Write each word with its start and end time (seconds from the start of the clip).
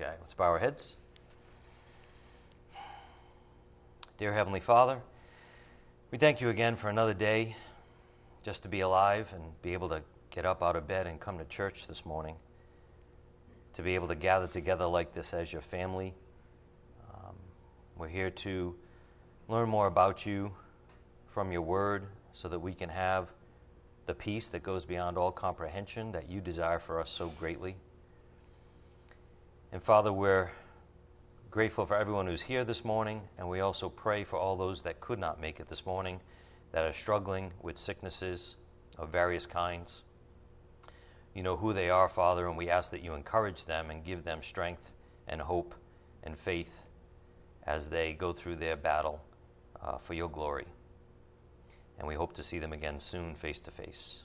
Okay, 0.00 0.12
let's 0.20 0.34
bow 0.34 0.44
our 0.44 0.60
heads. 0.60 0.96
Dear 4.16 4.32
Heavenly 4.32 4.60
Father, 4.60 5.00
we 6.12 6.18
thank 6.18 6.40
you 6.40 6.50
again 6.50 6.76
for 6.76 6.88
another 6.88 7.14
day 7.14 7.56
just 8.44 8.62
to 8.62 8.68
be 8.68 8.78
alive 8.78 9.32
and 9.34 9.60
be 9.60 9.72
able 9.72 9.88
to 9.88 10.02
get 10.30 10.46
up 10.46 10.62
out 10.62 10.76
of 10.76 10.86
bed 10.86 11.08
and 11.08 11.18
come 11.18 11.36
to 11.38 11.44
church 11.46 11.88
this 11.88 12.06
morning. 12.06 12.36
To 13.74 13.82
be 13.82 13.96
able 13.96 14.06
to 14.06 14.14
gather 14.14 14.46
together 14.46 14.86
like 14.86 15.14
this 15.14 15.34
as 15.34 15.52
your 15.52 15.62
family. 15.62 16.14
Um, 17.12 17.34
we're 17.96 18.06
here 18.06 18.30
to 18.30 18.76
learn 19.48 19.68
more 19.68 19.88
about 19.88 20.24
you 20.24 20.52
from 21.26 21.50
your 21.50 21.62
word 21.62 22.06
so 22.34 22.46
that 22.46 22.60
we 22.60 22.72
can 22.72 22.90
have 22.90 23.32
the 24.06 24.14
peace 24.14 24.48
that 24.50 24.62
goes 24.62 24.84
beyond 24.84 25.18
all 25.18 25.32
comprehension 25.32 26.12
that 26.12 26.30
you 26.30 26.40
desire 26.40 26.78
for 26.78 27.00
us 27.00 27.10
so 27.10 27.30
greatly. 27.30 27.74
And 29.70 29.82
Father, 29.82 30.10
we're 30.10 30.50
grateful 31.50 31.84
for 31.84 31.94
everyone 31.94 32.26
who's 32.26 32.40
here 32.40 32.64
this 32.64 32.86
morning, 32.86 33.20
and 33.36 33.50
we 33.50 33.60
also 33.60 33.90
pray 33.90 34.24
for 34.24 34.38
all 34.38 34.56
those 34.56 34.80
that 34.82 35.02
could 35.02 35.18
not 35.18 35.42
make 35.42 35.60
it 35.60 35.68
this 35.68 35.84
morning, 35.84 36.20
that 36.72 36.86
are 36.86 36.92
struggling 36.94 37.52
with 37.60 37.76
sicknesses 37.76 38.56
of 38.96 39.10
various 39.10 39.46
kinds. 39.46 40.04
You 41.34 41.42
know 41.42 41.58
who 41.58 41.74
they 41.74 41.90
are, 41.90 42.08
Father, 42.08 42.48
and 42.48 42.56
we 42.56 42.70
ask 42.70 42.90
that 42.92 43.04
you 43.04 43.12
encourage 43.12 43.66
them 43.66 43.90
and 43.90 44.02
give 44.02 44.24
them 44.24 44.42
strength 44.42 44.94
and 45.26 45.42
hope 45.42 45.74
and 46.22 46.38
faith 46.38 46.84
as 47.66 47.88
they 47.88 48.14
go 48.14 48.32
through 48.32 48.56
their 48.56 48.76
battle 48.76 49.22
uh, 49.82 49.98
for 49.98 50.14
your 50.14 50.30
glory. 50.30 50.66
And 51.98 52.08
we 52.08 52.14
hope 52.14 52.32
to 52.34 52.42
see 52.42 52.58
them 52.58 52.72
again 52.72 53.00
soon, 53.00 53.34
face 53.34 53.60
to 53.60 53.70
face. 53.70 54.22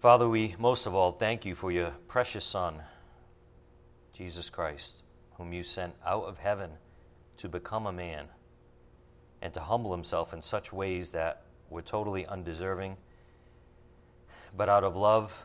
Father, 0.00 0.28
we 0.28 0.56
most 0.58 0.86
of 0.86 0.94
all 0.94 1.12
thank 1.12 1.44
you 1.44 1.54
for 1.54 1.70
your 1.70 1.92
precious 2.08 2.44
Son. 2.44 2.82
Jesus 4.16 4.48
Christ, 4.48 5.02
whom 5.36 5.52
you 5.52 5.62
sent 5.62 5.94
out 6.04 6.24
of 6.24 6.38
heaven 6.38 6.70
to 7.36 7.48
become 7.48 7.86
a 7.86 7.92
man 7.92 8.28
and 9.42 9.52
to 9.52 9.60
humble 9.60 9.92
himself 9.92 10.32
in 10.32 10.40
such 10.40 10.72
ways 10.72 11.12
that 11.12 11.42
were 11.68 11.82
totally 11.82 12.26
undeserving. 12.26 12.96
But 14.56 14.70
out 14.70 14.84
of 14.84 14.96
love, 14.96 15.44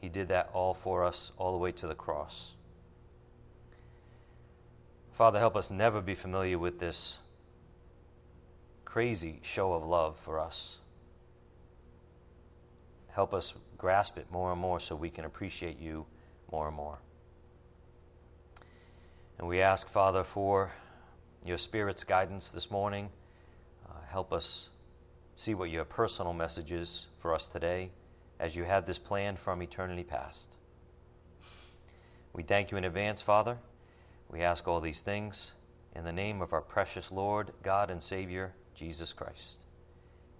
he 0.00 0.08
did 0.08 0.28
that 0.28 0.50
all 0.52 0.74
for 0.74 1.04
us, 1.04 1.32
all 1.38 1.50
the 1.50 1.58
way 1.58 1.72
to 1.72 1.88
the 1.88 1.94
cross. 1.94 2.52
Father, 5.12 5.40
help 5.40 5.56
us 5.56 5.70
never 5.70 6.00
be 6.00 6.14
familiar 6.14 6.58
with 6.58 6.78
this 6.78 7.18
crazy 8.84 9.40
show 9.42 9.72
of 9.72 9.84
love 9.84 10.16
for 10.16 10.38
us. 10.38 10.78
Help 13.08 13.34
us 13.34 13.54
grasp 13.76 14.18
it 14.18 14.30
more 14.30 14.52
and 14.52 14.60
more 14.60 14.78
so 14.78 14.94
we 14.94 15.10
can 15.10 15.24
appreciate 15.24 15.80
you 15.80 16.06
more 16.52 16.68
and 16.68 16.76
more. 16.76 16.98
And 19.38 19.48
we 19.48 19.60
ask, 19.60 19.88
Father, 19.88 20.24
for 20.24 20.72
your 21.44 21.58
Spirit's 21.58 22.04
guidance 22.04 22.50
this 22.50 22.70
morning. 22.70 23.10
Uh, 23.86 23.92
help 24.08 24.32
us 24.32 24.70
see 25.36 25.54
what 25.54 25.70
your 25.70 25.84
personal 25.84 26.32
message 26.32 26.72
is 26.72 27.06
for 27.18 27.34
us 27.34 27.48
today 27.48 27.90
as 28.40 28.56
you 28.56 28.64
had 28.64 28.86
this 28.86 28.98
plan 28.98 29.36
from 29.36 29.62
eternity 29.62 30.02
past. 30.02 30.56
We 32.32 32.42
thank 32.42 32.70
you 32.70 32.78
in 32.78 32.84
advance, 32.84 33.20
Father. 33.20 33.58
We 34.30 34.40
ask 34.40 34.66
all 34.66 34.80
these 34.80 35.02
things 35.02 35.52
in 35.94 36.04
the 36.04 36.12
name 36.12 36.40
of 36.40 36.52
our 36.52 36.60
precious 36.62 37.12
Lord, 37.12 37.52
God, 37.62 37.90
and 37.90 38.02
Savior, 38.02 38.54
Jesus 38.74 39.12
Christ. 39.12 39.64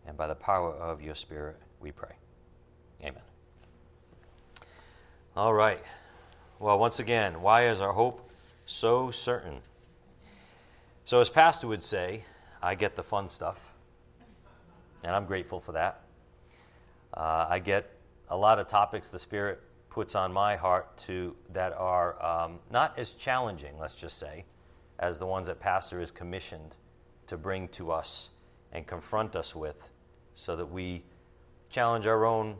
And 0.06 0.16
by 0.16 0.26
the 0.26 0.34
power 0.34 0.72
of 0.72 1.02
your 1.02 1.14
Spirit, 1.14 1.56
we 1.80 1.92
pray. 1.92 2.16
Amen. 3.02 3.22
All 5.36 5.52
right. 5.52 5.82
Well, 6.58 6.78
once 6.78 6.98
again, 6.98 7.42
why 7.42 7.68
is 7.68 7.80
our 7.80 7.92
hope 7.92 8.25
so 8.66 9.12
certain. 9.12 9.60
So, 11.04 11.20
as 11.20 11.30
Pastor 11.30 11.68
would 11.68 11.84
say, 11.84 12.24
I 12.60 12.74
get 12.74 12.96
the 12.96 13.02
fun 13.02 13.28
stuff, 13.28 13.72
and 15.04 15.14
I'm 15.14 15.24
grateful 15.24 15.60
for 15.60 15.72
that. 15.72 16.00
Uh, 17.14 17.46
I 17.48 17.60
get 17.60 17.88
a 18.28 18.36
lot 18.36 18.58
of 18.58 18.66
topics 18.66 19.10
the 19.10 19.20
Spirit 19.20 19.60
puts 19.88 20.16
on 20.16 20.32
my 20.32 20.56
heart 20.56 20.98
to 20.98 21.34
that 21.52 21.72
are 21.74 22.22
um, 22.22 22.58
not 22.70 22.98
as 22.98 23.12
challenging, 23.12 23.78
let's 23.78 23.94
just 23.94 24.18
say, 24.18 24.44
as 24.98 25.18
the 25.18 25.26
ones 25.26 25.46
that 25.46 25.60
Pastor 25.60 26.00
is 26.00 26.10
commissioned 26.10 26.74
to 27.28 27.36
bring 27.36 27.68
to 27.68 27.92
us 27.92 28.30
and 28.72 28.84
confront 28.86 29.36
us 29.36 29.54
with, 29.54 29.90
so 30.34 30.56
that 30.56 30.66
we 30.66 31.04
challenge 31.70 32.06
our 32.06 32.24
own 32.26 32.56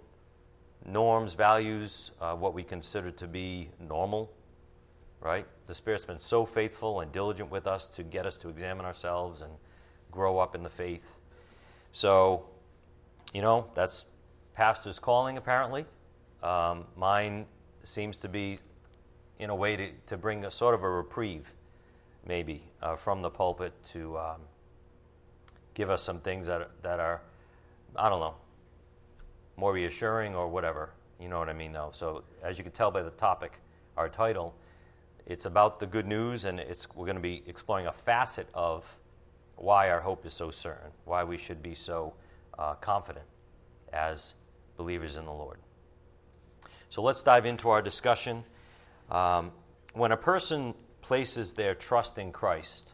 norms, 0.87 1.35
values, 1.35 2.13
uh, 2.21 2.35
what 2.35 2.55
we 2.55 2.63
consider 2.63 3.11
to 3.11 3.27
be 3.27 3.71
normal 3.81 4.31
right? 5.27 5.45
The 5.67 5.75
Spirit's 5.75 6.05
been 6.05 6.21
so 6.21 6.47
faithful 6.47 7.01
and 7.01 7.11
diligent 7.11 7.51
with 7.51 7.67
us 7.67 7.89
to 7.91 8.05
get 8.05 8.27
us 8.27 8.37
to 8.39 8.49
examine 8.49 8.87
ourselves 8.87 9.43
and 9.43 9.53
grow 10.13 10.39
up 10.39 10.55
in 10.55 10.63
the 10.63 10.71
faith. 10.71 11.19
So, 11.91 12.47
you 13.35 13.43
know, 13.43 13.67
that's 13.75 14.05
pastor's 14.55 15.01
calling, 15.01 15.37
apparently. 15.37 15.85
Um, 16.45 16.85
mine 16.97 17.47
seems 17.83 18.21
to 18.21 18.29
be, 18.29 18.61
in 19.41 19.51
a 19.51 19.55
way, 19.55 19.77
to, 19.77 19.91
to 20.07 20.17
bring 20.17 20.45
a 20.45 20.51
sort 20.51 20.77
of 20.77 20.85
a 20.85 20.89
reprieve, 20.89 21.53
maybe, 22.25 22.63
uh, 22.81 22.95
from 22.95 23.21
the 23.21 23.31
pulpit 23.31 23.73
to 23.93 24.17
um, 24.17 24.41
give 25.75 25.91
us 25.91 26.03
some 26.03 26.21
things 26.21 26.47
that, 26.47 26.71
that 26.83 27.01
are, 27.01 27.21
I 27.97 28.09
don't 28.09 28.21
know, 28.21 28.35
more 29.57 29.73
reassuring 29.73 30.37
or 30.37 30.47
whatever. 30.47 30.91
You 31.19 31.29
know 31.29 31.41
what 31.41 31.49
I 31.49 31.53
mean, 31.53 31.73
though. 31.73 31.91
So, 31.93 32.23
as 32.45 32.59
you 32.59 32.63
can 32.63 32.73
tell 32.73 32.93
by 32.93 33.03
the 33.03 33.11
topic, 33.11 33.55
our 33.97 34.09
title, 34.09 34.55
it's 35.27 35.45
about 35.45 35.81
the 35.81 35.87
good 35.87 36.07
news, 36.07 36.45
and 36.45 36.61
it's, 36.61 36.87
we're 36.95 37.07
going 37.07 37.17
to 37.17 37.23
be 37.23 37.43
exploring 37.47 37.87
a 37.87 37.93
facet 37.93 38.47
of 38.55 38.97
why 39.57 39.91
our 39.91 40.01
hope 40.01 40.25
is 40.25 40.35
so 40.35 40.51
certain, 40.51 40.91
why 41.05 41.25
we 41.25 41.37
should 41.37 41.63
be 41.63 41.75
so 41.75 42.15
uh, 42.59 42.75
confident 42.75 43.27
as 43.93 44.35
believers 44.77 45.17
in 45.17 45.25
the 45.25 45.33
Lord. 45.33 45.59
So 46.91 47.03
let's 47.03 47.23
dive 47.23 47.47
into 47.47 47.69
our 47.71 47.83
discussion. 47.83 48.45
Um, 49.11 49.51
when 49.95 50.13
a 50.13 50.17
person 50.17 50.75
places 51.03 51.53
their 51.53 51.75
trust 51.75 52.19
in 52.19 52.31
Christ, 52.33 52.93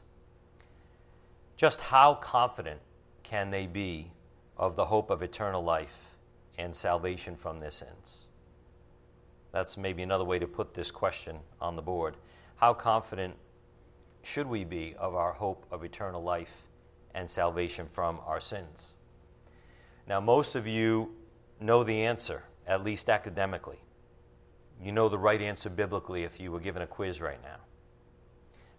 just 1.57 1.81
how 1.81 2.15
confident 2.15 2.81
can 3.23 3.51
they 3.51 3.67
be 3.67 4.11
of 4.57 4.77
the 4.77 4.87
hope 4.87 5.11
of 5.11 5.23
eternal 5.23 5.63
life 5.63 6.17
and 6.59 6.75
salvation 6.75 7.37
from 7.37 7.61
their 7.61 7.71
sins? 7.71 8.27
That's 9.53 9.77
maybe 9.77 10.03
another 10.03 10.25
way 10.25 10.39
to 10.39 10.47
put 10.47 10.75
this 10.75 10.91
question 10.91 11.39
on 11.61 11.77
the 11.77 11.83
board. 11.83 12.17
How 12.57 12.73
confident 12.75 13.35
should 14.23 14.47
we 14.47 14.65
be 14.65 14.95
of 14.99 15.15
our 15.15 15.33
hope 15.33 15.67
of 15.71 15.85
eternal 15.85 16.23
life 16.23 16.69
and 17.15 17.29
salvation 17.29 17.89
from 17.93 18.21
our 18.27 18.41
sins? 18.41 18.95
Now, 20.07 20.21
most 20.21 20.55
of 20.55 20.67
you 20.67 21.15
know 21.61 21.85
the 21.85 22.03
answer, 22.03 22.45
at 22.67 22.83
least 22.83 23.11
academically. 23.11 23.79
You 24.83 24.91
know 24.91 25.09
the 25.09 25.19
right 25.19 25.41
answer 25.41 25.71
biblically 25.71 26.25
if 26.25 26.41
you 26.41 26.51
were 26.51 26.61
given 26.61 26.83
a 26.83 26.87
quiz 26.87 27.21
right 27.21 27.43
now. 27.43 27.59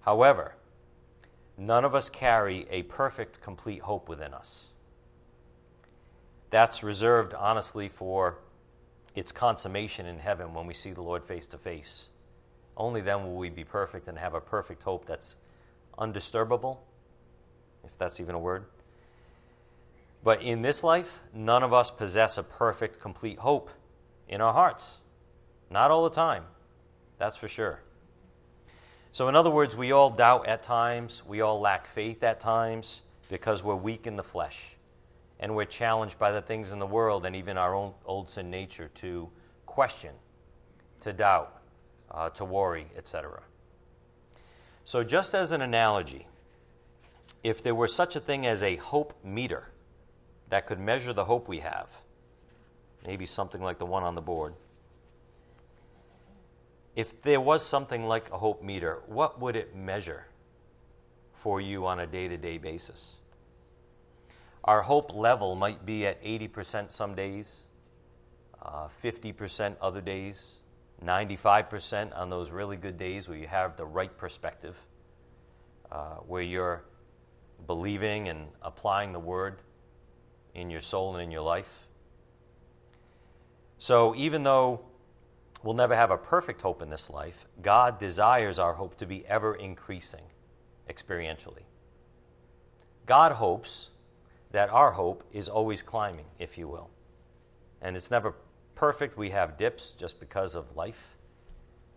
However, 0.01 0.56
none 1.57 1.85
of 1.85 1.95
us 1.95 2.09
carry 2.09 2.67
a 2.69 2.83
perfect, 2.83 3.41
complete 3.41 3.81
hope 3.81 4.09
within 4.09 4.33
us. 4.33 4.67
That's 6.50 6.83
reserved, 6.83 7.33
honestly, 7.33 7.89
for 7.89 8.39
its 9.16 9.31
consummation 9.31 10.06
in 10.06 10.19
heaven 10.19 10.53
when 10.53 10.66
we 10.66 10.74
see 10.74 10.91
the 10.91 11.01
Lord 11.01 11.24
face 11.24 11.47
to 11.47 11.57
face. 11.57 12.07
Only 12.75 13.01
then 13.01 13.24
will 13.24 13.35
we 13.35 13.50
be 13.50 13.63
perfect 13.63 14.07
and 14.07 14.18
have 14.18 14.34
a 14.34 14.41
perfect 14.41 14.84
hope 14.84 15.06
that's 15.06 15.35
undisturbable, 16.00 16.78
if 17.84 17.96
that's 17.97 18.19
even 18.19 18.34
a 18.34 18.40
word. 18.40 18.66
But 20.24 20.41
in 20.41 20.62
this 20.62 20.84
life, 20.84 21.19
none 21.34 21.63
of 21.63 21.74
us 21.74 21.91
possess 21.91 22.38
a 22.38 22.44
perfect, 22.44 23.00
complete 23.00 23.40
hope 23.40 23.69
in 24.28 24.41
our 24.41 24.53
hearts. 24.53 25.00
Not 25.69 25.91
all 25.91 26.03
the 26.03 26.16
time, 26.16 26.45
that's 27.19 27.36
for 27.36 27.48
sure. 27.48 27.81
So, 29.12 29.27
in 29.27 29.36
other 29.36 29.51
words, 29.51 29.75
we 29.75 29.92
all 29.92 30.09
doubt 30.09 30.48
at 30.48 30.63
times, 30.63 31.21
we 31.27 31.42
all 31.42 31.59
lack 31.59 31.86
faith 31.86 32.24
at 32.24 32.39
times 32.39 33.01
because 33.30 33.63
we're 33.63 33.75
weak 33.75 34.07
in 34.07 34.16
the 34.16 34.24
flesh 34.24 34.75
and 35.44 35.54
we're 35.54 35.66
challenged 35.66 36.18
by 36.18 36.31
the 36.31 36.42
things 36.42 36.72
in 36.72 36.80
the 36.80 36.88
world 36.88 37.25
and 37.25 37.36
even 37.36 37.57
our 37.57 37.75
own 37.75 37.92
old 38.06 38.30
sin 38.30 38.50
nature 38.50 38.90
to 38.95 39.30
question, 39.66 40.12
to 41.01 41.12
doubt, 41.12 41.62
uh, 42.10 42.30
to 42.30 42.45
worry, 42.45 42.88
etc. 42.95 43.42
So, 44.86 45.04
just 45.04 45.36
as 45.36 45.51
an 45.51 45.62
analogy, 45.62 46.28
if 47.44 47.62
there 47.62 47.75
were 47.75 47.90
such 47.90 48.16
a 48.16 48.22
thing 48.22 48.45
as 48.48 48.63
a 48.63 48.78
hope 48.78 49.13
meter 49.22 49.68
that 50.48 50.66
could 50.66 50.80
measure 50.80 51.12
the 51.12 51.25
hope 51.25 51.50
we 51.50 51.60
have, 51.60 51.92
maybe 53.06 53.25
something 53.25 53.62
like 53.62 53.80
the 53.80 53.86
one 53.86 54.04
on 54.04 54.16
the 54.16 54.22
board, 54.22 54.54
if 56.95 57.22
there 57.22 57.42
was 57.42 57.66
something 57.66 58.06
like 58.07 58.31
a 58.31 58.38
hope 58.38 58.63
meter, 58.63 59.01
what 59.07 59.42
would 59.42 59.57
it 59.57 59.75
measure 59.75 60.25
for 61.34 61.60
you 61.60 61.86
on 61.86 62.00
a 62.00 62.07
day 62.07 62.30
to 62.30 62.38
day 62.38 62.57
basis? 62.57 63.18
Our 64.63 64.81
hope 64.81 65.13
level 65.13 65.56
might 65.56 65.86
be 65.86 66.06
at 66.07 66.24
80% 66.24 66.92
some 66.92 67.15
days, 67.15 67.63
uh, 68.62 68.88
50% 69.04 69.75
other 69.81 70.00
days, 70.00 70.60
95% 71.04 72.18
on 72.18 72.30
those 72.30 72.50
really 72.50 72.77
good 72.77 72.98
days 72.98 73.27
where 73.27 73.38
you 73.38 73.48
have 73.48 73.75
the 73.75 73.86
right 73.86 74.15
perspective, 74.18 74.77
uh, 75.92 76.15
where 76.27 76.42
you're 76.42 76.86
believing 77.68 78.30
and 78.30 78.48
applying 78.62 79.12
the 79.12 79.19
word 79.19 79.60
in 80.54 80.69
your 80.69 80.81
soul 80.81 81.13
and 81.16 81.24
in 81.24 81.31
your 81.31 81.42
life. 81.42 81.88
So, 83.77 84.16
even 84.16 84.44
though 84.44 84.86
we'll 85.62 85.74
never 85.74 85.95
have 85.95 86.09
a 86.12 86.18
perfect 86.18 86.62
hope 86.62 86.81
in 86.81 86.89
this 86.89 87.09
life, 87.09 87.48
God 87.62 88.00
desires 88.00 88.59
our 88.59 88.74
hope 88.74 88.95
to 88.98 89.06
be 89.06 89.25
ever 89.27 89.56
increasing 89.56 90.24
experientially. 90.89 91.63
God 93.06 93.33
hopes 93.33 93.89
that 94.53 94.69
our 94.69 94.91
hope 94.91 95.23
is 95.33 95.50
always 95.50 95.81
climbing, 95.81 96.25
if 96.39 96.57
you 96.57 96.67
will. 96.67 96.89
And 97.81 97.97
it's 97.97 98.11
never 98.11 98.35
perfect. 98.75 99.17
We 99.17 99.31
have 99.31 99.57
dips 99.57 99.89
just 99.91 100.19
because 100.19 100.55
of 100.55 100.75
life 100.75 101.17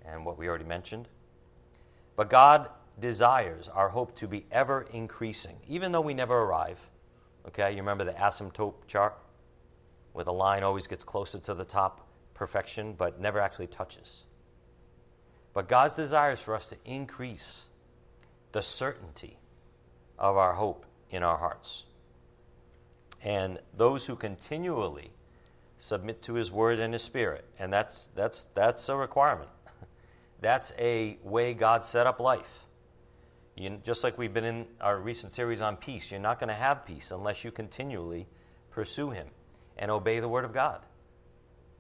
and 0.05 0.25
what 0.25 0.39
we 0.39 0.49
already 0.49 0.65
mentioned. 0.65 1.07
But 2.17 2.31
God 2.31 2.71
desires 2.99 3.69
our 3.69 3.91
hope 3.91 4.17
to 4.17 4.27
be 4.27 4.47
ever 4.51 4.87
increasing, 4.93 5.57
even 5.69 5.93
though 5.93 6.01
we 6.01 6.15
never 6.15 6.35
arrive. 6.35 6.81
Okay, 7.47 7.73
you 7.73 7.77
remember 7.77 8.05
the 8.05 8.13
asymptote 8.13 8.75
chart 8.89 9.17
where 10.15 10.25
the 10.25 10.33
line 10.33 10.63
always 10.63 10.87
gets 10.87 11.05
closer 11.05 11.39
to 11.39 11.53
the 11.53 11.65
top 11.65 12.09
perfection 12.33 12.95
but 12.95 13.21
never 13.21 13.39
actually 13.39 13.67
touches. 13.67 14.25
But 15.53 15.69
God's 15.69 15.95
desire 15.95 16.33
is 16.33 16.41
for 16.41 16.55
us 16.55 16.71
to 16.71 16.77
increase 16.87 17.67
the 18.53 18.63
certainty 18.63 19.39
of 20.19 20.39
our 20.39 20.55
hope 20.55 20.87
in 21.11 21.23
our 21.23 21.37
hearts. 21.37 21.85
And 23.27 23.59
those 23.77 24.07
who 24.07 24.15
continually 24.15 25.11
submit 25.79 26.23
to 26.23 26.35
his 26.35 26.53
word 26.53 26.79
and 26.79 26.93
his 26.93 27.03
spirit, 27.03 27.45
and 27.59 27.73
that's 27.73 28.07
that's 28.15 28.45
that's 28.55 28.89
a 28.89 28.97
requirement. 28.97 29.51
That's 30.41 30.73
a 30.79 31.19
way 31.25 31.53
God 31.53 31.85
set 31.85 32.07
up 32.07 32.21
life. 32.21 32.67
You, 33.57 33.81
just 33.83 34.05
like 34.05 34.17
we've 34.17 34.33
been 34.33 34.45
in 34.45 34.67
our 34.81 35.01
recent 35.01 35.33
series 35.33 35.61
on 35.61 35.77
peace, 35.77 36.13
you're 36.13 36.21
not 36.21 36.39
going 36.39 36.49
to 36.49 36.55
have 36.55 36.87
peace 36.87 37.11
unless 37.11 37.43
you 37.43 37.51
continually 37.51 38.29
pursue 38.71 39.11
Him 39.11 39.27
and 39.77 39.91
obey 39.91 40.21
the 40.21 40.29
Word 40.29 40.45
of 40.45 40.53
God. 40.53 40.83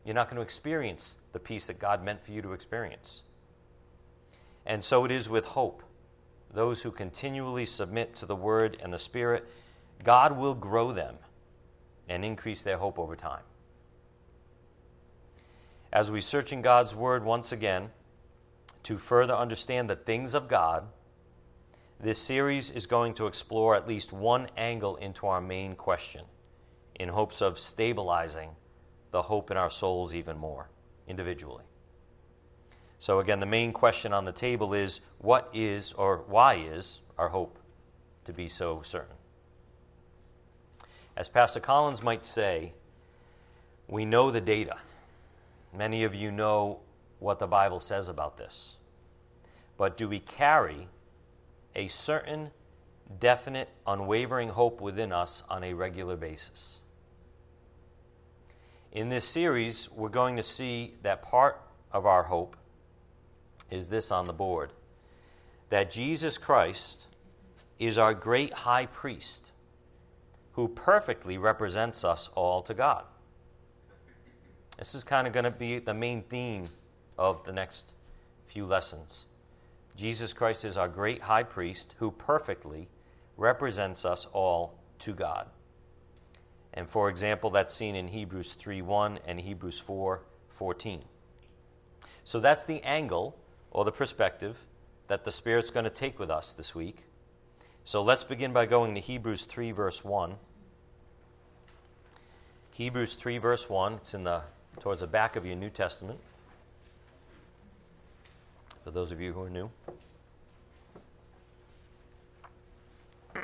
You're 0.04 0.14
not 0.14 0.28
going 0.28 0.37
to 0.37 0.43
experience 0.43 1.16
the 1.32 1.38
peace 1.38 1.66
that 1.66 1.78
God 1.78 2.02
meant 2.02 2.25
for 2.25 2.32
you 2.32 2.43
to 2.43 2.54
experience. 2.54 3.22
And 4.64 4.82
so 4.82 5.04
it 5.04 5.12
is 5.12 5.28
with 5.28 5.44
hope. 5.44 5.84
Those 6.52 6.82
who 6.82 6.90
continually 6.90 7.66
submit 7.66 8.16
to 8.16 8.26
the 8.26 8.34
Word 8.34 8.78
and 8.82 8.93
the 8.93 8.98
Spirit, 8.98 9.46
God 10.02 10.37
will 10.37 10.54
grow 10.54 10.90
them 10.90 11.16
and 12.08 12.25
increase 12.25 12.62
their 12.62 12.79
hope 12.79 12.99
over 12.99 13.17
time. 13.17 13.43
As 15.93 16.11
we 16.11 16.20
search 16.20 16.53
in 16.53 16.62
God's 16.62 16.94
Word 16.94 17.25
once 17.25 17.53
again 17.53 17.91
to 18.82 18.99
further 18.99 19.35
understand 19.35 19.88
the 19.88 19.97
things 19.97 20.35
of 20.35 20.49
God, 20.49 20.85
this 21.99 22.19
series 22.19 22.70
is 22.70 22.87
going 22.87 23.14
to 23.14 23.26
explore 23.26 23.75
at 23.75 23.88
least 23.88 24.12
one 24.12 24.49
angle 24.56 24.97
into 24.97 25.26
our 25.26 25.41
main 25.41 25.75
question 25.75 26.25
in 26.94 27.08
hopes 27.08 27.41
of 27.41 27.58
stabilizing 27.58 28.50
the 29.11 29.23
hope 29.23 29.50
in 29.50 29.56
our 29.56 29.70
souls 29.70 30.14
even 30.14 30.37
more 30.37 30.69
individually. 31.08 31.64
So, 32.99 33.20
again, 33.20 33.41
the 33.41 33.47
main 33.47 33.73
question 33.73 34.12
on 34.12 34.25
the 34.25 34.32
table 34.32 34.75
is 34.75 35.00
what 35.19 35.50
is 35.53 35.93
or 35.93 36.25
why 36.26 36.55
is 36.55 37.00
our 37.19 37.29
hope 37.29 37.58
to 38.25 38.32
be 38.32 38.49
so 38.49 38.82
certain? 38.82 39.16
As 41.17 41.31
Pastor 41.31 41.61
Collins 41.61 42.03
might 42.03 42.27
say, 42.27 42.75
we 43.89 44.05
know 44.05 44.31
the 44.31 44.41
data. 44.41 44.77
Many 45.75 46.05
of 46.05 46.15
you 46.15 46.31
know 46.31 46.81
what 47.21 47.39
the 47.39 47.47
Bible 47.47 47.81
says 47.81 48.09
about 48.09 48.37
this. 48.37 48.77
But 49.79 49.97
do 49.97 50.09
we 50.09 50.21
carry 50.21 50.89
a 51.75 51.89
certain, 51.89 52.51
definite, 53.19 53.71
unwavering 53.87 54.51
hope 54.51 54.81
within 54.81 55.13
us 55.13 55.43
on 55.49 55.65
a 55.65 55.73
regular 55.73 56.17
basis? 56.17 56.81
In 58.93 59.09
this 59.09 59.25
series, 59.25 59.91
we're 59.93 60.09
going 60.09 60.37
to 60.37 60.43
see 60.43 60.95
that 61.03 61.23
part 61.23 61.61
of 61.93 62.05
our 62.05 62.25
hope 62.25 62.57
is 63.71 63.89
this 63.89 64.11
on 64.11 64.27
the 64.27 64.33
board 64.33 64.73
that 65.69 65.91
Jesus 65.91 66.39
Christ 66.39 67.07
is 67.79 67.99
our 67.99 68.15
great 68.15 68.53
high 68.53 68.87
priest 68.87 69.51
who 70.56 70.67
perfectly 70.69 71.37
represents 71.37 72.03
us 72.03 72.31
all 72.35 72.62
to 72.62 72.73
God. 72.73 73.05
This 74.79 74.94
is 74.94 75.05
kind 75.05 75.26
of 75.26 75.32
going 75.35 75.44
to 75.44 75.50
be 75.50 75.79
the 75.79 75.93
main 75.93 76.23
theme 76.23 76.70
of 77.19 77.44
the 77.44 77.53
next 77.53 77.93
few 78.47 78.64
lessons. 78.64 79.26
Jesus 79.97 80.32
Christ 80.32 80.64
is 80.64 80.79
our 80.79 80.88
great 80.88 81.23
high 81.23 81.43
priest 81.43 81.94
who 81.99 82.11
perfectly 82.11 82.88
represents 83.37 84.06
us 84.06 84.26
all 84.32 84.79
to 85.00 85.12
God. 85.12 85.47
And 86.73 86.88
for 86.88 87.11
example, 87.11 87.50
that's 87.50 87.75
seen 87.75 87.94
in 87.94 88.08
Hebrews 88.08 88.55
3:1 88.55 89.19
and 89.26 89.41
Hebrews 89.41 89.79
4:14. 89.79 91.05
So 92.25 92.41
that's 92.41 92.64
the 92.64 92.82
angle 92.82 93.38
or 93.70 93.85
the 93.85 93.93
perspective 93.93 94.67
that 95.08 95.25
the 95.25 95.32
Spirit's 95.32 95.70
going 95.70 95.85
to 95.85 95.91
take 95.91 96.19
with 96.19 96.31
us 96.31 96.55
this 96.55 96.75
week. 96.75 97.05
So 97.85 98.03
let's 98.03 98.25
begin 98.25 98.53
by 98.53 98.67
going 98.67 98.94
to 98.94 99.00
Hebrews 99.00 99.44
3 99.44 99.70
verse 99.70 100.03
1. 100.03 100.38
Hebrews 102.76 103.14
3 103.14 103.38
verse 103.38 103.70
1, 103.70 103.94
it's 103.94 104.12
in 104.12 104.25
the 104.25 104.43
towards 104.81 105.00
the 105.00 105.06
back 105.06 105.34
of 105.34 105.46
your 105.46 105.56
New 105.56 105.70
Testament 105.70 106.20
for 108.84 108.90
those 108.90 109.11
of 109.11 109.19
you 109.19 109.32
who 109.32 109.40
are 109.40 109.49
new. 109.49 109.70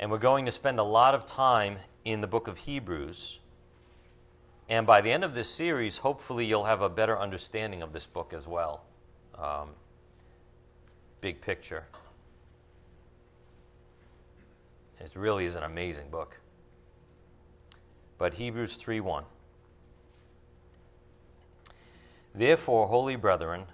and 0.00 0.10
we're 0.10 0.18
going 0.18 0.46
to 0.46 0.52
spend 0.52 0.80
a 0.80 0.82
lot 0.82 1.14
of 1.14 1.24
time 1.24 1.76
in 2.04 2.22
the 2.22 2.26
book 2.26 2.48
of 2.48 2.58
Hebrews. 2.58 3.38
And 4.68 4.84
by 4.84 5.00
the 5.00 5.12
end 5.12 5.22
of 5.22 5.36
this 5.36 5.48
series, 5.48 5.98
hopefully, 5.98 6.44
you'll 6.44 6.64
have 6.64 6.82
a 6.82 6.88
better 6.88 7.16
understanding 7.16 7.82
of 7.82 7.92
this 7.92 8.04
book 8.04 8.32
as 8.34 8.48
well. 8.48 8.82
Um, 9.38 9.68
big 11.20 11.40
picture. 11.40 11.84
It 14.98 15.12
really 15.14 15.44
is 15.44 15.54
an 15.54 15.62
amazing 15.62 16.10
book. 16.10 16.40
But 18.18 18.34
Hebrews 18.34 18.76
3 18.76 19.00
1. 19.00 19.24
Therefore, 22.34 22.88
holy 22.88 23.16
brethren, 23.16 23.64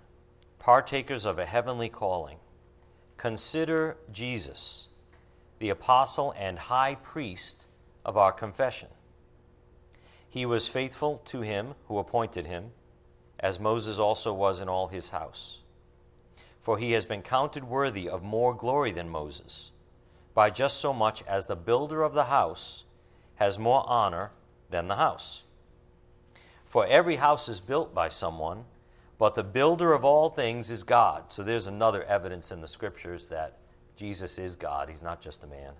partakers 0.58 1.24
of 1.24 1.38
a 1.38 1.46
heavenly 1.46 1.88
calling, 1.88 2.38
consider 3.16 3.96
Jesus, 4.12 4.86
the 5.58 5.68
apostle 5.68 6.34
and 6.38 6.58
high 6.58 6.94
priest 6.94 7.66
of 8.04 8.16
our 8.16 8.32
confession. 8.32 8.88
He 10.28 10.46
was 10.46 10.68
faithful 10.68 11.18
to 11.26 11.42
him 11.42 11.74
who 11.88 11.98
appointed 11.98 12.46
him, 12.46 12.70
as 13.38 13.58
Moses 13.60 13.98
also 13.98 14.32
was 14.32 14.60
in 14.60 14.68
all 14.68 14.88
his 14.88 15.10
house. 15.10 15.58
For 16.60 16.78
he 16.78 16.92
has 16.92 17.04
been 17.04 17.22
counted 17.22 17.64
worthy 17.64 18.08
of 18.08 18.22
more 18.22 18.54
glory 18.54 18.92
than 18.92 19.08
Moses, 19.08 19.72
by 20.34 20.50
just 20.50 20.78
so 20.78 20.92
much 20.92 21.22
as 21.24 21.46
the 21.46 21.56
builder 21.56 22.02
of 22.02 22.14
the 22.14 22.24
house 22.24 22.84
has 23.36 23.58
more 23.58 23.84
honor 23.88 24.30
than 24.72 24.88
the 24.88 24.96
house. 24.96 25.42
For 26.66 26.86
every 26.86 27.16
house 27.16 27.48
is 27.48 27.60
built 27.60 27.94
by 27.94 28.08
someone, 28.08 28.64
but 29.18 29.34
the 29.34 29.44
builder 29.44 29.92
of 29.92 30.04
all 30.04 30.30
things 30.30 30.70
is 30.70 30.82
God. 30.82 31.30
So 31.30 31.42
there's 31.42 31.66
another 31.66 32.02
evidence 32.04 32.50
in 32.50 32.60
the 32.60 32.68
scriptures 32.68 33.28
that 33.28 33.58
Jesus 33.94 34.38
is 34.38 34.56
God. 34.56 34.88
He's 34.88 35.02
not 35.02 35.20
just 35.20 35.44
a 35.44 35.46
man. 35.46 35.74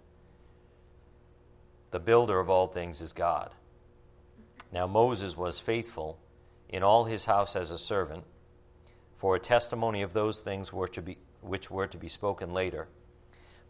The 1.91 1.99
builder 1.99 2.39
of 2.39 2.49
all 2.49 2.69
things 2.69 3.01
is 3.01 3.13
God. 3.13 3.51
Now, 4.71 4.87
Moses 4.87 5.37
was 5.37 5.59
faithful 5.59 6.19
in 6.69 6.83
all 6.83 7.05
his 7.05 7.25
house 7.25 7.57
as 7.57 7.71
a 7.71 7.79
servant 7.79 8.25
for 9.23 9.37
a 9.37 9.39
testimony 9.39 10.03
of 10.03 10.15
those 10.15 10.41
things 10.41 10.73
were 10.73 10.89
to 10.89 11.01
be, 11.01 11.17
which 11.43 11.71
were 11.71 11.87
to 11.87 11.97
be 11.97 12.09
spoken 12.09 12.53
later. 12.53 12.89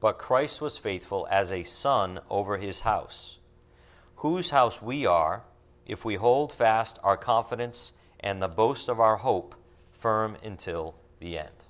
But 0.01 0.17
Christ 0.17 0.63
was 0.63 0.79
faithful 0.79 1.29
as 1.31 1.53
a 1.53 1.63
son 1.63 2.21
over 2.31 2.57
his 2.57 2.81
house, 2.81 3.37
whose 4.23 4.51
house 4.51 4.81
we 4.81 5.05
are 5.05 5.43
if 5.85 6.05
we 6.05 6.15
hold 6.15 6.53
fast 6.53 6.97
our 7.03 7.17
confidence 7.17 7.93
and 8.21 8.41
the 8.41 8.47
boast 8.47 8.89
of 8.89 9.01
our 9.01 9.17
hope 9.17 9.53
firm 9.91 10.37
until 10.45 10.95
the 11.19 11.37
end. 11.37 11.67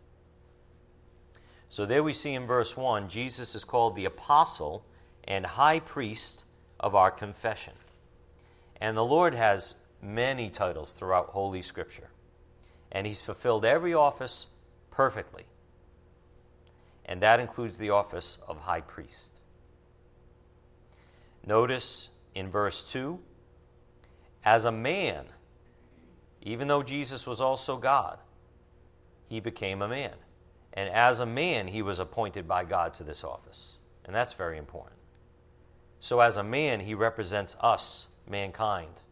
So 1.70 1.86
there 1.86 2.02
we 2.02 2.12
see 2.12 2.34
in 2.34 2.46
verse 2.46 2.76
1, 2.76 3.08
Jesus 3.08 3.54
is 3.54 3.64
called 3.64 3.96
the 3.96 4.04
apostle 4.04 4.84
and 5.24 5.46
high 5.46 5.80
priest 5.80 6.44
of 6.78 6.94
our 6.94 7.10
confession. 7.10 7.72
And 8.78 8.98
the 8.98 9.04
Lord 9.04 9.34
has 9.34 9.76
many 10.02 10.50
titles 10.50 10.92
throughout 10.92 11.28
Holy 11.28 11.62
Scripture. 11.62 12.10
And 12.90 13.06
he's 13.06 13.22
fulfilled 13.22 13.64
every 13.64 13.94
office 13.94 14.48
perfectly. 14.90 15.44
And 17.06 17.22
that 17.22 17.40
includes 17.40 17.78
the 17.78 17.88
office 17.88 18.36
of 18.46 18.58
high 18.58 18.82
priest. 18.82 19.38
Notice 21.46 22.10
in 22.34 22.50
verse 22.50 22.90
2 22.90 23.18
as 24.44 24.64
a 24.64 24.72
man, 24.72 25.26
even 26.40 26.68
though 26.68 26.82
Jesus 26.82 27.26
was 27.26 27.40
also 27.40 27.76
God, 27.76 28.18
he 29.28 29.40
became 29.40 29.82
a 29.82 29.88
man. 29.88 30.14
And 30.72 30.88
as 30.88 31.20
a 31.20 31.26
man, 31.26 31.68
he 31.68 31.82
was 31.82 31.98
appointed 31.98 32.48
by 32.48 32.64
God 32.64 32.94
to 32.94 33.04
this 33.04 33.22
office. 33.22 33.74
And 34.04 34.14
that's 34.14 34.32
very 34.32 34.58
important. 34.58 34.98
So, 36.00 36.20
as 36.20 36.36
a 36.36 36.42
man, 36.42 36.80
he 36.80 36.94
represents 36.94 37.56
us, 37.60 38.08
mankind, 38.28 39.02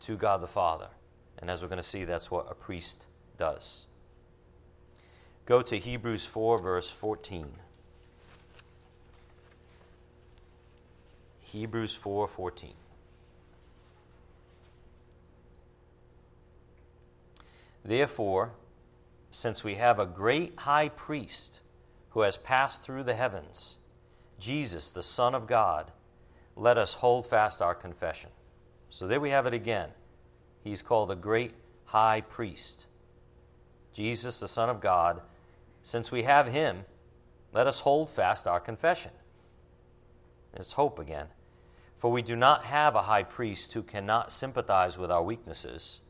to 0.00 0.16
God 0.16 0.40
the 0.40 0.48
Father. 0.48 0.88
And 1.38 1.48
as 1.50 1.62
we're 1.62 1.68
going 1.68 1.76
to 1.76 1.88
see, 1.88 2.04
that's 2.04 2.30
what 2.30 2.50
a 2.50 2.54
priest 2.54 3.06
does. 3.36 3.86
Go 5.46 5.62
to 5.62 5.78
Hebrews 5.78 6.24
4, 6.24 6.58
verse 6.58 6.90
14. 6.90 7.52
Hebrews 11.48 11.94
4 11.94 12.28
14. 12.28 12.74
Therefore, 17.82 18.52
since 19.30 19.64
we 19.64 19.76
have 19.76 19.98
a 19.98 20.04
great 20.04 20.52
high 20.58 20.90
priest 20.90 21.60
who 22.10 22.20
has 22.20 22.36
passed 22.36 22.82
through 22.82 23.04
the 23.04 23.14
heavens, 23.14 23.76
Jesus, 24.38 24.90
the 24.90 25.02
Son 25.02 25.34
of 25.34 25.46
God, 25.46 25.90
let 26.54 26.76
us 26.76 26.94
hold 26.94 27.24
fast 27.24 27.62
our 27.62 27.74
confession. 27.74 28.28
So 28.90 29.06
there 29.06 29.20
we 29.20 29.30
have 29.30 29.46
it 29.46 29.54
again. 29.54 29.88
He's 30.62 30.82
called 30.82 31.10
a 31.10 31.16
great 31.16 31.52
high 31.86 32.20
priest. 32.20 32.84
Jesus, 33.94 34.40
the 34.40 34.48
Son 34.48 34.68
of 34.68 34.82
God, 34.82 35.22
since 35.82 36.12
we 36.12 36.24
have 36.24 36.48
him, 36.48 36.84
let 37.54 37.66
us 37.66 37.80
hold 37.80 38.10
fast 38.10 38.46
our 38.46 38.60
confession. 38.60 39.12
It's 40.52 40.72
hope 40.72 40.98
again. 40.98 41.28
For 41.98 42.12
we 42.12 42.22
do 42.22 42.36
not 42.36 42.64
have 42.64 42.94
a 42.94 43.02
high 43.02 43.24
priest 43.24 43.72
who 43.72 43.82
cannot 43.82 44.30
sympathize 44.30 44.96
with 44.96 45.10
our 45.10 45.22
weaknesses, 45.22 46.00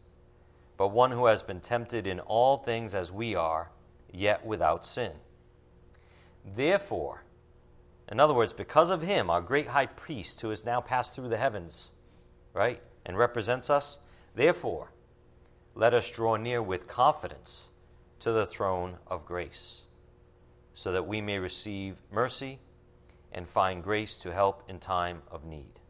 but 0.76 0.88
one 0.88 1.12
who 1.12 1.26
has 1.26 1.42
been 1.42 1.61
tempted 1.61 2.07
in 2.07 2.21
all 2.21 2.59
things 2.59 2.95
as 2.95 3.11
we 3.11 3.35
are, 3.35 3.71
yet 4.12 4.45
without 4.45 4.85
sin. 4.85 5.12
Therefore, 6.45 7.25
in 8.11 8.21
other 8.21 8.35
words, 8.35 8.52
because 8.52 8.90
of 8.90 9.02
him, 9.02 9.30
our 9.30 9.40
great 9.40 9.68
high 9.68 9.87
priest 9.87 10.42
who 10.42 10.50
has 10.50 10.64
now 10.64 10.80
passed 10.80 11.14
through 11.14 11.28
the 11.28 11.37
heavens, 11.38 11.92
right, 12.52 12.80
and 13.07 13.16
represents 13.16 13.71
us, 13.71 14.00
therefore, 14.35 14.92
let 15.75 15.95
us 15.95 16.11
draw 16.11 16.37
near 16.37 16.62
with 16.62 16.87
confidence 16.87 17.71
to 18.21 18.33
the 18.33 18.47
throne 18.47 18.99
of 19.07 19.25
grace, 19.25 19.83
so 20.75 20.92
that 20.92 21.07
we 21.07 21.23
may 21.23 21.38
receive 21.38 21.97
mercy 22.11 22.59
and 23.32 23.49
find 23.49 23.82
grace 23.82 24.16
to 24.18 24.32
help 24.32 24.62
in 24.68 24.78
time 24.78 25.23
of 25.30 25.44
need. 25.44 25.80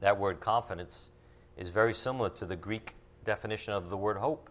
That 0.00 0.18
word 0.18 0.40
confidence 0.40 1.10
is 1.56 1.68
very 1.68 1.94
similar 1.94 2.30
to 2.30 2.46
the 2.46 2.56
Greek 2.56 2.94
definition 3.24 3.74
of 3.74 3.90
the 3.90 3.96
word 3.96 4.16
hope, 4.16 4.48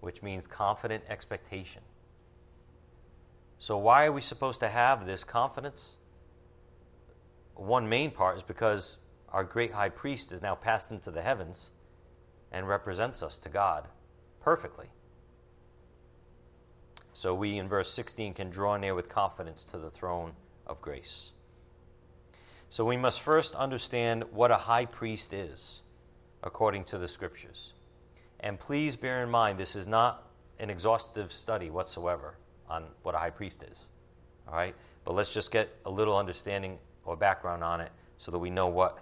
which 0.00 0.22
means 0.22 0.46
confident 0.46 1.04
expectation. 1.08 1.82
So, 3.58 3.78
why 3.78 4.04
are 4.04 4.12
we 4.12 4.20
supposed 4.20 4.60
to 4.60 4.68
have 4.68 5.06
this 5.06 5.24
confidence? 5.24 5.96
One 7.54 7.88
main 7.88 8.10
part 8.10 8.36
is 8.36 8.42
because 8.42 8.98
our 9.30 9.44
great 9.44 9.72
high 9.72 9.88
priest 9.88 10.30
is 10.30 10.42
now 10.42 10.54
passed 10.54 10.90
into 10.90 11.10
the 11.10 11.22
heavens 11.22 11.70
and 12.52 12.68
represents 12.68 13.22
us 13.22 13.38
to 13.40 13.48
God 13.48 13.88
perfectly. 14.40 14.88
So 17.16 17.32
we, 17.32 17.56
in 17.56 17.66
verse 17.66 17.90
16, 17.94 18.34
can 18.34 18.50
draw 18.50 18.76
near 18.76 18.94
with 18.94 19.08
confidence 19.08 19.64
to 19.64 19.78
the 19.78 19.88
throne 19.88 20.32
of 20.66 20.82
grace. 20.82 21.30
So 22.68 22.84
we 22.84 22.98
must 22.98 23.22
first 23.22 23.54
understand 23.54 24.24
what 24.32 24.50
a 24.50 24.56
high 24.56 24.84
priest 24.84 25.32
is, 25.32 25.80
according 26.42 26.84
to 26.84 26.98
the 26.98 27.08
scriptures. 27.08 27.72
And 28.40 28.60
please 28.60 28.96
bear 28.96 29.22
in 29.22 29.30
mind, 29.30 29.58
this 29.58 29.76
is 29.76 29.86
not 29.86 30.28
an 30.58 30.68
exhaustive 30.68 31.32
study 31.32 31.70
whatsoever 31.70 32.34
on 32.68 32.84
what 33.02 33.14
a 33.14 33.18
high 33.18 33.30
priest 33.30 33.62
is. 33.62 33.86
All 34.46 34.54
right? 34.54 34.74
But 35.06 35.14
let's 35.14 35.32
just 35.32 35.50
get 35.50 35.70
a 35.86 35.90
little 35.90 36.18
understanding 36.18 36.76
or 37.06 37.16
background 37.16 37.64
on 37.64 37.80
it 37.80 37.92
so 38.18 38.30
that 38.30 38.38
we 38.38 38.50
know 38.50 38.66
what 38.66 38.98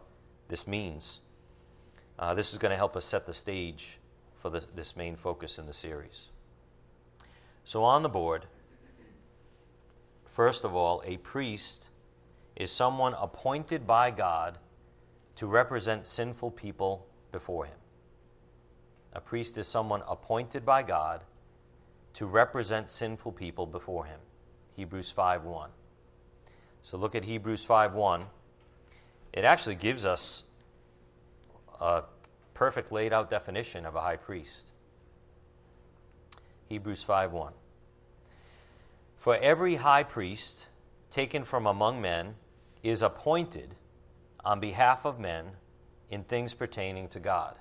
this 0.46 0.68
means. 0.68 1.18
Uh, 2.16 2.32
this 2.32 2.52
is 2.52 2.60
going 2.60 2.70
to 2.70 2.76
help 2.76 2.94
us 2.94 3.04
set 3.04 3.26
the 3.26 3.34
stage 3.34 3.98
for 4.40 4.50
the, 4.50 4.62
this 4.76 4.94
main 4.94 5.16
focus 5.16 5.58
in 5.58 5.66
the 5.66 5.72
series. 5.72 6.28
So, 7.64 7.82
on 7.82 8.02
the 8.02 8.08
board, 8.08 8.46
first 10.26 10.64
of 10.64 10.74
all, 10.74 11.02
a 11.06 11.16
priest 11.18 11.88
is 12.56 12.70
someone 12.70 13.14
appointed 13.14 13.86
by 13.86 14.10
God 14.10 14.58
to 15.36 15.46
represent 15.46 16.06
sinful 16.06 16.50
people 16.52 17.06
before 17.32 17.64
him. 17.66 17.78
A 19.12 19.20
priest 19.20 19.56
is 19.58 19.66
someone 19.66 20.02
appointed 20.06 20.64
by 20.64 20.82
God 20.82 21.24
to 22.14 22.26
represent 22.26 22.90
sinful 22.90 23.32
people 23.32 23.66
before 23.66 24.04
him. 24.04 24.20
Hebrews 24.76 25.10
5:1. 25.10 25.70
So 26.82 26.96
look 26.98 27.14
at 27.14 27.24
Hebrews 27.24 27.64
5:1. 27.64 28.28
It 29.32 29.44
actually 29.44 29.74
gives 29.74 30.04
us 30.04 30.44
a 31.80 32.04
perfect 32.52 32.92
laid 32.92 33.12
out 33.12 33.30
definition 33.30 33.86
of 33.86 33.96
a 33.96 34.02
high 34.02 34.16
priest. 34.16 34.73
Hebrews 36.68 37.02
5:1. 37.02 37.52
For 39.16 39.36
every 39.36 39.76
high 39.76 40.02
priest 40.02 40.66
taken 41.10 41.44
from 41.44 41.66
among 41.66 42.00
men 42.00 42.36
is 42.82 43.02
appointed 43.02 43.76
on 44.44 44.60
behalf 44.60 45.04
of 45.04 45.18
men 45.18 45.56
in 46.08 46.24
things 46.24 46.54
pertaining 46.54 47.08
to 47.08 47.20
God, 47.20 47.58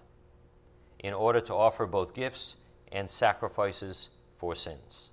in 0.99 1.13
order 1.13 1.39
to 1.41 1.53
offer 1.53 1.85
both 1.85 2.13
gifts 2.13 2.57
and 2.91 3.09
sacrifices 3.09 4.09
for 4.37 4.55
sins. 4.55 5.09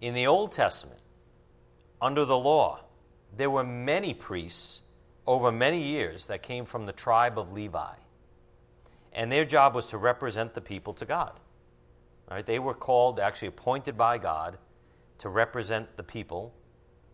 In 0.00 0.14
the 0.14 0.26
Old 0.26 0.52
Testament, 0.52 1.00
under 2.00 2.24
the 2.24 2.38
law, 2.38 2.80
there 3.34 3.50
were 3.50 3.64
many 3.64 4.12
priests 4.12 4.82
over 5.26 5.50
many 5.50 5.82
years 5.82 6.26
that 6.26 6.42
came 6.42 6.64
from 6.64 6.86
the 6.86 6.92
tribe 6.92 7.38
of 7.38 7.52
Levi. 7.52 7.94
And 9.12 9.32
their 9.32 9.44
job 9.44 9.74
was 9.74 9.86
to 9.88 9.98
represent 9.98 10.54
the 10.54 10.60
people 10.60 10.92
to 10.94 11.04
God. 11.04 11.40
They 12.44 12.58
were 12.58 12.74
called, 12.74 13.20
actually 13.20 13.48
appointed 13.48 13.96
by 13.96 14.18
God, 14.18 14.58
to 15.18 15.28
represent 15.28 15.96
the 15.96 16.02
people. 16.02 16.52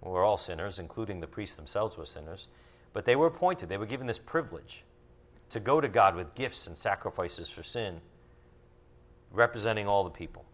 We're 0.01 0.25
all 0.25 0.39
sinners, 0.39 0.79
including 0.79 1.21
the 1.21 1.27
priests 1.27 1.57
themselves 1.57 1.97
were 1.97 2.07
sinners. 2.07 2.49
But 2.93 3.05
they 3.05 3.17
were 3.17 3.27
appointed, 3.27 3.69
they 3.69 3.79
were 3.79 3.87
given 3.87 4.07
this 4.07 4.19
privilege 4.19 4.85
to 5.51 5.61
go 5.61 5.81
to 5.81 5.89
God 5.89 6.17
with 6.17 6.35
gifts 6.35 6.67
and 6.67 6.77
sacrifices 6.77 7.51
for 7.51 7.63
sin, 7.63 8.01
representing 9.31 9.87
all 9.87 10.03
the 10.03 10.11
people. 10.11 10.47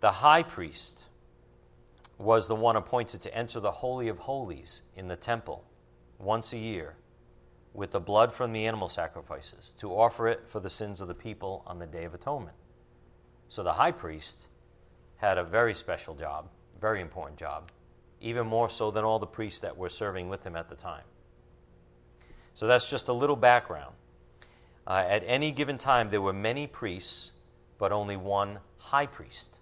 The 0.00 0.12
high 0.12 0.42
priest 0.42 1.06
was 2.18 2.46
the 2.46 2.54
one 2.54 2.76
appointed 2.76 3.22
to 3.22 3.34
enter 3.34 3.58
the 3.60 3.70
Holy 3.70 4.08
of 4.08 4.18
Holies 4.18 4.82
in 4.94 5.08
the 5.08 5.16
temple 5.16 5.64
once 6.18 6.52
a 6.52 6.58
year 6.58 6.94
with 7.72 7.92
the 7.92 8.00
blood 8.00 8.32
from 8.32 8.52
the 8.52 8.66
animal 8.66 8.88
sacrifices 8.88 9.74
to 9.78 9.90
offer 9.90 10.28
it 10.28 10.42
for 10.46 10.60
the 10.60 10.70
sins 10.70 11.00
of 11.00 11.08
the 11.08 11.14
people 11.14 11.62
on 11.66 11.78
the 11.78 11.86
Day 11.86 12.04
of 12.04 12.14
Atonement. 12.14 12.56
So 13.48 13.62
the 13.62 13.72
high 13.72 13.92
priest 13.92 14.46
had 15.16 15.38
a 15.38 15.44
very 15.44 15.74
special 15.74 16.14
job, 16.14 16.48
very 16.80 17.00
important 17.00 17.38
job, 17.38 17.70
even 18.20 18.46
more 18.46 18.68
so 18.68 18.90
than 18.90 19.04
all 19.04 19.18
the 19.18 19.26
priests 19.26 19.60
that 19.60 19.76
were 19.76 19.88
serving 19.88 20.28
with 20.28 20.44
him 20.44 20.56
at 20.56 20.68
the 20.68 20.74
time. 20.74 21.04
So 22.54 22.66
that's 22.66 22.90
just 22.90 23.08
a 23.08 23.12
little 23.12 23.36
background. 23.36 23.94
Uh, 24.86 25.04
at 25.06 25.22
any 25.26 25.52
given 25.52 25.78
time, 25.78 26.10
there 26.10 26.20
were 26.20 26.32
many 26.32 26.66
priests, 26.66 27.32
but 27.78 27.92
only 27.92 28.16
one 28.16 28.58
high 28.78 29.06
priest. 29.06 29.58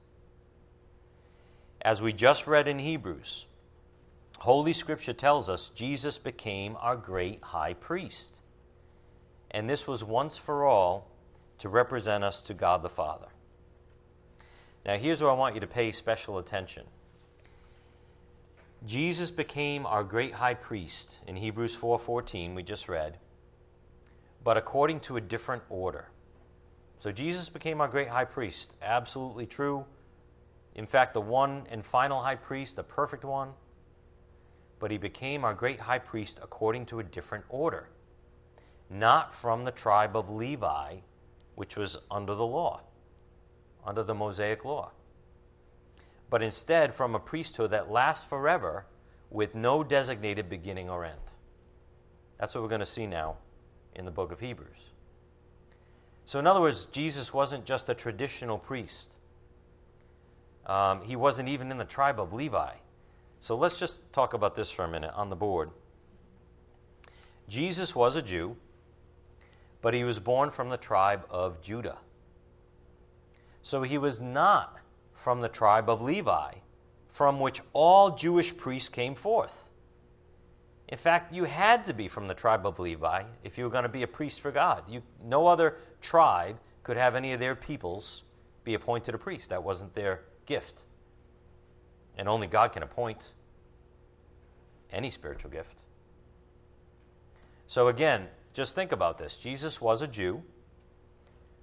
As 1.83 2.00
we 2.00 2.12
just 2.12 2.47
read 2.47 2.67
in 2.67 2.79
Hebrews, 2.79 3.47
Holy 4.38 4.73
Scripture 4.73 5.12
tells 5.12 5.49
us 5.49 5.68
Jesus 5.68 6.18
became 6.18 6.76
our 6.80 6.97
great 6.97 7.42
high 7.42 7.75
priest. 7.75 8.40
And 9.50 9.68
this 9.68 9.87
was 9.87 10.04
once 10.04 10.38
for 10.38 10.64
all 10.64 11.09
to 11.59 11.68
represent 11.68 12.23
us 12.23 12.40
to 12.42 12.54
God 12.54 12.83
the 12.83 12.88
Father. 12.88 13.28
Now, 14.87 14.97
here's 14.97 15.21
where 15.21 15.30
I 15.30 15.35
want 15.35 15.54
you 15.54 15.61
to 15.61 15.66
pay 15.66 15.90
special 15.90 16.38
attention. 16.38 16.85
Jesus 18.87 19.30
became 19.30 19.85
our 19.87 20.04
great 20.04 20.35
high 20.35 20.54
priest 20.54 21.18
in 21.26 21.37
Hebrews 21.37 21.75
4:14 21.75 22.54
we 22.54 22.62
just 22.62 22.88
read, 22.88 23.18
but 24.45 24.57
according 24.57 25.00
to 25.00 25.16
a 25.16 25.21
different 25.21 25.64
order. 25.68 26.11
So 27.00 27.11
Jesus 27.11 27.49
became 27.49 27.80
our 27.80 27.88
great 27.88 28.09
high 28.09 28.25
priest, 28.25 28.73
absolutely 28.80 29.47
true. 29.47 29.85
In 30.76 30.87
fact, 30.87 31.12
the 31.12 31.21
one 31.21 31.66
and 31.71 31.85
final 31.85 32.23
high 32.23 32.37
priest, 32.37 32.76
the 32.76 32.85
perfect 32.85 33.25
one, 33.25 33.54
but 34.78 34.90
he 34.90 34.99
became 34.99 35.44
our 35.44 35.54
great 35.54 35.80
high 35.80 35.99
priest 35.99 36.38
according 36.42 36.87
to 36.87 37.00
a 37.00 37.04
different 37.04 37.44
order, 37.49 37.88
not 38.90 39.35
from 39.35 39.64
the 39.64 39.70
tribe 39.70 40.16
of 40.16 40.30
Levi, 40.30 40.97
which 41.54 41.76
was 41.76 41.99
under 42.11 42.35
the 42.35 42.47
law, 42.47 42.80
under 43.85 44.02
the 44.02 44.14
Mosaic 44.14 44.64
law, 44.64 44.90
but 46.30 46.42
instead 46.42 46.94
from 46.94 47.14
a 47.14 47.20
priesthood 47.20 47.70
that 47.70 47.90
lasts 47.90 48.25
forever 48.25 48.87
with 49.30 49.54
no 49.54 49.82
designated 49.82 50.49
beginning 50.49 50.88
or 50.88 51.04
end. 51.04 51.18
That's 52.38 52.54
what 52.54 52.62
we're 52.62 52.68
going 52.68 52.80
to 52.80 52.87
see 52.87 53.06
now 53.06 53.37
in 53.94 54.04
the 54.04 54.11
book 54.11 54.30
of 54.30 54.40
Hebrews. 54.40 54.90
So, 56.25 56.38
in 56.38 56.47
other 56.47 56.61
words, 56.61 56.87
Jesus 56.87 57.32
wasn't 57.32 57.64
just 57.64 57.88
a 57.88 57.94
traditional 57.94 58.58
priest, 58.58 59.16
um, 60.66 61.00
he 61.00 61.16
wasn't 61.16 61.49
even 61.49 61.70
in 61.70 61.78
the 61.78 61.85
tribe 61.85 62.20
of 62.20 62.32
Levi. 62.32 62.75
So, 63.40 63.57
let's 63.57 63.76
just 63.76 64.12
talk 64.12 64.35
about 64.35 64.54
this 64.54 64.71
for 64.71 64.85
a 64.85 64.88
minute 64.88 65.12
on 65.14 65.30
the 65.30 65.37
board. 65.37 65.71
Jesus 67.49 67.95
was 67.95 68.16
a 68.16 68.23
Jew, 68.23 68.57
but 69.80 69.95
he 69.95 70.04
was 70.04 70.18
born 70.18 70.50
from 70.50 70.71
the 70.71 70.76
tribe 70.76 71.25
of 71.30 71.61
Judah. 71.62 71.99
So, 73.62 73.83
he 73.83 73.99
was 73.99 74.21
not 74.21 74.78
from 75.14 75.40
the 75.40 75.49
tribe 75.49 75.88
of 75.88 76.02
Levi, 76.02 76.54
from 77.09 77.40
which 77.40 77.61
all 77.73 78.16
Jewish 78.16 78.57
priests 78.57 78.88
came 78.88 79.14
forth. 79.14 79.71
In 80.88 80.97
fact, 80.97 81.35
you 81.35 81.45
had 81.45 81.85
to 81.85 81.92
be 81.92 82.09
from 82.09 82.28
the 82.28 82.35
tribe 82.35 82.66
of 82.66 82.78
Levi 82.78 83.25
if 83.45 83.59
you 83.59 83.64
were 83.64 83.71
going 83.71 83.83
to 83.83 83.88
be 83.88 84.02
a 84.02 84.09
priest 84.09 84.40
for 84.40 84.50
God. 84.50 84.85
You, 84.88 85.02
no 85.23 85.47
other 85.47 85.76
tribe 86.00 86.59
could 86.83 86.97
have 86.97 87.14
any 87.14 87.33
of 87.35 87.40
their 87.40 87.54
peoples 87.54 88.23
be 88.64 88.75
appointed 88.75 89.14
a 89.14 89.18
priest. 89.18 89.50
That 89.50 89.62
wasn't 89.62 89.95
their 89.95 90.23
gift. 90.47 90.85
And 92.19 92.29
only 92.29 92.47
God 92.47 92.73
can 92.73 92.83
appoint 92.83 93.33
any 94.93 95.11
spiritual 95.11 95.51
gift. 95.51 95.85
So, 97.67 97.89
again, 97.89 98.27
just 98.53 98.75
think 98.75 98.93
about 98.93 99.19
this 99.19 99.37
Jesus 99.37 99.81
was 99.81 100.03
a 100.03 100.07
Jew, 100.07 100.43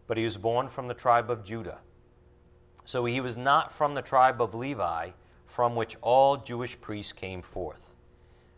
but 0.08 0.18
he 0.18 0.24
was 0.24 0.38
born 0.38 0.70
from 0.70 0.88
the 0.88 0.94
tribe 0.94 1.30
of 1.30 1.44
Judah. 1.44 1.80
So, 2.86 3.06
he 3.06 3.20
was 3.20 3.38
not 3.38 3.74
from 3.74 3.94
the 3.94 4.02
tribe 4.02 4.42
of 4.42 4.56
Levi, 4.56 5.10
from 5.46 5.76
which 5.76 5.98
all 6.02 6.38
Jewish 6.38 6.80
priests 6.80 7.12
came 7.12 7.42
forth. 7.42 7.96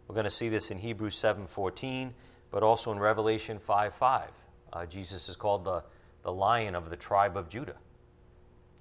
We're 0.08 0.16
going 0.16 0.26
to 0.26 0.30
see 0.30 0.50
this 0.50 0.72
in 0.72 0.80
Hebrews 0.80 1.16
7:14, 1.16 2.14
but 2.52 2.64
also 2.64 2.92
in 2.92 3.00
Revelation 3.00 3.60
5:5. 3.60 4.30
Uh, 4.72 4.86
Jesus 4.86 5.30
is 5.30 5.36
called 5.36 5.66
the, 5.66 5.84
the 6.24 6.32
lion 6.32 6.76
of 6.76 6.90
the 6.90 6.96
tribe 6.96 7.36
of 7.36 7.50
Judah. 7.50 7.78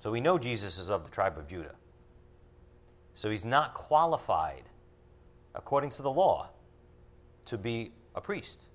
So 0.00 0.10
we 0.10 0.20
know 0.20 0.38
Jesus 0.38 0.78
is 0.78 0.90
of 0.90 1.04
the 1.04 1.10
tribe 1.10 1.38
of 1.38 1.48
Judah. 1.48 1.74
So 3.16 3.28
he's 3.30 3.44
not 3.44 3.74
qualified, 3.74 4.62
according 5.56 5.90
to 5.90 6.02
the 6.02 6.10
law, 6.10 6.50
to 7.46 7.58
be 7.58 7.90
a 8.14 8.20
priest. 8.20 8.66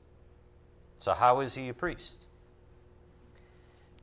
So, 1.00 1.14
how 1.14 1.40
is 1.40 1.56
he 1.56 1.70
a 1.70 1.74
priest? 1.74 2.26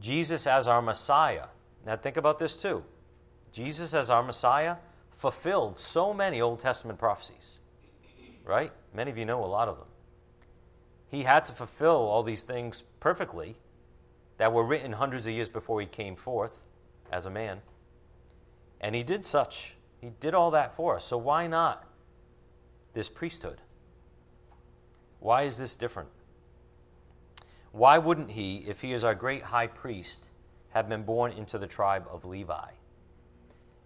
Jesus 0.01 0.47
as 0.47 0.67
our 0.67 0.81
Messiah. 0.81 1.49
Now, 1.85 1.97
think 1.97 2.17
about 2.17 2.39
this 2.39 2.57
too. 2.57 2.83
Jesus 3.53 3.93
as 3.93 4.09
our 4.09 4.23
Messiah 4.23 4.77
fulfilled 5.19 5.79
so 5.79 6.15
many 6.15 6.41
Old 6.41 6.61
Testament 6.61 6.99
prophecies 6.99 7.59
right? 8.49 8.73
Many 8.95 9.11
of 9.11 9.19
you 9.19 9.27
know 9.27 9.45
a 9.45 9.47
lot 9.47 9.69
of 9.69 9.77
them. 9.77 9.87
He 11.11 11.23
had 11.23 11.45
to 11.45 11.53
fulfill 11.53 11.97
all 11.97 12.23
these 12.23 12.43
things 12.43 12.83
perfectly 12.99 13.57
that 14.39 14.53
were 14.53 14.65
written 14.65 14.93
hundreds 14.93 15.27
of 15.27 15.35
years 15.35 15.49
before 15.49 15.81
he 15.81 15.87
came 15.87 16.17
forth 16.17 16.65
as 17.13 17.27
a 17.27 17.31
man. 17.31 17.61
And 18.81 18.95
he 18.95 19.03
did 19.03 19.27
such. 19.27 19.75
He 20.01 20.11
did 20.21 20.35
all 20.35 20.51
that 20.53 20.75
for 20.75 20.97
us. 20.97 21.05
So 21.05 21.19
why 21.19 21.47
not 21.47 21.87
this 22.95 23.09
priesthood? 23.09 23.61
Why 25.21 25.43
is 25.43 25.59
this 25.59 25.77
different? 25.77 26.09
Why 27.73 27.99
wouldn't 27.99 28.31
he, 28.31 28.65
if 28.67 28.81
he 28.81 28.93
is 28.93 29.05
our 29.05 29.15
great 29.15 29.43
high 29.43 29.67
priest, 29.67 30.27
have 30.71 30.89
been 30.89 31.03
born 31.03 31.33
into 31.33 31.59
the 31.59 31.67
tribe 31.67 32.07
of 32.11 32.25
Levi? 32.25 32.71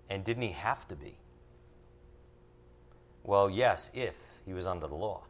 And 0.09 0.25
didn't 0.25 0.42
he 0.42 0.52
have 0.52 0.87
to 0.88 0.97
be? 0.97 1.16
Well, 3.25 3.49
yes, 3.49 3.90
if 3.95 4.16
he 4.45 4.52
was 4.52 4.66
under 4.66 4.87
the 4.87 4.95
law. 4.95 5.23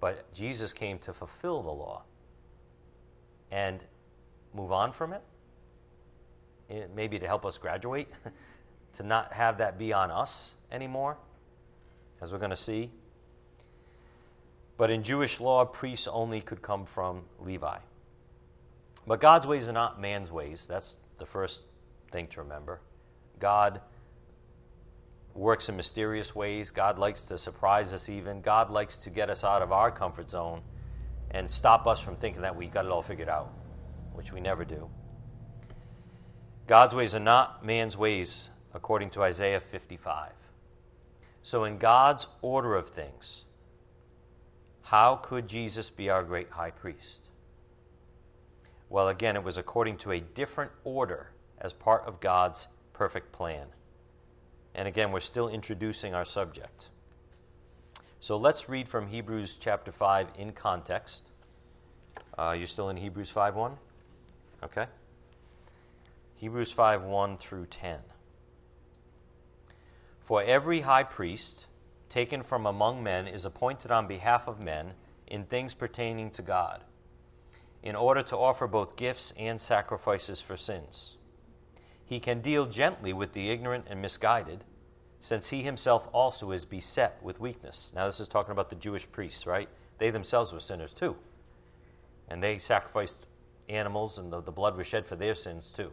But 0.00 0.32
Jesus 0.32 0.72
came 0.72 0.98
to 1.00 1.12
fulfill 1.12 1.62
the 1.62 1.70
law 1.70 2.02
and 3.50 3.84
move 4.54 4.72
on 4.72 4.92
from 4.92 5.12
it, 5.12 5.22
eh, 6.70 6.84
maybe 6.94 7.18
to 7.18 7.26
help 7.26 7.44
us 7.44 7.58
graduate, 7.58 8.08
to 8.94 9.02
not 9.02 9.32
have 9.32 9.58
that 9.58 9.78
be 9.78 9.92
on 9.92 10.10
us 10.10 10.54
anymore, 10.70 11.16
as 12.20 12.32
we're 12.32 12.38
going 12.38 12.50
to 12.50 12.56
see. 12.56 12.90
But 14.76 14.90
in 14.90 15.02
Jewish 15.02 15.40
law, 15.40 15.64
priests 15.64 16.08
only 16.08 16.40
could 16.40 16.62
come 16.62 16.86
from 16.86 17.22
Levi. 17.38 17.78
But 19.06 19.20
God's 19.20 19.46
ways 19.46 19.68
are 19.68 19.72
not 19.72 20.00
man's 20.00 20.30
ways. 20.30 20.66
That's 20.66 20.98
the 21.18 21.26
first 21.26 21.64
thing 22.10 22.26
to 22.28 22.40
remember. 22.40 22.80
God 23.38 23.80
works 25.34 25.68
in 25.68 25.76
mysterious 25.76 26.34
ways. 26.34 26.70
God 26.70 26.98
likes 26.98 27.22
to 27.24 27.38
surprise 27.38 27.92
us, 27.92 28.08
even. 28.08 28.40
God 28.40 28.70
likes 28.70 28.98
to 28.98 29.10
get 29.10 29.30
us 29.30 29.44
out 29.44 29.62
of 29.62 29.72
our 29.72 29.90
comfort 29.90 30.30
zone 30.30 30.62
and 31.30 31.50
stop 31.50 31.86
us 31.86 32.00
from 32.00 32.16
thinking 32.16 32.42
that 32.42 32.54
we 32.54 32.66
got 32.66 32.84
it 32.84 32.90
all 32.90 33.02
figured 33.02 33.28
out, 33.28 33.52
which 34.12 34.32
we 34.32 34.40
never 34.40 34.64
do. 34.64 34.88
God's 36.66 36.94
ways 36.94 37.14
are 37.14 37.20
not 37.20 37.64
man's 37.64 37.96
ways, 37.96 38.50
according 38.74 39.10
to 39.10 39.22
Isaiah 39.22 39.60
55. 39.60 40.32
So, 41.42 41.64
in 41.64 41.78
God's 41.78 42.26
order 42.42 42.74
of 42.74 42.88
things, 42.88 43.44
how 44.82 45.16
could 45.16 45.48
Jesus 45.48 45.90
be 45.90 46.10
our 46.10 46.22
great 46.22 46.50
high 46.50 46.70
priest? 46.70 47.28
Well, 48.88 49.08
again, 49.08 49.36
it 49.36 49.44
was 49.44 49.56
according 49.56 49.98
to 49.98 50.10
a 50.10 50.20
different 50.20 50.72
order 50.84 51.30
as 51.58 51.72
part 51.72 52.04
of 52.06 52.20
God's 52.20 52.68
perfect 52.92 53.32
plan. 53.32 53.68
And 54.74 54.88
again, 54.88 55.12
we're 55.12 55.20
still 55.20 55.48
introducing 55.48 56.14
our 56.14 56.24
subject. 56.24 56.88
So 58.18 58.36
let's 58.36 58.68
read 58.68 58.88
from 58.88 59.06
Hebrews 59.06 59.56
chapter 59.56 59.92
5 59.92 60.28
in 60.36 60.52
context. 60.52 61.30
Uh, 62.36 62.54
you're 62.58 62.66
still 62.66 62.88
in 62.88 62.96
Hebrews 62.96 63.30
5 63.30 63.54
1? 63.54 63.76
Okay. 64.64 64.86
Hebrews 66.36 66.72
5 66.72 67.02
1 67.02 67.38
through 67.38 67.66
10. 67.66 67.98
For 70.30 70.44
every 70.44 70.82
high 70.82 71.02
priest 71.02 71.66
taken 72.08 72.44
from 72.44 72.64
among 72.64 73.02
men 73.02 73.26
is 73.26 73.44
appointed 73.44 73.90
on 73.90 74.06
behalf 74.06 74.46
of 74.46 74.60
men 74.60 74.94
in 75.26 75.42
things 75.42 75.74
pertaining 75.74 76.30
to 76.30 76.40
God, 76.40 76.84
in 77.82 77.96
order 77.96 78.22
to 78.22 78.36
offer 78.36 78.68
both 78.68 78.94
gifts 78.94 79.34
and 79.36 79.60
sacrifices 79.60 80.40
for 80.40 80.56
sins. 80.56 81.16
He 82.04 82.20
can 82.20 82.42
deal 82.42 82.66
gently 82.66 83.12
with 83.12 83.32
the 83.32 83.50
ignorant 83.50 83.86
and 83.90 84.00
misguided, 84.00 84.62
since 85.18 85.48
he 85.48 85.64
himself 85.64 86.08
also 86.12 86.52
is 86.52 86.64
beset 86.64 87.20
with 87.24 87.40
weakness. 87.40 87.92
Now, 87.92 88.06
this 88.06 88.20
is 88.20 88.28
talking 88.28 88.52
about 88.52 88.70
the 88.70 88.76
Jewish 88.76 89.10
priests, 89.10 89.48
right? 89.48 89.68
They 89.98 90.10
themselves 90.10 90.52
were 90.52 90.60
sinners 90.60 90.94
too. 90.94 91.16
And 92.28 92.40
they 92.40 92.58
sacrificed 92.58 93.26
animals, 93.68 94.16
and 94.16 94.32
the, 94.32 94.40
the 94.40 94.52
blood 94.52 94.76
was 94.76 94.86
shed 94.86 95.08
for 95.08 95.16
their 95.16 95.34
sins 95.34 95.72
too. 95.72 95.90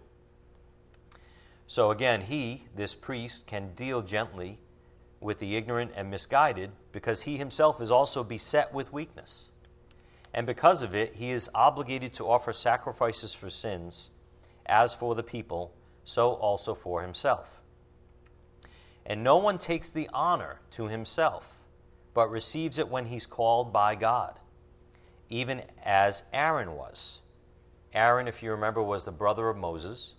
So, 1.68 1.92
again, 1.92 2.22
he, 2.22 2.64
this 2.76 2.96
priest, 2.96 3.46
can 3.46 3.74
deal 3.76 4.02
gently 4.02 4.60
with 5.20 5.40
the 5.40 5.58
ignorant 5.58 5.92
and 5.96 6.10
misguided 6.10 6.72
because 6.92 7.24
he 7.24 7.38
himself 7.38 7.82
is 7.82 7.92
also 7.92 8.24
beset 8.24 8.74
with 8.74 8.94
weakness. 8.94 9.50
And 10.34 10.48
because 10.48 10.82
of 10.82 10.96
it, 10.96 11.16
he 11.16 11.32
is 11.32 11.50
obligated 11.54 12.14
to 12.14 12.30
offer 12.30 12.54
sacrifices 12.54 13.34
for 13.34 13.50
sins, 13.50 14.12
as 14.66 14.94
for 14.94 15.14
the 15.14 15.24
people 15.24 15.74
so 16.06 16.34
also 16.34 16.74
for 16.74 17.02
himself. 17.02 17.62
And 19.06 19.24
no 19.24 19.38
one 19.38 19.58
takes 19.58 19.90
the 19.90 20.10
honor 20.14 20.60
to 20.72 20.88
himself, 20.88 21.60
but 22.14 22.32
receives 22.32 22.80
it 22.80 22.90
when 22.90 23.08
he's 23.08 23.26
called 23.26 23.74
by 23.74 23.96
God, 23.96 24.40
even 25.30 25.64
as 25.84 26.24
Aaron 26.32 26.74
was. 26.74 27.20
Aaron, 27.94 28.28
if 28.28 28.44
you 28.44 28.52
remember, 28.52 28.82
was 28.82 29.06
the 29.06 29.12
brother 29.12 29.50
of 29.50 29.58
Moses. 29.58 30.14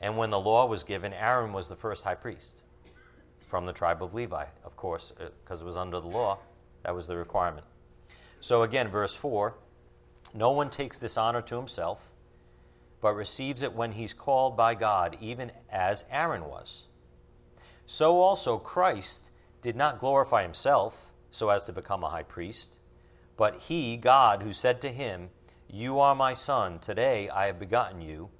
And 0.00 0.16
when 0.16 0.30
the 0.30 0.40
law 0.40 0.66
was 0.66 0.82
given, 0.82 1.12
Aaron 1.12 1.52
was 1.52 1.68
the 1.68 1.76
first 1.76 2.04
high 2.04 2.14
priest 2.14 2.62
from 3.48 3.66
the 3.66 3.72
tribe 3.72 4.02
of 4.02 4.14
Levi, 4.14 4.44
of 4.64 4.76
course, 4.76 5.12
because 5.16 5.60
uh, 5.60 5.64
it 5.64 5.66
was 5.66 5.76
under 5.76 6.00
the 6.00 6.08
law. 6.08 6.38
That 6.82 6.94
was 6.94 7.06
the 7.06 7.16
requirement. 7.16 7.66
So 8.40 8.62
again, 8.62 8.88
verse 8.88 9.14
4 9.14 9.54
No 10.34 10.50
one 10.50 10.70
takes 10.70 10.98
this 10.98 11.16
honor 11.16 11.42
to 11.42 11.56
himself 11.56 12.12
but 13.00 13.14
receives 13.14 13.62
it 13.62 13.72
when 13.72 13.92
he's 13.92 14.12
called 14.12 14.56
by 14.56 14.74
God, 14.74 15.16
even 15.20 15.52
as 15.70 16.04
Aaron 16.10 16.46
was. 16.46 16.86
So 17.86 18.20
also 18.20 18.58
Christ 18.58 19.30
did 19.62 19.76
not 19.76 19.98
glorify 19.98 20.42
himself 20.42 21.12
so 21.30 21.50
as 21.50 21.62
to 21.64 21.72
become 21.72 22.02
a 22.02 22.08
high 22.08 22.22
priest, 22.22 22.80
but 23.36 23.62
he, 23.62 23.96
God, 23.96 24.42
who 24.42 24.52
said 24.52 24.80
to 24.82 24.88
him, 24.90 25.30
You 25.68 26.00
are 26.00 26.14
my 26.14 26.32
son, 26.32 26.78
today 26.78 27.28
I 27.28 27.46
have 27.46 27.60
begotten 27.60 28.00
you, 28.00 28.30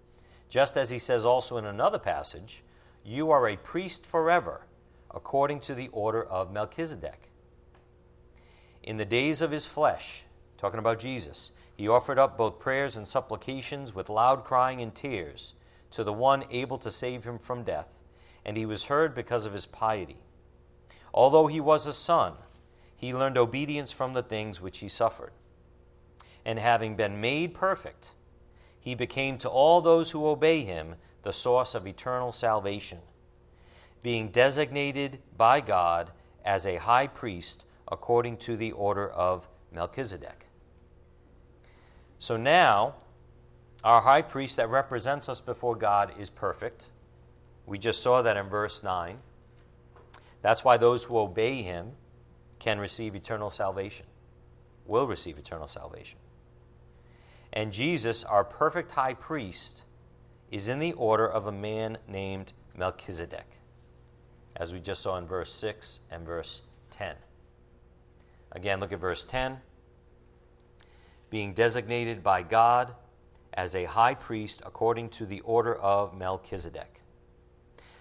just 0.56 0.78
as 0.78 0.88
he 0.88 0.98
says 0.98 1.26
also 1.26 1.58
in 1.58 1.66
another 1.66 1.98
passage, 1.98 2.62
You 3.04 3.30
are 3.30 3.46
a 3.46 3.58
priest 3.58 4.06
forever, 4.06 4.62
according 5.14 5.60
to 5.60 5.74
the 5.74 5.88
order 5.88 6.24
of 6.24 6.50
Melchizedek. 6.50 7.30
In 8.82 8.96
the 8.96 9.04
days 9.04 9.42
of 9.42 9.50
his 9.50 9.66
flesh, 9.66 10.22
talking 10.56 10.78
about 10.78 10.98
Jesus, 10.98 11.50
he 11.76 11.86
offered 11.86 12.18
up 12.18 12.38
both 12.38 12.58
prayers 12.58 12.96
and 12.96 13.06
supplications 13.06 13.94
with 13.94 14.08
loud 14.08 14.44
crying 14.44 14.80
and 14.80 14.94
tears 14.94 15.52
to 15.90 16.02
the 16.02 16.14
one 16.14 16.46
able 16.50 16.78
to 16.78 16.90
save 16.90 17.24
him 17.24 17.38
from 17.38 17.62
death, 17.62 18.02
and 18.42 18.56
he 18.56 18.64
was 18.64 18.84
heard 18.84 19.14
because 19.14 19.44
of 19.44 19.52
his 19.52 19.66
piety. 19.66 20.22
Although 21.12 21.48
he 21.48 21.60
was 21.60 21.86
a 21.86 21.92
son, 21.92 22.32
he 22.96 23.12
learned 23.12 23.36
obedience 23.36 23.92
from 23.92 24.14
the 24.14 24.22
things 24.22 24.62
which 24.62 24.78
he 24.78 24.88
suffered. 24.88 25.32
And 26.46 26.58
having 26.58 26.96
been 26.96 27.20
made 27.20 27.52
perfect, 27.52 28.12
he 28.86 28.94
became 28.94 29.36
to 29.36 29.48
all 29.48 29.80
those 29.80 30.12
who 30.12 30.28
obey 30.28 30.62
him 30.62 30.94
the 31.22 31.32
source 31.32 31.74
of 31.74 31.88
eternal 31.88 32.30
salvation, 32.30 33.00
being 34.00 34.28
designated 34.28 35.18
by 35.36 35.60
God 35.60 36.12
as 36.44 36.68
a 36.68 36.76
high 36.76 37.08
priest 37.08 37.64
according 37.88 38.36
to 38.36 38.56
the 38.56 38.70
order 38.70 39.08
of 39.08 39.48
Melchizedek. 39.72 40.46
So 42.20 42.36
now, 42.36 42.94
our 43.82 44.02
high 44.02 44.22
priest 44.22 44.56
that 44.58 44.70
represents 44.70 45.28
us 45.28 45.40
before 45.40 45.74
God 45.74 46.12
is 46.16 46.30
perfect. 46.30 46.86
We 47.66 47.78
just 47.78 48.04
saw 48.04 48.22
that 48.22 48.36
in 48.36 48.46
verse 48.46 48.84
9. 48.84 49.18
That's 50.42 50.62
why 50.62 50.76
those 50.76 51.02
who 51.02 51.18
obey 51.18 51.62
him 51.62 51.90
can 52.60 52.78
receive 52.78 53.16
eternal 53.16 53.50
salvation, 53.50 54.06
will 54.86 55.08
receive 55.08 55.38
eternal 55.38 55.66
salvation. 55.66 56.20
And 57.56 57.72
Jesus, 57.72 58.22
our 58.22 58.44
perfect 58.44 58.92
high 58.92 59.14
priest, 59.14 59.84
is 60.50 60.68
in 60.68 60.78
the 60.78 60.92
order 60.92 61.26
of 61.26 61.46
a 61.46 61.52
man 61.52 61.96
named 62.06 62.52
Melchizedek, 62.76 63.46
as 64.54 64.74
we 64.74 64.78
just 64.78 65.00
saw 65.00 65.16
in 65.16 65.26
verse 65.26 65.54
6 65.54 66.00
and 66.10 66.26
verse 66.26 66.60
10. 66.90 67.16
Again, 68.52 68.78
look 68.78 68.92
at 68.92 69.00
verse 69.00 69.24
10. 69.24 69.56
Being 71.30 71.54
designated 71.54 72.22
by 72.22 72.42
God 72.42 72.94
as 73.54 73.74
a 73.74 73.84
high 73.84 74.14
priest 74.14 74.60
according 74.66 75.08
to 75.08 75.24
the 75.24 75.40
order 75.40 75.74
of 75.74 76.14
Melchizedek. 76.14 77.00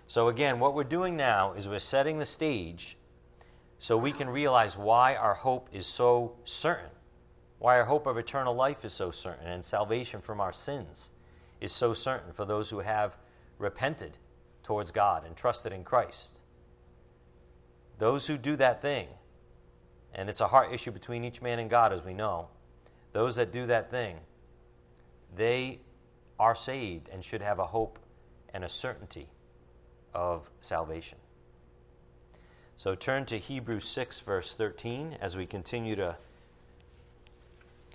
So, 0.06 0.28
again, 0.28 0.60
what 0.60 0.74
we're 0.74 0.84
doing 0.84 1.16
now 1.16 1.54
is 1.54 1.70
we're 1.70 1.80
setting 1.80 2.20
the 2.20 2.26
stage 2.26 2.98
so 3.80 3.96
we 3.96 4.12
can 4.12 4.30
realize 4.30 4.78
why 4.78 5.16
our 5.16 5.34
hope 5.34 5.70
is 5.72 5.88
so 5.88 6.34
certain, 6.44 6.92
why 7.60 7.78
our 7.80 7.86
hope 7.86 8.06
of 8.08 8.18
eternal 8.18 8.54
life 8.54 8.84
is 8.86 8.94
so 8.94 9.12
certain, 9.12 9.48
and 9.48 9.64
salvation 9.64 10.22
from 10.22 10.42
our 10.42 10.54
sins 10.54 11.12
is 11.62 11.72
so 11.72 11.94
certain 11.94 12.34
for 12.34 12.46
those 12.46 12.70
who 12.70 12.80
have 12.80 13.18
repented 13.58 14.18
towards 14.64 14.92
God 14.92 15.26
and 15.26 15.36
trusted 15.36 15.72
in 15.72 15.84
Christ. 15.84 16.40
Those 17.98 18.28
who 18.28 18.38
do 18.38 18.56
that 18.58 18.82
thing, 18.82 19.08
and 20.14 20.30
it's 20.30 20.42
a 20.42 20.48
heart 20.48 20.74
issue 20.74 20.92
between 20.92 21.24
each 21.24 21.42
man 21.42 21.60
and 21.60 21.70
God, 21.70 21.94
as 21.94 22.04
we 22.04 22.14
know, 22.14 22.50
those 23.14 23.38
that 23.38 23.54
do 23.54 23.66
that 23.68 23.90
thing, 23.90 24.18
they 25.36 25.80
are 26.40 26.56
saved 26.56 27.10
and 27.10 27.24
should 27.24 27.42
have 27.42 27.60
a 27.60 27.68
hope 27.68 28.00
and 28.54 28.64
a 28.64 28.70
certainty 28.70 29.30
of 30.14 30.50
salvation. 30.60 31.18
So 32.76 32.96
turn 32.96 33.26
to 33.28 33.38
Hebrews 33.38 33.88
6, 33.88 34.20
verse 34.20 34.54
13, 34.54 35.18
as 35.22 35.38
we 35.38 35.46
continue 35.46 35.96
to 35.96 36.18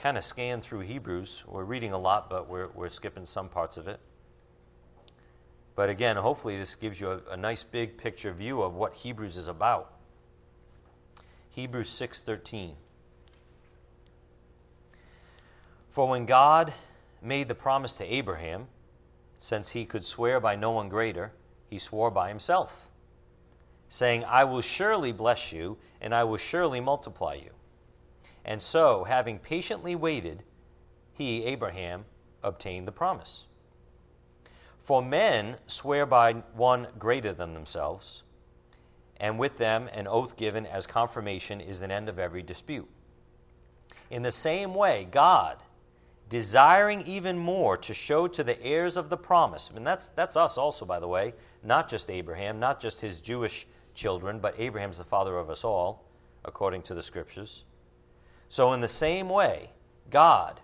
kind 0.00 0.16
of 0.16 0.24
scan 0.24 0.60
through 0.60 0.80
Hebrews. 0.80 1.44
We're 1.46 1.64
reading 1.64 1.92
a 1.92 1.98
lot, 1.98 2.30
but 2.30 2.48
we're, 2.48 2.68
we're 2.74 2.88
skipping 2.88 3.26
some 3.26 3.48
parts 3.48 3.76
of 3.76 3.86
it. 3.86 4.00
But 5.76 5.88
again, 5.88 6.16
hopefully, 6.16 6.58
this 6.58 6.74
gives 6.74 7.00
you 7.00 7.10
a, 7.10 7.20
a 7.32 7.36
nice 7.36 7.62
big 7.62 7.96
picture 7.98 8.32
view 8.32 8.62
of 8.62 8.74
what 8.74 8.94
Hebrews 8.94 9.36
is 9.36 9.48
about. 9.48 9.92
Hebrews 11.50 11.90
6:13 11.90 12.72
For 15.90 16.08
when 16.08 16.26
God 16.26 16.72
made 17.22 17.48
the 17.48 17.54
promise 17.54 17.96
to 17.98 18.04
Abraham, 18.04 18.68
since 19.38 19.70
he 19.70 19.84
could 19.84 20.04
swear 20.04 20.40
by 20.40 20.56
no 20.56 20.70
one 20.70 20.88
greater, 20.88 21.32
he 21.68 21.78
swore 21.78 22.10
by 22.10 22.28
himself 22.28 22.90
saying, 23.90 24.24
I 24.24 24.44
will 24.44 24.62
surely 24.62 25.10
bless 25.10 25.52
you, 25.52 25.76
and 26.00 26.14
I 26.14 26.22
will 26.22 26.36
surely 26.36 26.80
multiply 26.80 27.34
you. 27.34 27.50
And 28.50 28.60
so, 28.60 29.04
having 29.04 29.38
patiently 29.38 29.94
waited, 29.94 30.42
he, 31.12 31.44
Abraham, 31.44 32.04
obtained 32.42 32.88
the 32.88 32.90
promise. 32.90 33.44
For 34.80 35.00
men 35.00 35.58
swear 35.68 36.04
by 36.04 36.32
one 36.56 36.88
greater 36.98 37.32
than 37.32 37.54
themselves, 37.54 38.24
and 39.18 39.38
with 39.38 39.58
them 39.58 39.88
an 39.92 40.08
oath 40.08 40.36
given 40.36 40.66
as 40.66 40.88
confirmation 40.88 41.60
is 41.60 41.82
an 41.82 41.92
end 41.92 42.08
of 42.08 42.18
every 42.18 42.42
dispute. 42.42 42.88
In 44.10 44.22
the 44.22 44.32
same 44.32 44.74
way, 44.74 45.06
God, 45.08 45.58
desiring 46.28 47.02
even 47.02 47.38
more 47.38 47.76
to 47.76 47.94
show 47.94 48.26
to 48.26 48.42
the 48.42 48.60
heirs 48.60 48.96
of 48.96 49.10
the 49.10 49.16
promise, 49.16 49.70
and 49.72 49.86
that's, 49.86 50.08
that's 50.08 50.36
us 50.36 50.58
also, 50.58 50.84
by 50.84 50.98
the 50.98 51.06
way, 51.06 51.34
not 51.62 51.88
just 51.88 52.10
Abraham, 52.10 52.58
not 52.58 52.80
just 52.80 53.00
his 53.00 53.20
Jewish 53.20 53.68
children, 53.94 54.40
but 54.40 54.58
Abraham's 54.58 54.98
the 54.98 55.04
father 55.04 55.38
of 55.38 55.50
us 55.50 55.62
all, 55.62 56.04
according 56.44 56.82
to 56.82 56.94
the 56.94 57.02
scriptures. 57.04 57.62
So, 58.50 58.72
in 58.72 58.80
the 58.80 58.88
same 58.88 59.28
way, 59.28 59.70
God, 60.10 60.60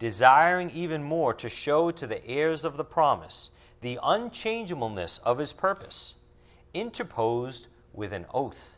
desiring 0.00 0.70
even 0.70 1.04
more 1.04 1.32
to 1.34 1.48
show 1.48 1.92
to 1.92 2.04
the 2.04 2.26
heirs 2.26 2.64
of 2.64 2.76
the 2.76 2.84
promise 2.84 3.50
the 3.80 4.00
unchangeableness 4.02 5.18
of 5.18 5.38
his 5.38 5.52
purpose, 5.52 6.16
interposed 6.74 7.68
with 7.92 8.12
an 8.12 8.26
oath, 8.34 8.76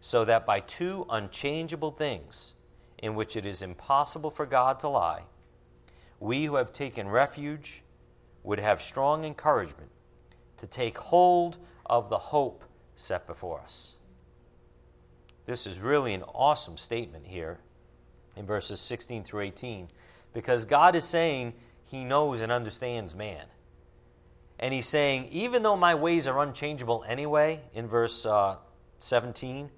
so 0.00 0.22
that 0.26 0.44
by 0.44 0.60
two 0.60 1.06
unchangeable 1.08 1.90
things, 1.90 2.52
in 2.98 3.14
which 3.14 3.36
it 3.36 3.46
is 3.46 3.62
impossible 3.62 4.30
for 4.30 4.44
God 4.44 4.78
to 4.80 4.88
lie, 4.88 5.22
we 6.18 6.44
who 6.44 6.56
have 6.56 6.74
taken 6.74 7.08
refuge 7.08 7.82
would 8.42 8.60
have 8.60 8.82
strong 8.82 9.24
encouragement 9.24 9.90
to 10.58 10.66
take 10.66 10.98
hold 10.98 11.56
of 11.86 12.10
the 12.10 12.18
hope 12.18 12.64
set 12.96 13.26
before 13.26 13.60
us. 13.60 13.96
This 15.50 15.66
is 15.66 15.80
really 15.80 16.14
an 16.14 16.22
awesome 16.32 16.76
statement 16.76 17.26
here 17.26 17.58
in 18.36 18.46
verses 18.46 18.78
16 18.78 19.24
through 19.24 19.40
18 19.40 19.88
because 20.32 20.64
God 20.64 20.94
is 20.94 21.04
saying 21.04 21.54
he 21.84 22.04
knows 22.04 22.40
and 22.40 22.52
understands 22.52 23.16
man. 23.16 23.46
And 24.60 24.72
he's 24.72 24.86
saying, 24.86 25.26
even 25.32 25.64
though 25.64 25.76
my 25.76 25.92
ways 25.92 26.28
are 26.28 26.40
unchangeable 26.40 27.04
anyway, 27.04 27.62
in 27.74 27.88
verse 27.88 28.24
uh, 28.24 28.58
17, 29.00 29.70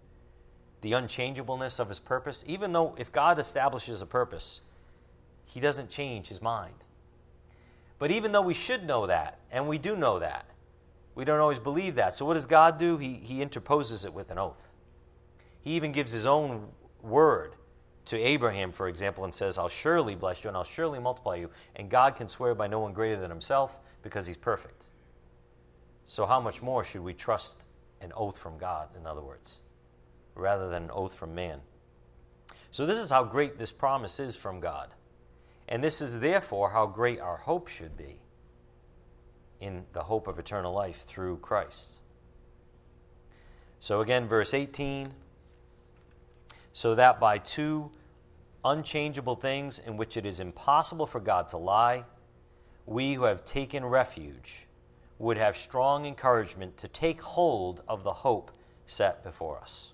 the 0.82 0.92
unchangeableness 0.92 1.78
of 1.78 1.88
his 1.88 1.98
purpose, 1.98 2.44
even 2.46 2.72
though 2.72 2.94
if 2.98 3.10
God 3.10 3.38
establishes 3.38 4.02
a 4.02 4.06
purpose, 4.06 4.60
he 5.46 5.58
doesn't 5.58 5.88
change 5.88 6.26
his 6.26 6.42
mind. 6.42 6.84
But 7.98 8.10
even 8.10 8.32
though 8.32 8.42
we 8.42 8.52
should 8.52 8.84
know 8.86 9.06
that, 9.06 9.38
and 9.50 9.66
we 9.66 9.78
do 9.78 9.96
know 9.96 10.18
that, 10.18 10.44
we 11.14 11.24
don't 11.24 11.40
always 11.40 11.58
believe 11.58 11.94
that. 11.94 12.14
So, 12.14 12.26
what 12.26 12.34
does 12.34 12.44
God 12.44 12.78
do? 12.78 12.98
He, 12.98 13.14
he 13.14 13.40
interposes 13.40 14.04
it 14.04 14.12
with 14.12 14.30
an 14.30 14.38
oath. 14.38 14.68
He 15.62 15.72
even 15.72 15.92
gives 15.92 16.12
his 16.12 16.26
own 16.26 16.68
word 17.02 17.54
to 18.06 18.18
Abraham, 18.18 18.72
for 18.72 18.88
example, 18.88 19.24
and 19.24 19.34
says, 19.34 19.58
I'll 19.58 19.68
surely 19.68 20.14
bless 20.14 20.42
you 20.42 20.48
and 20.48 20.56
I'll 20.56 20.64
surely 20.64 20.98
multiply 20.98 21.36
you. 21.36 21.50
And 21.76 21.88
God 21.88 22.16
can 22.16 22.28
swear 22.28 22.54
by 22.54 22.66
no 22.66 22.80
one 22.80 22.92
greater 22.92 23.20
than 23.20 23.30
himself 23.30 23.78
because 24.02 24.26
he's 24.26 24.36
perfect. 24.36 24.86
So, 26.04 26.26
how 26.26 26.40
much 26.40 26.62
more 26.62 26.82
should 26.82 27.02
we 27.02 27.14
trust 27.14 27.64
an 28.00 28.12
oath 28.16 28.36
from 28.36 28.58
God, 28.58 28.88
in 28.96 29.06
other 29.06 29.22
words, 29.22 29.62
rather 30.34 30.68
than 30.68 30.84
an 30.84 30.90
oath 30.90 31.14
from 31.14 31.34
man? 31.34 31.60
So, 32.72 32.86
this 32.86 32.98
is 32.98 33.08
how 33.08 33.22
great 33.22 33.56
this 33.56 33.70
promise 33.70 34.18
is 34.18 34.34
from 34.34 34.58
God. 34.58 34.94
And 35.68 35.82
this 35.82 36.00
is 36.00 36.18
therefore 36.18 36.70
how 36.70 36.86
great 36.86 37.20
our 37.20 37.36
hope 37.36 37.68
should 37.68 37.96
be 37.96 38.18
in 39.62 39.84
the 39.92 40.02
hope 40.02 40.26
of 40.26 40.38
eternal 40.38 40.72
life 40.72 41.04
through 41.04 41.36
Christ. 41.38 42.00
So 43.78 44.00
again, 44.00 44.26
verse 44.26 44.52
18 44.54 45.12
so 46.72 46.94
that 46.94 47.20
by 47.20 47.38
two 47.38 47.90
unchangeable 48.64 49.36
things 49.36 49.78
in 49.78 49.96
which 49.96 50.16
it 50.16 50.24
is 50.24 50.40
impossible 50.40 51.06
for 51.06 51.20
God 51.20 51.48
to 51.48 51.56
lie, 51.56 52.04
we 52.86 53.14
who 53.14 53.24
have 53.24 53.44
taken 53.44 53.84
refuge 53.84 54.66
would 55.18 55.36
have 55.36 55.56
strong 55.56 56.06
encouragement 56.06 56.76
to 56.78 56.88
take 56.88 57.22
hold 57.22 57.82
of 57.86 58.02
the 58.02 58.12
hope 58.12 58.50
set 58.86 59.22
before 59.22 59.58
us. 59.58 59.92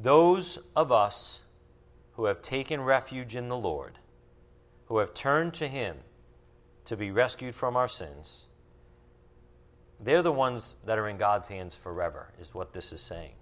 Those 0.00 0.58
of 0.76 0.92
us 0.92 1.40
who 2.12 2.26
have 2.26 2.42
taken 2.42 2.80
refuge 2.80 3.34
in 3.34 3.48
the 3.48 3.56
Lord, 3.56 3.98
who 4.86 4.98
have 4.98 5.14
turned 5.14 5.54
to 5.54 5.66
Him 5.68 5.96
to 6.84 6.96
be 6.96 7.10
rescued 7.10 7.54
from 7.54 7.76
our 7.76 7.88
sins, 7.88 8.44
they're 10.00 10.22
the 10.22 10.32
ones 10.32 10.76
that 10.86 10.98
are 10.98 11.08
in 11.08 11.16
God's 11.16 11.48
hands 11.48 11.74
forever, 11.74 12.32
is 12.40 12.54
what 12.54 12.72
this 12.72 12.92
is 12.92 13.00
saying. 13.00 13.32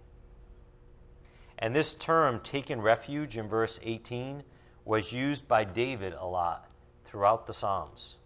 And 1.58 1.74
this 1.74 1.94
term, 1.94 2.40
taken 2.40 2.80
refuge, 2.80 3.36
in 3.36 3.48
verse 3.48 3.80
18, 3.82 4.42
was 4.84 5.12
used 5.12 5.48
by 5.48 5.64
David 5.64 6.12
a 6.12 6.26
lot 6.26 6.70
throughout 7.04 7.46
the 7.46 7.54
Psalms. 7.54 8.16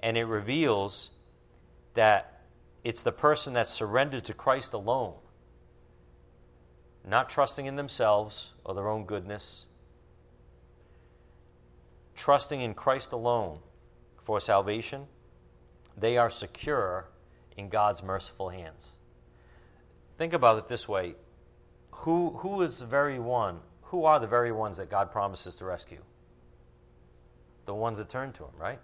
And 0.00 0.16
it 0.16 0.24
reveals 0.24 1.10
that 1.94 2.42
it's 2.82 3.02
the 3.02 3.12
person 3.12 3.52
that's 3.52 3.70
surrendered 3.70 4.24
to 4.24 4.34
Christ 4.34 4.72
alone, 4.72 5.14
not 7.06 7.28
trusting 7.28 7.66
in 7.66 7.76
themselves 7.76 8.52
or 8.64 8.74
their 8.74 8.88
own 8.88 9.04
goodness, 9.04 9.66
trusting 12.14 12.60
in 12.60 12.74
Christ 12.74 13.12
alone 13.12 13.60
for 14.18 14.40
salvation, 14.40 15.06
they 15.96 16.16
are 16.16 16.30
secure 16.30 17.08
in 17.56 17.68
God's 17.68 18.02
merciful 18.02 18.48
hands. 18.48 18.96
think 20.16 20.32
about 20.32 20.58
it 20.58 20.68
this 20.68 20.86
way 20.88 21.14
who, 21.90 22.30
who 22.38 22.62
is 22.62 22.78
the 22.78 22.86
very 22.86 23.18
one, 23.18 23.60
who 23.82 24.04
are 24.04 24.18
the 24.18 24.26
very 24.26 24.52
ones 24.52 24.76
that 24.76 24.90
God 24.90 25.10
promises 25.10 25.56
to 25.56 25.64
rescue? 25.64 26.00
The 27.66 27.74
ones 27.74 27.98
that 27.98 28.08
turn 28.08 28.32
to 28.32 28.44
Him, 28.44 28.52
right? 28.58 28.78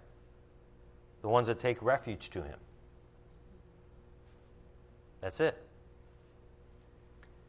The 1.21 1.29
ones 1.29 1.47
that 1.47 1.59
take 1.59 1.81
refuge 1.81 2.29
to 2.31 2.43
Him. 2.43 2.59
That's 5.21 5.39
it. 5.39 5.57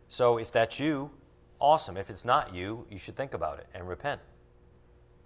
So 0.08 0.38
if 0.38 0.50
that's 0.50 0.80
you, 0.80 1.10
awesome. 1.60 1.96
If 1.96 2.08
it's 2.08 2.24
not 2.24 2.54
you, 2.54 2.86
you 2.90 2.98
should 2.98 3.16
think 3.16 3.34
about 3.34 3.58
it 3.58 3.66
and 3.74 3.86
repent 3.88 4.20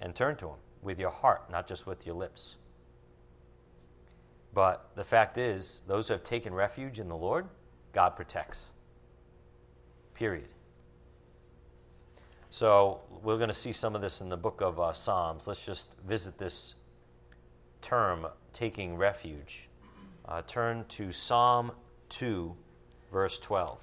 and 0.00 0.14
turn 0.14 0.36
to 0.36 0.48
Him 0.48 0.56
with 0.82 0.98
your 0.98 1.10
heart, 1.10 1.50
not 1.50 1.68
just 1.68 1.86
with 1.86 2.04
your 2.04 2.16
lips. 2.16 2.56
But 4.52 4.90
the 4.96 5.04
fact 5.04 5.38
is, 5.38 5.82
those 5.86 6.08
who 6.08 6.14
have 6.14 6.24
taken 6.24 6.52
refuge 6.52 6.98
in 6.98 7.08
the 7.08 7.16
Lord, 7.16 7.46
God 7.92 8.16
protects. 8.16 8.70
Period. 10.14 10.48
So 12.50 13.00
we're 13.22 13.38
going 13.38 13.48
to 13.48 13.54
see 13.54 13.72
some 13.72 13.94
of 13.94 14.02
this 14.02 14.20
in 14.20 14.28
the 14.28 14.36
book 14.36 14.60
of 14.60 14.78
uh, 14.78 14.92
Psalms. 14.92 15.46
Let's 15.46 15.64
just 15.64 15.96
visit 16.06 16.36
this 16.36 16.74
term, 17.80 18.26
taking 18.52 18.96
refuge. 18.96 19.68
Uh, 20.26 20.42
turn 20.46 20.84
to 20.90 21.12
Psalm 21.12 21.72
2, 22.10 22.54
verse 23.10 23.38
12. 23.38 23.78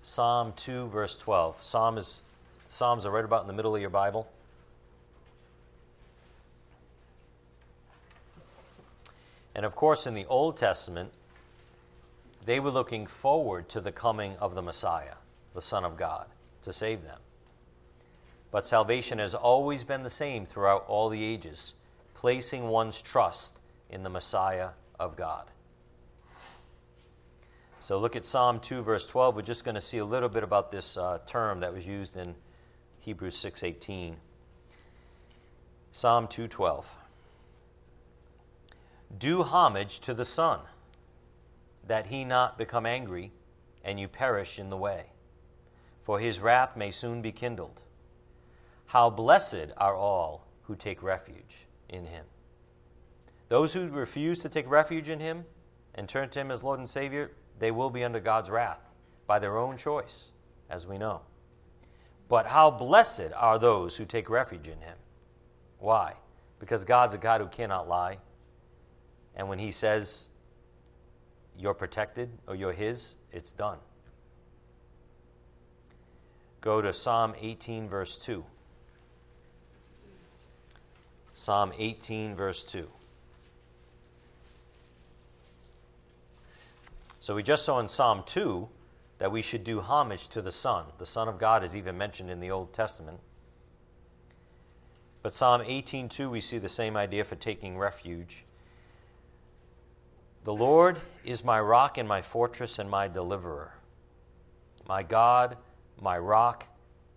Psalm 0.00 0.52
2, 0.56 0.88
verse 0.88 1.16
12. 1.16 1.62
Psalm 1.62 1.98
is, 1.98 2.22
Psalms 2.66 3.04
are 3.04 3.10
right 3.10 3.24
about 3.24 3.42
in 3.42 3.46
the 3.46 3.52
middle 3.52 3.74
of 3.74 3.80
your 3.80 3.90
Bible. 3.90 4.28
And 9.54 9.66
of 9.66 9.74
course, 9.74 10.06
in 10.06 10.14
the 10.14 10.24
Old 10.26 10.56
Testament, 10.56 11.12
they 12.44 12.60
were 12.60 12.70
looking 12.70 13.06
forward 13.06 13.68
to 13.70 13.80
the 13.80 13.92
coming 13.92 14.36
of 14.36 14.54
the 14.54 14.62
Messiah, 14.62 15.14
the 15.54 15.62
Son 15.62 15.84
of 15.84 15.96
God, 15.96 16.26
to 16.62 16.72
save 16.72 17.02
them. 17.02 17.18
But 18.50 18.66
salvation 18.66 19.18
has 19.18 19.34
always 19.34 19.84
been 19.84 20.02
the 20.02 20.10
same 20.10 20.44
throughout 20.44 20.84
all 20.86 21.08
the 21.08 21.22
ages, 21.22 21.74
placing 22.14 22.68
one's 22.68 23.00
trust 23.00 23.58
in 23.88 24.02
the 24.02 24.10
Messiah 24.10 24.70
of 24.98 25.16
God. 25.16 25.46
So 27.80 27.98
look 27.98 28.14
at 28.14 28.24
Psalm 28.24 28.60
2, 28.60 28.82
verse 28.82 29.06
12. 29.06 29.34
We're 29.34 29.42
just 29.42 29.64
going 29.64 29.74
to 29.74 29.80
see 29.80 29.98
a 29.98 30.04
little 30.04 30.28
bit 30.28 30.44
about 30.44 30.70
this 30.70 30.96
uh, 30.96 31.18
term 31.26 31.60
that 31.60 31.74
was 31.74 31.84
used 31.84 32.16
in 32.16 32.36
Hebrews 33.00 33.36
6.18. 33.36 34.14
Psalm 35.90 36.28
2.12. 36.28 36.84
Do 39.18 39.42
homage 39.42 39.98
to 40.00 40.14
the 40.14 40.24
Son, 40.24 40.60
that 41.86 42.06
he 42.06 42.24
not 42.24 42.58
become 42.58 42.86
angry, 42.86 43.32
and 43.84 43.98
you 43.98 44.08
perish 44.08 44.58
in 44.58 44.70
the 44.70 44.76
way. 44.76 45.06
For 46.02 46.18
his 46.18 46.40
wrath 46.40 46.76
may 46.76 46.90
soon 46.90 47.22
be 47.22 47.32
kindled. 47.32 47.82
How 48.86 49.10
blessed 49.10 49.68
are 49.76 49.94
all 49.94 50.46
who 50.62 50.76
take 50.76 51.02
refuge 51.02 51.66
in 51.88 52.06
him. 52.06 52.24
Those 53.48 53.74
who 53.74 53.88
refuse 53.88 54.40
to 54.40 54.48
take 54.48 54.68
refuge 54.68 55.08
in 55.08 55.20
him 55.20 55.44
and 55.94 56.08
turn 56.08 56.30
to 56.30 56.40
him 56.40 56.50
as 56.50 56.64
Lord 56.64 56.78
and 56.78 56.88
Savior, 56.88 57.32
they 57.58 57.70
will 57.70 57.90
be 57.90 58.04
under 58.04 58.20
God's 58.20 58.50
wrath 58.50 58.80
by 59.26 59.38
their 59.38 59.58
own 59.58 59.76
choice, 59.76 60.30
as 60.70 60.86
we 60.86 60.98
know. 60.98 61.20
But 62.28 62.46
how 62.46 62.70
blessed 62.70 63.32
are 63.36 63.58
those 63.58 63.96
who 63.96 64.04
take 64.04 64.30
refuge 64.30 64.66
in 64.66 64.80
him. 64.80 64.96
Why? 65.78 66.14
Because 66.58 66.84
God's 66.84 67.14
a 67.14 67.18
God 67.18 67.40
who 67.40 67.46
cannot 67.48 67.88
lie. 67.88 68.18
And 69.34 69.48
when 69.48 69.58
he 69.58 69.70
says 69.70 70.28
you're 71.58 71.74
protected 71.74 72.30
or 72.46 72.54
you're 72.54 72.72
his, 72.72 73.16
it's 73.32 73.52
done. 73.52 73.78
Go 76.60 76.80
to 76.80 76.92
Psalm 76.92 77.34
18, 77.40 77.88
verse 77.88 78.16
2. 78.16 78.44
Psalm 81.34 81.72
18, 81.76 82.36
verse 82.36 82.62
2. 82.64 82.88
So 87.20 87.34
we 87.34 87.42
just 87.42 87.64
saw 87.64 87.78
in 87.80 87.88
Psalm 87.88 88.22
2 88.26 88.68
that 89.18 89.30
we 89.30 89.42
should 89.42 89.62
do 89.62 89.80
homage 89.80 90.28
to 90.30 90.42
the 90.42 90.50
Son. 90.50 90.86
The 90.98 91.06
Son 91.06 91.28
of 91.28 91.38
God 91.38 91.62
is 91.62 91.76
even 91.76 91.96
mentioned 91.96 92.30
in 92.30 92.40
the 92.40 92.50
Old 92.50 92.72
Testament. 92.72 93.20
But 95.22 95.32
Psalm 95.32 95.62
18:2 95.62 96.28
we 96.28 96.40
see 96.40 96.58
the 96.58 96.68
same 96.68 96.96
idea 96.96 97.24
for 97.24 97.36
taking 97.36 97.78
refuge. 97.78 98.44
The 100.44 100.52
Lord 100.52 101.00
is 101.24 101.44
my 101.44 101.60
rock 101.60 101.98
and 101.98 102.08
my 102.08 102.20
fortress 102.20 102.80
and 102.80 102.90
my 102.90 103.06
deliverer. 103.06 103.74
My 104.88 105.04
God, 105.04 105.56
my 106.00 106.18
rock, 106.18 106.66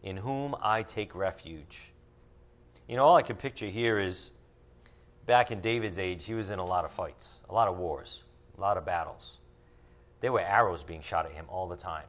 in 0.03 0.17
whom 0.17 0.55
I 0.61 0.83
take 0.83 1.15
refuge. 1.15 1.91
You 2.87 2.97
know, 2.97 3.03
all 3.03 3.15
I 3.15 3.23
can 3.23 3.35
picture 3.35 3.65
here 3.65 3.99
is 3.99 4.31
back 5.25 5.49
in 5.49 5.59
David's 5.59 5.97
age, 5.97 6.23
he 6.23 6.35
was 6.35 6.51
in 6.51 6.59
a 6.59 6.65
lot 6.65 6.85
of 6.85 6.91
fights, 6.91 7.39
a 7.49 7.53
lot 7.53 7.67
of 7.67 7.77
wars, 7.77 8.21
a 8.59 8.61
lot 8.61 8.77
of 8.77 8.85
battles. 8.85 9.37
There 10.21 10.31
were 10.31 10.41
arrows 10.41 10.83
being 10.83 11.01
shot 11.01 11.25
at 11.25 11.31
him 11.31 11.45
all 11.49 11.67
the 11.67 11.75
time, 11.75 12.05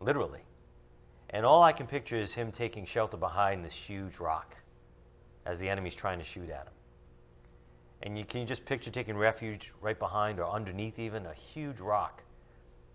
literally. 0.00 0.40
And 1.30 1.46
all 1.46 1.62
I 1.62 1.72
can 1.72 1.86
picture 1.86 2.16
is 2.16 2.34
him 2.34 2.50
taking 2.50 2.84
shelter 2.84 3.16
behind 3.16 3.64
this 3.64 3.72
huge 3.72 4.18
rock 4.18 4.56
as 5.46 5.60
the 5.60 5.68
enemy's 5.68 5.94
trying 5.94 6.18
to 6.18 6.24
shoot 6.24 6.50
at 6.50 6.66
him. 6.66 6.74
And 8.02 8.18
you 8.18 8.24
can 8.24 8.40
you 8.40 8.46
just 8.46 8.64
picture 8.64 8.90
taking 8.90 9.16
refuge 9.16 9.72
right 9.80 9.98
behind 9.98 10.40
or 10.40 10.50
underneath 10.50 10.98
even 10.98 11.26
a 11.26 11.34
huge 11.34 11.78
rock 11.78 12.22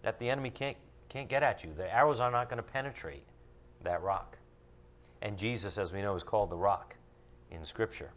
that 0.01 0.19
the 0.19 0.29
enemy 0.29 0.49
can't 0.49 0.77
can't 1.09 1.29
get 1.29 1.43
at 1.43 1.63
you. 1.63 1.71
The 1.75 1.93
arrows 1.93 2.19
are 2.19 2.31
not 2.31 2.49
going 2.49 2.57
to 2.57 2.63
penetrate 2.63 3.23
that 3.83 4.01
rock. 4.01 4.37
And 5.21 5.37
Jesus, 5.37 5.77
as 5.77 5.93
we 5.93 6.01
know, 6.01 6.15
is 6.15 6.23
called 6.23 6.49
the 6.49 6.57
rock 6.57 6.95
in 7.49 7.63
Scripture. 7.65 8.11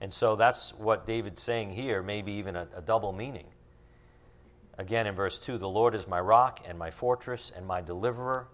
And 0.00 0.12
so 0.12 0.36
that's 0.36 0.72
what 0.74 1.06
David's 1.06 1.42
saying 1.42 1.70
here, 1.70 2.02
maybe 2.02 2.32
even 2.32 2.56
a, 2.56 2.68
a 2.74 2.80
double 2.80 3.12
meaning. 3.12 3.46
Again, 4.78 5.06
in 5.06 5.14
verse 5.14 5.38
2 5.38 5.58
The 5.58 5.68
Lord 5.68 5.94
is 5.94 6.06
my 6.06 6.20
rock 6.20 6.60
and 6.66 6.78
my 6.78 6.90
fortress 6.90 7.52
and 7.54 7.66
my 7.66 7.80
deliverer, 7.80 8.48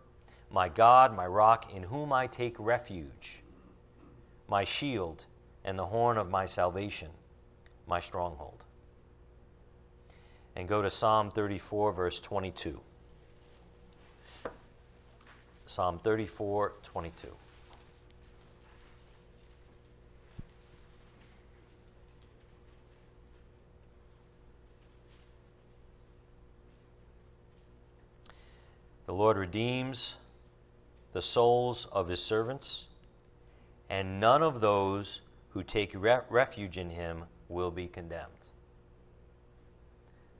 my 0.51 0.69
God, 0.69 1.15
my 1.15 1.27
rock, 1.27 1.73
in 1.73 1.85
whom 1.85 2.13
I 2.13 2.27
take 2.27 2.57
refuge, 2.59 3.43
my 4.49 4.65
shield 4.65 5.27
and 5.67 5.77
the 5.77 5.87
horn 5.87 6.17
of 6.17 6.31
my 6.31 6.47
salvation, 6.47 7.09
my 7.89 7.99
stronghold. 7.99 8.65
And 10.55 10.69
go 10.69 10.81
to 10.81 10.91
Psalm 10.91 11.31
34, 11.33 11.93
verse 11.93 12.21
22. 12.21 12.81
Psalm 15.67 15.99
34, 15.99 16.73
22. 16.85 17.29
The 29.07 29.13
Lord 29.13 29.37
redeems 29.37 30.15
the 31.13 31.23
souls 31.23 31.87
of 31.91 32.09
his 32.09 32.23
servants, 32.23 32.85
and 33.91 34.21
none 34.21 34.43
of 34.43 34.61
those 34.61 35.23
who 35.57 35.63
take 35.63 35.93
re- 35.95 36.21
refuge 36.29 36.77
in 36.77 36.91
him 36.91 37.25
will 37.49 37.71
be 37.71 37.87
condemned. 37.87 38.27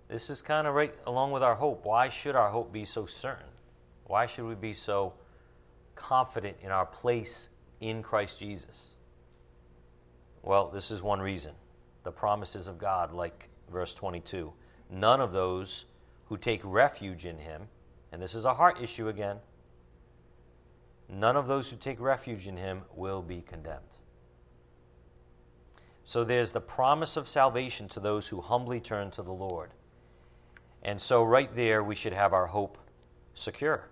This 0.09 0.29
is 0.29 0.43
kind 0.43 0.67
of 0.67 0.75
right 0.75 0.95
along 1.07 1.33
with 1.33 1.43
our 1.43 1.55
hope. 1.55 1.87
Why 1.87 2.11
should 2.11 2.37
our 2.37 2.51
hope 2.51 2.71
be 2.71 2.85
so 2.85 3.07
certain? 3.07 3.49
Why 4.05 4.27
should 4.27 4.45
we 4.45 4.55
be 4.55 4.75
so 4.75 5.15
confident 5.95 6.59
in 6.61 6.71
our 6.71 6.85
place 6.85 7.49
in 7.81 8.03
Christ 8.03 8.39
Jesus? 8.39 8.91
Well, 10.43 10.69
this 10.69 10.91
is 10.91 11.01
one 11.01 11.21
reason 11.21 11.55
the 12.05 12.13
promises 12.13 12.69
of 12.69 12.77
God, 12.77 13.11
like 13.11 13.49
verse 13.73 13.95
22. 13.95 14.53
None 14.91 15.23
of 15.23 15.33
those 15.33 15.87
who 16.27 16.37
take 16.37 16.61
refuge 16.63 17.25
in 17.25 17.39
him 17.39 17.69
and 18.13 18.21
this 18.21 18.35
is 18.35 18.45
a 18.45 18.55
heart 18.55 18.81
issue 18.83 19.09
again, 19.09 19.39
none 21.09 21.37
of 21.37 21.49
those 21.49 21.71
who 21.71 21.77
take 21.77 22.01
refuge 22.01 22.47
in 22.47 22.59
him 22.59 22.83
will 22.95 23.23
be 23.23 23.41
condemned. 23.41 23.97
So 26.07 26.23
there's 26.23 26.53
the 26.53 26.61
promise 26.61 27.17
of 27.17 27.29
salvation 27.29 27.89
to 27.89 27.99
those 27.99 28.29
who 28.29 28.41
humbly 28.41 28.79
turn 28.79 29.11
to 29.11 29.23
the 29.23 29.33
Lord. 29.33 29.71
And 30.81 31.01
so, 31.01 31.25
right 31.25 31.53
there, 31.53 31.83
we 31.83 31.97
should 31.97 32.13
have 32.13 32.33
our 32.33 32.47
hope 32.47 32.79
secure. 33.35 33.89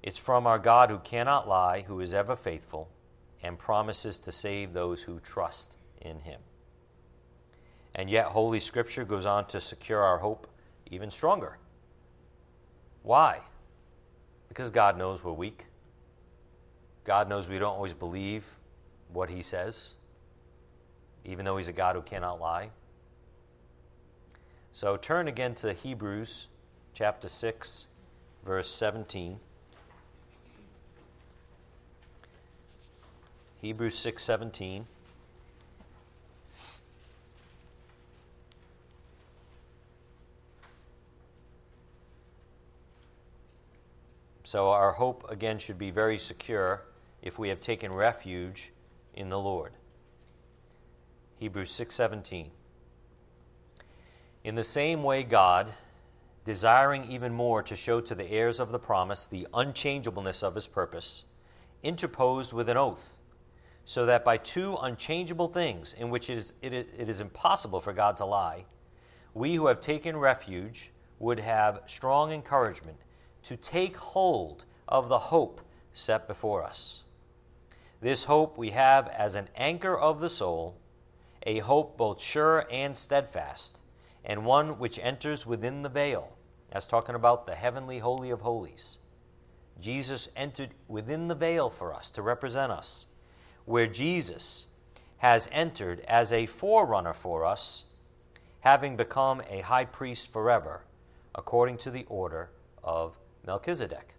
It's 0.00 0.16
from 0.16 0.46
our 0.46 0.60
God 0.60 0.90
who 0.90 0.98
cannot 1.00 1.48
lie, 1.48 1.80
who 1.80 1.98
is 1.98 2.14
ever 2.14 2.36
faithful, 2.36 2.88
and 3.42 3.58
promises 3.58 4.20
to 4.20 4.30
save 4.30 4.72
those 4.72 5.02
who 5.02 5.18
trust 5.18 5.76
in 6.00 6.20
him. 6.20 6.40
And 7.96 8.08
yet, 8.08 8.26
Holy 8.26 8.60
Scripture 8.60 9.04
goes 9.04 9.26
on 9.26 9.48
to 9.48 9.60
secure 9.60 10.00
our 10.00 10.18
hope 10.18 10.46
even 10.88 11.10
stronger. 11.10 11.58
Why? 13.02 13.40
Because 14.48 14.70
God 14.70 14.96
knows 14.96 15.24
we're 15.24 15.32
weak. 15.32 15.66
God 17.02 17.28
knows 17.28 17.48
we 17.48 17.58
don't 17.58 17.74
always 17.74 17.92
believe 17.92 18.56
what 19.12 19.30
He 19.30 19.42
says, 19.42 19.94
even 21.28 21.44
though 21.44 21.58
He's 21.58 21.68
a 21.68 21.72
God 21.72 21.94
who 21.94 22.02
cannot 22.02 22.40
lie. 22.40 22.70
So 24.72 24.96
turn 24.96 25.28
again 25.28 25.54
to 25.56 25.74
Hebrews 25.74 26.48
chapter 26.94 27.28
6, 27.28 27.86
verse 28.44 28.70
17. 28.70 29.38
Hebrews 33.60 33.98
6:17 33.98 34.84
So 44.44 44.70
our 44.70 44.92
hope 44.92 45.28
again 45.28 45.58
should 45.58 45.76
be 45.76 45.90
very 45.90 46.16
secure 46.16 46.84
if 47.20 47.38
we 47.38 47.50
have 47.50 47.60
taken 47.60 47.92
refuge 47.92 48.72
in 49.12 49.28
the 49.28 49.38
Lord. 49.38 49.72
Hebrews 51.38 51.70
6:17 51.70 52.50
In 54.44 54.54
the 54.54 54.64
same 54.64 55.02
way 55.02 55.22
God 55.22 55.72
desiring 56.44 57.04
even 57.10 57.32
more 57.32 57.62
to 57.62 57.76
show 57.76 58.00
to 58.00 58.14
the 58.14 58.30
heirs 58.30 58.60
of 58.60 58.72
the 58.72 58.78
promise 58.78 59.26
the 59.26 59.46
unchangeableness 59.52 60.42
of 60.42 60.54
his 60.54 60.66
purpose 60.66 61.24
interposed 61.82 62.52
with 62.52 62.68
an 62.68 62.76
oath 62.76 63.18
so 63.84 64.04
that 64.06 64.24
by 64.24 64.36
two 64.36 64.76
unchangeable 64.80 65.48
things 65.48 65.94
in 65.94 66.10
which 66.10 66.28
it 66.28 66.38
is, 66.38 66.52
it, 66.60 66.72
it 66.72 67.08
is 67.08 67.20
impossible 67.20 67.80
for 67.80 67.92
God 67.92 68.16
to 68.16 68.24
lie 68.24 68.64
we 69.34 69.54
who 69.54 69.68
have 69.68 69.80
taken 69.80 70.16
refuge 70.16 70.90
would 71.18 71.38
have 71.38 71.82
strong 71.86 72.32
encouragement 72.32 72.96
to 73.44 73.56
take 73.56 73.96
hold 73.96 74.64
of 74.88 75.08
the 75.08 75.18
hope 75.18 75.60
set 75.92 76.26
before 76.26 76.64
us. 76.64 77.04
This 78.00 78.24
hope 78.24 78.58
we 78.58 78.70
have 78.70 79.08
as 79.08 79.34
an 79.34 79.48
anchor 79.56 79.96
of 79.96 80.20
the 80.20 80.30
soul, 80.30 80.76
a 81.44 81.58
hope 81.60 81.96
both 81.96 82.20
sure 82.20 82.66
and 82.70 82.96
steadfast, 82.96 83.80
and 84.24 84.44
one 84.44 84.78
which 84.78 84.98
enters 84.98 85.46
within 85.46 85.82
the 85.82 85.88
veil. 85.88 86.36
That's 86.70 86.86
talking 86.86 87.14
about 87.14 87.46
the 87.46 87.54
heavenly 87.54 87.98
holy 87.98 88.30
of 88.30 88.42
holies. 88.42 88.98
Jesus 89.80 90.28
entered 90.36 90.74
within 90.88 91.28
the 91.28 91.34
veil 91.34 91.70
for 91.70 91.94
us 91.94 92.10
to 92.10 92.22
represent 92.22 92.72
us, 92.72 93.06
where 93.64 93.86
Jesus 93.86 94.66
has 95.18 95.48
entered 95.52 96.00
as 96.00 96.32
a 96.32 96.46
forerunner 96.46 97.12
for 97.12 97.44
us, 97.44 97.84
having 98.60 98.96
become 98.96 99.42
a 99.48 99.60
high 99.60 99.84
priest 99.84 100.32
forever, 100.32 100.84
according 101.34 101.78
to 101.78 101.90
the 101.90 102.04
order 102.08 102.50
of 102.82 103.16
Melchizedek. 103.46 104.14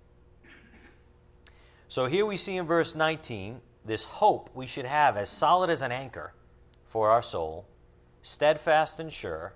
So 1.88 2.05
here 2.05 2.25
we 2.25 2.38
see 2.38 2.58
in 2.58 2.65
verse 2.65 2.95
19 2.95 3.62
this 3.84 4.05
hope 4.05 4.49
we 4.53 4.67
should 4.67 4.86
have 4.86 5.17
as 5.17 5.29
solid 5.29 5.69
as 5.69 5.82
an 5.82 5.91
anchor 5.91 6.34
for 6.89 7.12
our 7.12 7.21
soul, 7.21 7.67
steadfast 8.23 8.99
and 8.99 9.13
sure, 9.13 9.54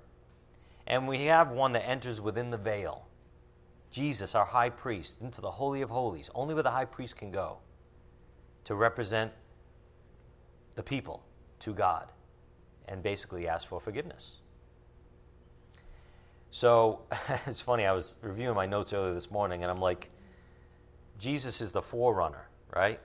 and 0.85 1.07
we 1.07 1.25
have 1.25 1.49
one 1.49 1.71
that 1.73 1.85
enters 1.85 2.21
within 2.21 2.51
the 2.51 2.57
veil. 2.57 3.07
Jesus, 3.89 4.35
our 4.35 4.45
high 4.45 4.69
priest, 4.69 5.19
into 5.21 5.41
the 5.41 5.51
Holy 5.51 5.81
of 5.81 5.89
Holies, 5.89 6.29
only 6.35 6.53
where 6.53 6.63
the 6.63 6.71
high 6.71 6.85
priest 6.85 7.17
can 7.17 7.31
go 7.31 7.57
to 8.63 8.75
represent 8.75 9.31
the 10.75 10.83
people 10.83 11.23
to 11.59 11.73
God 11.73 12.11
and 12.87 13.01
basically 13.01 13.47
ask 13.47 13.67
for 13.67 13.79
forgiveness. 13.79 14.37
So 16.51 17.01
it's 17.47 17.61
funny, 17.61 17.85
I 17.85 17.93
was 17.93 18.17
reviewing 18.21 18.55
my 18.55 18.67
notes 18.67 18.93
earlier 18.93 19.13
this 19.13 19.31
morning, 19.31 19.63
and 19.63 19.71
I'm 19.71 19.81
like, 19.81 20.11
Jesus 21.17 21.61
is 21.61 21.71
the 21.71 21.81
forerunner, 21.81 22.47
right? 22.75 22.99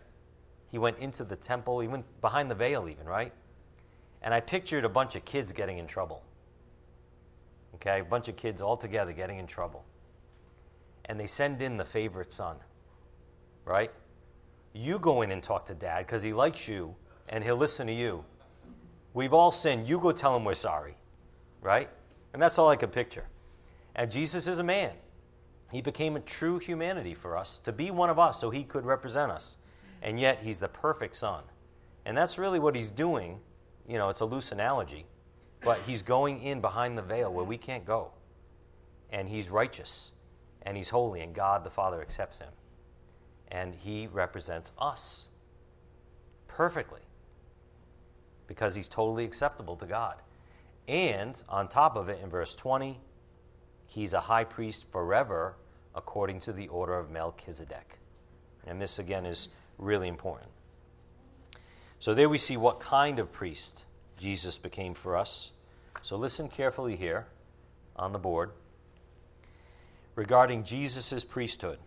He 0.71 0.77
went 0.77 0.99
into 0.99 1.25
the 1.25 1.37
temple, 1.37 1.81
he 1.81 1.89
went 1.89 2.05
behind 2.21 2.51
the 2.51 2.55
veil, 2.55 2.89
even, 2.89 3.07
right? 3.07 3.33
And 4.23 4.35
I 4.35 4.41
pictured 4.41 4.85
a 4.85 4.89
bunch 4.89 5.15
of 5.15 5.25
kids 5.25 5.53
getting 5.53 5.79
in 5.79 5.87
trouble. 5.87 6.23
Okay, 7.77 8.01
a 8.01 8.05
bunch 8.05 8.29
of 8.29 8.37
kids 8.37 8.61
all 8.61 8.77
together 8.77 9.13
getting 9.13 9.39
in 9.39 9.47
trouble. 9.47 9.85
And 11.05 11.19
they 11.19 11.27
send 11.27 11.63
in 11.63 11.77
the 11.77 11.85
favorite 11.85 12.33
son, 12.33 12.57
right? 13.65 13.91
You 14.73 14.99
go 14.99 15.23
in 15.23 15.31
and 15.31 15.43
talk 15.43 15.67
to 15.67 15.75
dad 15.75 16.07
because 16.07 16.23
he 16.23 16.33
likes 16.33 16.69
you 16.69 16.95
and 17.29 17.43
he'll 17.45 17.57
listen 17.57 17.87
to 17.87 17.93
you. 17.93 18.25
We've 19.15 19.33
all 19.33 19.51
sinned. 19.51 19.89
You 19.89 19.99
go 19.99 20.13
tell 20.13 20.37
him 20.37 20.45
we're 20.45 20.55
sorry, 20.55 20.97
right? 21.61 21.89
And 22.33 22.43
that's 22.43 22.59
all 22.59 22.69
I 22.69 22.77
could 22.77 22.93
picture. 22.93 23.27
And 23.95 24.11
Jesus 24.11 24.47
is 24.49 24.59
a 24.59 24.65
man. 24.65 24.93
He 25.71 25.83
became 25.83 26.17
a 26.17 26.21
true 26.21 26.59
humanity 26.59 27.15
for 27.15 27.37
us 27.37 27.59
to 27.61 27.73
be 27.73 27.91
one 27.91 28.11
of 28.11 28.19
us 28.19 28.41
so 28.41 28.51
he 28.51 28.65
could 28.65 28.87
represent 28.87 29.31
us. 29.31 29.57
And 30.03 30.19
yet 30.19 30.41
he's 30.43 30.61
the 30.61 30.69
perfect 30.69 31.17
son. 31.17 31.43
And 32.07 32.17
that's 32.17 32.39
really 32.39 32.59
what 32.59 32.75
he's 32.75 32.91
doing. 32.91 33.41
You 33.89 33.99
know, 33.99 34.09
it's 34.11 34.21
a 34.21 34.25
loose 34.25 34.53
analogy, 34.53 35.07
but 35.63 35.81
he's 35.87 36.03
going 36.03 36.43
in 36.43 36.61
behind 36.61 36.97
the 36.97 37.03
veil 37.03 37.33
where 37.33 37.45
we 37.45 37.57
can't 37.57 37.85
go. 37.85 38.13
And 39.11 39.29
he's 39.29 39.49
righteous 39.49 40.13
and 40.63 40.77
he's 40.77 40.91
holy, 40.91 41.23
and 41.23 41.35
God 41.35 41.65
the 41.65 41.71
Father 41.71 42.03
accepts 42.03 42.39
him. 42.39 42.51
And 43.49 43.75
he 43.75 44.07
represents 44.07 44.73
us 44.79 45.29
perfectly 46.47 47.01
because 48.47 48.75
he's 48.75 48.89
totally 48.89 49.25
acceptable 49.25 49.77
to 49.77 49.87
God. 49.87 50.17
And 50.87 51.43
on 51.49 51.69
top 51.69 51.97
of 51.97 52.09
it, 52.09 52.21
in 52.23 52.29
verse 52.29 52.55
20, 52.55 53.01
He's 53.89 54.13
a 54.13 54.21
high 54.21 54.45
priest 54.45 54.93
forever 54.93 55.57
according 55.95 56.41
to 56.43 56.53
the 56.53 56.69
order 56.69 56.99
of 56.99 57.11
Melchizedek. 57.11 57.99
And 58.67 58.81
this, 58.81 58.99
again, 58.99 59.25
is 59.25 59.49
really 59.79 60.09
important. 60.09 60.51
So, 61.99 62.15
there 62.15 62.29
we 62.29 62.39
see 62.39 62.57
what 62.57 62.81
kind 62.81 63.19
of 63.19 63.33
priest 63.33 63.85
Jesus 64.19 64.59
became 64.59 64.95
for 64.95 65.17
us. 65.17 65.53
So, 66.03 66.17
listen 66.17 66.49
carefully 66.49 66.97
here 66.97 67.27
on 67.97 68.13
the 68.13 68.19
board 68.19 68.51
regarding 70.15 70.65
Jesus' 70.65 71.25
priesthood. 71.25 71.79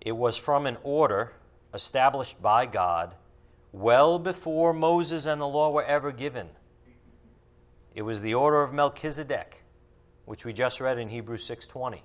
It 0.00 0.12
was 0.12 0.36
from 0.36 0.66
an 0.66 0.78
order 0.82 1.32
established 1.74 2.40
by 2.42 2.66
God 2.66 3.14
well 3.72 4.18
before 4.18 4.72
Moses 4.72 5.26
and 5.26 5.40
the 5.40 5.46
law 5.46 5.70
were 5.70 5.84
ever 5.84 6.10
given. 6.10 6.48
It 7.94 8.02
was 8.02 8.20
the 8.20 8.34
order 8.34 8.62
of 8.62 8.72
Melchizedek 8.72 9.60
which 10.30 10.44
we 10.44 10.52
just 10.52 10.80
read 10.80 10.96
in 10.96 11.08
Hebrews 11.08 11.44
6:20. 11.44 12.04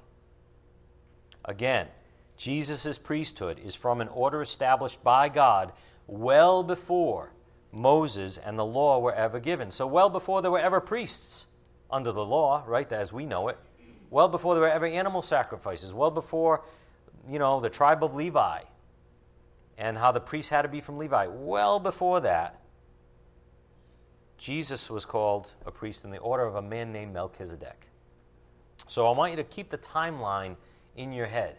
Again, 1.44 1.90
Jesus' 2.38 2.98
priesthood 2.98 3.60
is 3.60 3.76
from 3.76 4.02
an 4.02 4.08
order 4.08 4.42
established 4.42 5.04
by 5.04 5.30
God 5.30 5.72
well 6.08 6.64
before 6.64 7.32
Moses 7.72 8.38
and 8.38 8.58
the 8.58 8.66
law 8.66 9.00
were 9.00 9.14
ever 9.14 9.40
given. 9.40 9.72
So, 9.72 9.86
well 9.86 10.10
before 10.10 10.42
there 10.42 10.52
were 10.52 10.60
ever 10.60 10.80
priests 10.80 11.46
under 11.92 12.12
the 12.12 12.26
law, 12.26 12.64
right, 12.66 12.92
as 12.92 13.12
we 13.12 13.26
know 13.26 13.48
it, 13.50 13.58
well 14.10 14.28
before 14.28 14.56
there 14.56 14.62
were 14.62 14.70
ever 14.70 14.86
animal 14.86 15.22
sacrifices, 15.22 15.94
well 15.94 16.12
before, 16.12 16.64
you 17.30 17.40
know, 17.40 17.60
the 17.60 17.70
tribe 17.70 18.04
of 18.04 18.16
Levi 18.16 18.62
and 19.78 19.98
how 19.98 20.12
the 20.12 20.22
priests 20.22 20.50
had 20.50 20.62
to 20.62 20.68
be 20.68 20.82
from 20.82 20.98
Levi, 20.98 21.28
well 21.28 21.80
before 21.80 22.22
that, 22.22 22.62
Jesus 24.38 24.90
was 24.90 25.06
called 25.06 25.52
a 25.66 25.72
priest 25.72 26.04
in 26.04 26.12
the 26.12 26.18
order 26.18 26.44
of 26.44 26.56
a 26.56 26.62
man 26.62 26.92
named 26.92 27.14
Melchizedek. 27.14 27.88
So 28.88 29.08
I 29.08 29.16
want 29.18 29.32
you 29.32 29.38
to 29.38 29.44
keep 29.44 29.70
the 29.70 29.78
timeline 29.78 30.56
in 30.96 31.12
your 31.12 31.26
head. 31.26 31.58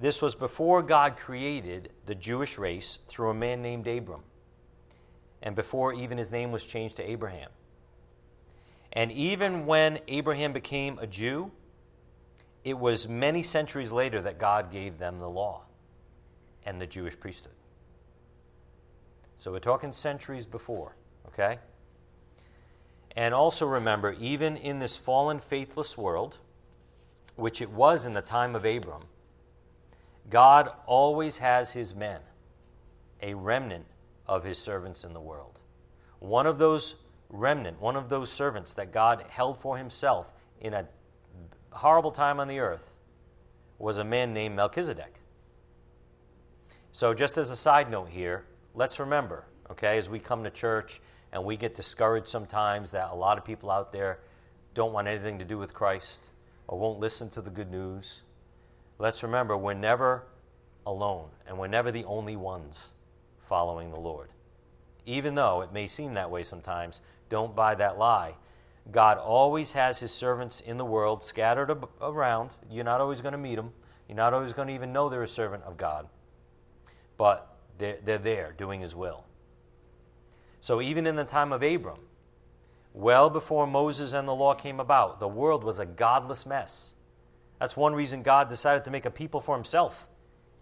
This 0.00 0.22
was 0.22 0.34
before 0.34 0.82
God 0.82 1.18
created 1.18 1.90
the 2.06 2.14
Jewish 2.14 2.56
race 2.56 3.00
through 3.06 3.28
a 3.28 3.34
man 3.34 3.60
named 3.60 3.86
Abram, 3.86 4.22
and 5.42 5.54
before 5.54 5.92
even 5.92 6.16
his 6.16 6.32
name 6.32 6.50
was 6.52 6.64
changed 6.64 6.96
to 6.96 7.08
Abraham. 7.08 7.50
And 8.94 9.12
even 9.12 9.66
when 9.66 9.98
Abraham 10.08 10.54
became 10.54 10.98
a 10.98 11.06
Jew, 11.06 11.50
it 12.64 12.78
was 12.78 13.08
many 13.08 13.42
centuries 13.42 13.92
later 13.92 14.22
that 14.22 14.38
God 14.38 14.72
gave 14.72 14.98
them 14.98 15.18
the 15.18 15.28
law 15.28 15.64
and 16.64 16.80
the 16.80 16.86
Jewish 16.86 17.18
priesthood. 17.18 17.52
So 19.38 19.52
we're 19.52 19.58
talking 19.58 19.92
centuries 19.92 20.46
before, 20.46 20.96
okay? 21.28 21.58
And 23.16 23.34
also 23.34 23.66
remember, 23.66 24.12
even 24.18 24.56
in 24.56 24.78
this 24.78 24.96
fallen, 24.96 25.40
faithless 25.40 25.98
world, 25.98 26.38
which 27.36 27.60
it 27.60 27.70
was 27.70 28.06
in 28.06 28.14
the 28.14 28.22
time 28.22 28.54
of 28.54 28.64
Abram, 28.64 29.02
God 30.30 30.70
always 30.86 31.38
has 31.38 31.72
his 31.72 31.94
men, 31.94 32.20
a 33.20 33.34
remnant 33.34 33.86
of 34.26 34.44
his 34.44 34.58
servants 34.58 35.02
in 35.02 35.12
the 35.12 35.20
world. 35.20 35.60
One 36.20 36.46
of 36.46 36.58
those 36.58 36.94
remnant, 37.28 37.80
one 37.80 37.96
of 37.96 38.08
those 38.08 38.32
servants 38.32 38.74
that 38.74 38.92
God 38.92 39.24
held 39.28 39.58
for 39.58 39.76
himself 39.76 40.32
in 40.60 40.72
a 40.72 40.86
horrible 41.72 42.12
time 42.12 42.38
on 42.38 42.46
the 42.46 42.60
earth, 42.60 42.92
was 43.78 43.98
a 43.98 44.04
man 44.04 44.32
named 44.32 44.54
Melchizedek. 44.54 45.14
So, 46.92 47.14
just 47.14 47.38
as 47.38 47.50
a 47.50 47.56
side 47.56 47.90
note 47.90 48.08
here, 48.08 48.44
let's 48.74 49.00
remember, 49.00 49.44
okay, 49.70 49.96
as 49.96 50.08
we 50.08 50.18
come 50.18 50.44
to 50.44 50.50
church 50.50 51.00
and 51.32 51.44
we 51.44 51.56
get 51.56 51.74
discouraged 51.74 52.28
sometimes 52.28 52.90
that 52.90 53.10
a 53.10 53.14
lot 53.14 53.38
of 53.38 53.44
people 53.44 53.70
out 53.70 53.92
there 53.92 54.20
don't 54.74 54.92
want 54.92 55.08
anything 55.08 55.38
to 55.38 55.44
do 55.44 55.58
with 55.58 55.72
Christ 55.72 56.28
or 56.68 56.78
won't 56.78 57.00
listen 57.00 57.28
to 57.30 57.40
the 57.40 57.50
good 57.50 57.70
news. 57.70 58.22
Let's 59.00 59.22
remember 59.22 59.56
we're 59.56 59.72
never 59.72 60.24
alone 60.84 61.30
and 61.46 61.58
we're 61.58 61.68
never 61.68 61.90
the 61.90 62.04
only 62.04 62.36
ones 62.36 62.92
following 63.48 63.90
the 63.90 63.98
Lord. 63.98 64.28
Even 65.06 65.34
though 65.34 65.62
it 65.62 65.72
may 65.72 65.86
seem 65.86 66.12
that 66.14 66.30
way 66.30 66.42
sometimes, 66.42 67.00
don't 67.30 67.56
buy 67.56 67.74
that 67.76 67.96
lie. 67.96 68.34
God 68.92 69.16
always 69.16 69.72
has 69.72 70.00
his 70.00 70.12
servants 70.12 70.60
in 70.60 70.76
the 70.76 70.84
world 70.84 71.24
scattered 71.24 71.70
ab- 71.70 71.88
around. 72.02 72.50
You're 72.70 72.84
not 72.84 73.00
always 73.00 73.22
going 73.22 73.32
to 73.32 73.38
meet 73.38 73.54
them. 73.54 73.72
You're 74.06 74.16
not 74.16 74.34
always 74.34 74.52
going 74.52 74.68
to 74.68 74.74
even 74.74 74.92
know 74.92 75.08
they're 75.08 75.22
a 75.22 75.28
servant 75.28 75.64
of 75.64 75.78
God. 75.78 76.06
But 77.16 77.56
they're, 77.78 77.98
they're 78.04 78.18
there 78.18 78.52
doing 78.52 78.82
his 78.82 78.94
will. 78.94 79.24
So 80.60 80.82
even 80.82 81.06
in 81.06 81.16
the 81.16 81.24
time 81.24 81.52
of 81.52 81.62
Abram, 81.62 82.00
well 82.92 83.30
before 83.30 83.66
Moses 83.66 84.12
and 84.12 84.28
the 84.28 84.34
law 84.34 84.52
came 84.52 84.78
about, 84.78 85.20
the 85.20 85.28
world 85.28 85.64
was 85.64 85.78
a 85.78 85.86
godless 85.86 86.44
mess. 86.44 86.94
That's 87.60 87.76
one 87.76 87.94
reason 87.94 88.22
God 88.22 88.48
decided 88.48 88.86
to 88.86 88.90
make 88.90 89.04
a 89.04 89.10
people 89.10 89.40
for 89.40 89.54
himself. 89.54 90.08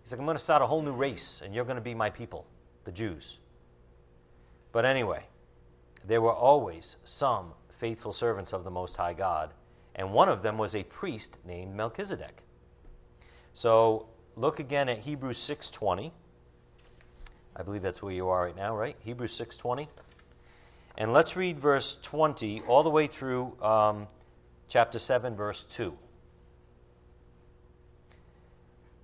He's 0.03 0.13
like, 0.13 0.19
I'm 0.19 0.27
going 0.27 0.37
to 0.37 0.43
start 0.43 0.63
a 0.63 0.67
whole 0.67 0.83
new 0.83 0.93
race, 0.93 1.41
and 1.43 1.55
you're 1.55 1.65
going 1.65 1.77
to 1.77 1.83
be 1.83 1.95
my 1.95 2.11
people, 2.11 2.47
the 2.85 2.93
Jews. 2.93 3.39
But 4.73 4.85
anyway, 4.85 5.25
there 6.05 6.21
were 6.21 6.33
always 6.33 6.97
some 7.05 7.53
faithful 7.71 8.13
servants 8.13 8.53
of 8.53 8.65
the 8.65 8.71
Most 8.71 8.97
High 8.97 9.15
God, 9.15 9.55
and 9.95 10.13
one 10.13 10.29
of 10.29 10.43
them 10.43 10.59
was 10.59 10.75
a 10.75 10.83
priest 10.83 11.37
named 11.47 11.75
Melchizedek. 11.75 12.43
So 13.53 14.09
look 14.37 14.59
again 14.59 14.89
at 14.89 14.99
Hebrews 14.99 15.39
6:20. 15.39 16.13
I 17.55 17.63
believe 17.63 17.83
that's 17.83 18.03
where 18.03 18.13
you 18.13 18.29
are 18.29 18.45
right 18.45 18.57
now, 18.57 18.77
right? 18.77 18.97
Hebrews 19.01 19.33
6:20. 19.39 19.89
And 20.97 21.13
let's 21.13 21.37
read 21.37 21.61
verse 21.61 21.97
20 22.03 22.63
all 22.63 22.83
the 22.83 22.91
way 22.91 23.07
through 23.07 23.57
um, 23.63 24.09
chapter 24.69 24.99
7, 24.99 25.37
verse 25.37 25.63
2, 25.65 25.97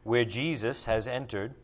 where 0.04 0.24
Jesus 0.24 0.84
has 0.84 1.08
entered 1.08 1.54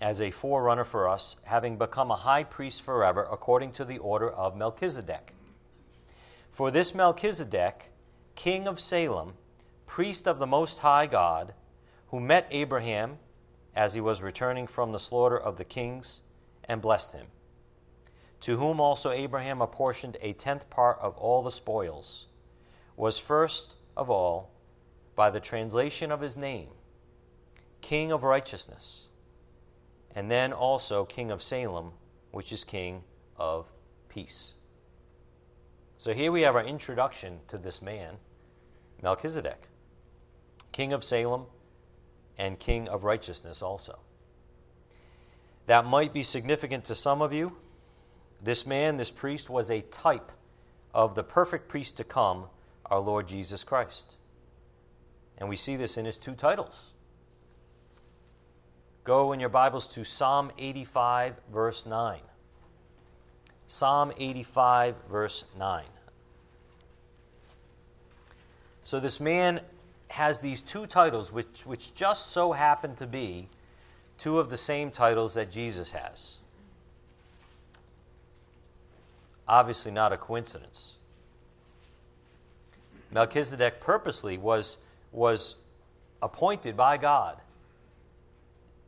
as 0.00 0.20
a 0.20 0.30
forerunner 0.30 0.84
for 0.84 1.08
us, 1.08 1.36
having 1.44 1.78
become 1.78 2.10
a 2.10 2.16
high 2.16 2.44
priest 2.44 2.82
forever, 2.82 3.26
according 3.30 3.72
to 3.72 3.84
the 3.84 3.98
order 3.98 4.30
of 4.30 4.56
Melchizedek. 4.56 5.34
For 6.52 6.70
this 6.70 6.94
Melchizedek, 6.94 7.90
king 8.34 8.68
of 8.68 8.78
Salem, 8.78 9.34
priest 9.86 10.28
of 10.28 10.38
the 10.38 10.46
Most 10.46 10.78
High 10.80 11.06
God, 11.06 11.54
who 12.08 12.20
met 12.20 12.46
Abraham 12.50 13.18
as 13.74 13.94
he 13.94 14.00
was 14.00 14.22
returning 14.22 14.66
from 14.66 14.92
the 14.92 15.00
slaughter 15.00 15.38
of 15.38 15.56
the 15.56 15.64
kings 15.64 16.20
and 16.64 16.82
blessed 16.82 17.14
him 17.14 17.26
to 18.40 18.56
whom 18.56 18.80
also 18.80 19.10
Abraham 19.10 19.60
apportioned 19.60 20.16
a 20.20 20.32
tenth 20.32 20.68
part 20.70 20.98
of 21.00 21.16
all 21.16 21.42
the 21.42 21.50
spoils, 21.50 22.26
was 22.96 23.18
first 23.18 23.74
of 23.96 24.08
all, 24.08 24.50
by 25.16 25.30
the 25.30 25.40
translation 25.40 26.12
of 26.12 26.20
his 26.20 26.36
name, 26.36 26.68
King 27.80 28.12
of 28.12 28.22
righteousness, 28.22 29.08
and 30.14 30.30
then 30.30 30.52
also 30.52 31.04
King 31.04 31.30
of 31.30 31.42
Salem, 31.42 31.92
which 32.30 32.52
is 32.52 32.64
King 32.64 33.02
of 33.36 33.66
peace. 34.08 34.52
So 35.98 36.14
here 36.14 36.30
we 36.30 36.42
have 36.42 36.54
our 36.54 36.64
introduction 36.64 37.40
to 37.48 37.58
this 37.58 37.82
man, 37.82 38.16
Melchizedek, 39.02 39.68
King 40.72 40.92
of 40.92 41.02
Salem 41.02 41.46
and 42.36 42.58
King 42.58 42.88
of 42.88 43.04
righteousness 43.04 43.62
also. 43.62 43.98
That 45.66 45.84
might 45.84 46.14
be 46.14 46.22
significant 46.22 46.84
to 46.86 46.94
some 46.94 47.20
of 47.20 47.32
you 47.32 47.56
this 48.42 48.66
man, 48.66 48.96
this 48.96 49.10
priest, 49.10 49.50
was 49.50 49.70
a 49.70 49.80
type 49.82 50.30
of 50.94 51.14
the 51.14 51.24
perfect 51.24 51.68
priest 51.68 51.96
to 51.96 52.04
come, 52.04 52.44
our 52.86 53.00
Lord 53.00 53.26
Jesus 53.28 53.64
Christ. 53.64 54.14
And 55.36 55.48
we 55.48 55.56
see 55.56 55.76
this 55.76 55.96
in 55.96 56.04
his 56.04 56.18
two 56.18 56.34
titles. 56.34 56.90
Go 59.08 59.32
in 59.32 59.40
your 59.40 59.48
Bibles 59.48 59.86
to 59.94 60.04
Psalm 60.04 60.52
85, 60.58 61.34
verse 61.50 61.86
9. 61.86 62.20
Psalm 63.66 64.12
85, 64.18 64.96
verse 65.10 65.46
9. 65.58 65.84
So 68.84 69.00
this 69.00 69.18
man 69.18 69.62
has 70.08 70.42
these 70.42 70.60
two 70.60 70.86
titles, 70.86 71.32
which, 71.32 71.64
which 71.64 71.94
just 71.94 72.32
so 72.32 72.52
happen 72.52 72.96
to 72.96 73.06
be 73.06 73.48
two 74.18 74.38
of 74.38 74.50
the 74.50 74.58
same 74.58 74.90
titles 74.90 75.32
that 75.32 75.50
Jesus 75.50 75.92
has. 75.92 76.36
Obviously, 79.48 79.90
not 79.90 80.12
a 80.12 80.18
coincidence. 80.18 80.96
Melchizedek 83.10 83.80
purposely 83.80 84.36
was, 84.36 84.76
was 85.12 85.54
appointed 86.20 86.76
by 86.76 86.98
God 86.98 87.40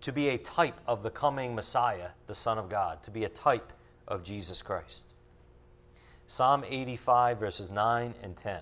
to 0.01 0.13
be 0.13 0.29
a 0.29 0.39
type 0.39 0.81
of 0.87 1.03
the 1.03 1.11
coming 1.11 1.55
Messiah, 1.55 2.11
the 2.27 2.35
Son 2.35 2.59
of 2.59 2.69
God, 2.69 3.03
to 3.03 3.11
be 3.11 3.25
a 3.25 3.29
type 3.29 3.73
of 4.09 4.23
Jesus 4.23 4.63
Christ. 4.63 5.13
Psalm 6.27 6.65
85, 6.67 7.39
verses 7.39 7.71
9 7.71 8.15
and 8.23 8.37
10. 8.37 8.61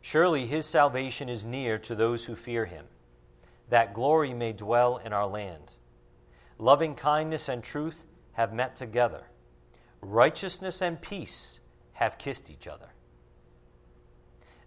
Surely 0.00 0.46
his 0.46 0.66
salvation 0.66 1.28
is 1.28 1.44
near 1.44 1.78
to 1.78 1.94
those 1.94 2.24
who 2.24 2.36
fear 2.36 2.64
him, 2.64 2.86
that 3.68 3.92
glory 3.92 4.32
may 4.32 4.52
dwell 4.52 4.98
in 4.98 5.12
our 5.12 5.26
land. 5.26 5.72
Loving 6.58 6.94
kindness 6.94 7.48
and 7.48 7.62
truth 7.62 8.04
have 8.32 8.52
met 8.52 8.76
together 8.76 9.24
righteousness 10.02 10.82
and 10.82 11.00
peace 11.00 11.60
have 11.94 12.18
kissed 12.18 12.50
each 12.50 12.66
other. 12.66 12.86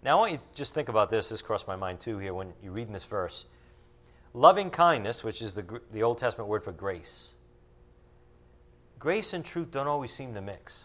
Now, 0.02 0.16
I 0.16 0.20
want 0.20 0.32
you 0.32 0.38
to 0.38 0.44
just 0.54 0.74
think 0.74 0.88
about 0.88 1.10
this. 1.10 1.28
This 1.28 1.42
crossed 1.42 1.68
my 1.68 1.76
mind 1.76 2.00
too 2.00 2.18
here 2.18 2.34
when 2.34 2.52
you 2.62 2.70
read 2.70 2.86
in 2.86 2.92
this 2.92 3.04
verse. 3.04 3.46
Loving 4.32 4.70
kindness, 4.70 5.24
which 5.24 5.42
is 5.42 5.54
the, 5.54 5.80
the 5.92 6.02
Old 6.02 6.18
Testament 6.18 6.48
word 6.48 6.62
for 6.62 6.72
grace, 6.72 7.34
grace 8.98 9.32
and 9.32 9.44
truth 9.44 9.70
don't 9.70 9.88
always 9.88 10.12
seem 10.12 10.34
to 10.34 10.40
mix. 10.40 10.84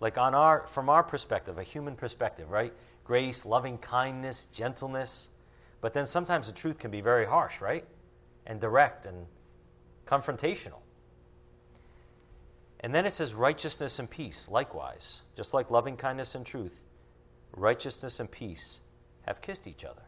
Like 0.00 0.18
on 0.18 0.34
our, 0.34 0.66
from 0.66 0.88
our 0.88 1.02
perspective, 1.02 1.58
a 1.58 1.62
human 1.62 1.94
perspective, 1.94 2.50
right? 2.50 2.72
Grace, 3.04 3.46
loving 3.46 3.78
kindness, 3.78 4.46
gentleness. 4.46 5.28
But 5.80 5.94
then 5.94 6.06
sometimes 6.06 6.46
the 6.46 6.52
truth 6.52 6.78
can 6.78 6.90
be 6.90 7.00
very 7.00 7.26
harsh, 7.26 7.60
right? 7.60 7.84
And 8.46 8.60
direct 8.60 9.06
and 9.06 9.26
confrontational. 10.06 10.80
And 12.80 12.94
then 12.94 13.04
it 13.06 13.12
says 13.12 13.34
righteousness 13.34 13.98
and 13.98 14.08
peace, 14.08 14.48
likewise. 14.48 15.22
Just 15.36 15.52
like 15.52 15.70
loving 15.70 15.96
kindness 15.96 16.34
and 16.34 16.46
truth, 16.46 16.82
righteousness 17.54 18.20
and 18.20 18.30
peace 18.30 18.80
have 19.26 19.42
kissed 19.42 19.66
each 19.66 19.84
other. 19.84 20.02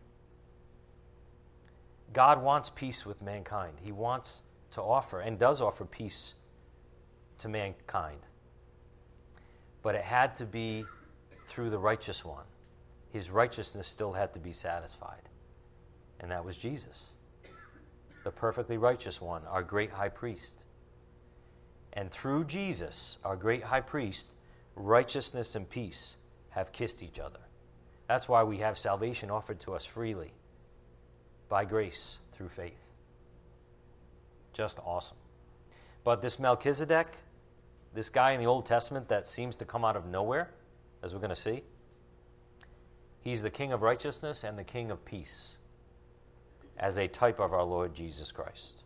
God 2.12 2.42
wants 2.42 2.70
peace 2.70 3.06
with 3.06 3.22
mankind. 3.22 3.74
He 3.82 3.92
wants 3.92 4.42
to 4.72 4.82
offer 4.82 5.20
and 5.20 5.38
does 5.38 5.60
offer 5.60 5.84
peace 5.84 6.34
to 7.38 7.48
mankind. 7.48 8.20
But 9.82 9.94
it 9.94 10.02
had 10.02 10.34
to 10.36 10.46
be 10.46 10.84
through 11.46 11.70
the 11.70 11.78
righteous 11.78 12.24
one. 12.24 12.44
His 13.10 13.30
righteousness 13.30 13.88
still 13.88 14.12
had 14.12 14.32
to 14.34 14.40
be 14.40 14.52
satisfied. 14.52 15.28
And 16.20 16.30
that 16.30 16.44
was 16.44 16.56
Jesus, 16.56 17.10
the 18.24 18.30
perfectly 18.30 18.78
righteous 18.78 19.20
one, 19.20 19.42
our 19.48 19.62
great 19.62 19.90
high 19.90 20.08
priest. 20.08 20.64
And 21.94 22.10
through 22.10 22.44
Jesus, 22.44 23.18
our 23.24 23.36
great 23.36 23.64
high 23.64 23.80
priest, 23.80 24.34
righteousness 24.76 25.56
and 25.56 25.68
peace 25.68 26.16
have 26.50 26.72
kissed 26.72 27.02
each 27.02 27.18
other. 27.18 27.40
That's 28.08 28.28
why 28.28 28.44
we 28.44 28.58
have 28.58 28.78
salvation 28.78 29.30
offered 29.30 29.60
to 29.60 29.74
us 29.74 29.84
freely 29.84 30.32
by 31.52 31.66
grace 31.66 32.16
through 32.32 32.48
faith. 32.48 32.86
Just 34.54 34.78
awesome. 34.86 35.18
But 36.02 36.22
this 36.22 36.38
Melchizedek, 36.38 37.18
this 37.92 38.08
guy 38.08 38.30
in 38.30 38.40
the 38.40 38.46
Old 38.46 38.64
Testament 38.64 39.06
that 39.10 39.26
seems 39.26 39.54
to 39.56 39.66
come 39.66 39.84
out 39.84 39.94
of 39.94 40.06
nowhere, 40.06 40.48
as 41.02 41.12
we're 41.12 41.20
going 41.20 41.28
to 41.28 41.36
see, 41.36 41.62
he's 43.20 43.42
the 43.42 43.50
king 43.50 43.70
of 43.70 43.82
righteousness 43.82 44.44
and 44.44 44.58
the 44.58 44.64
king 44.64 44.90
of 44.90 45.04
peace 45.04 45.58
as 46.78 46.96
a 46.96 47.06
type 47.06 47.38
of 47.38 47.52
our 47.52 47.64
Lord 47.64 47.94
Jesus 47.94 48.32
Christ. 48.32 48.82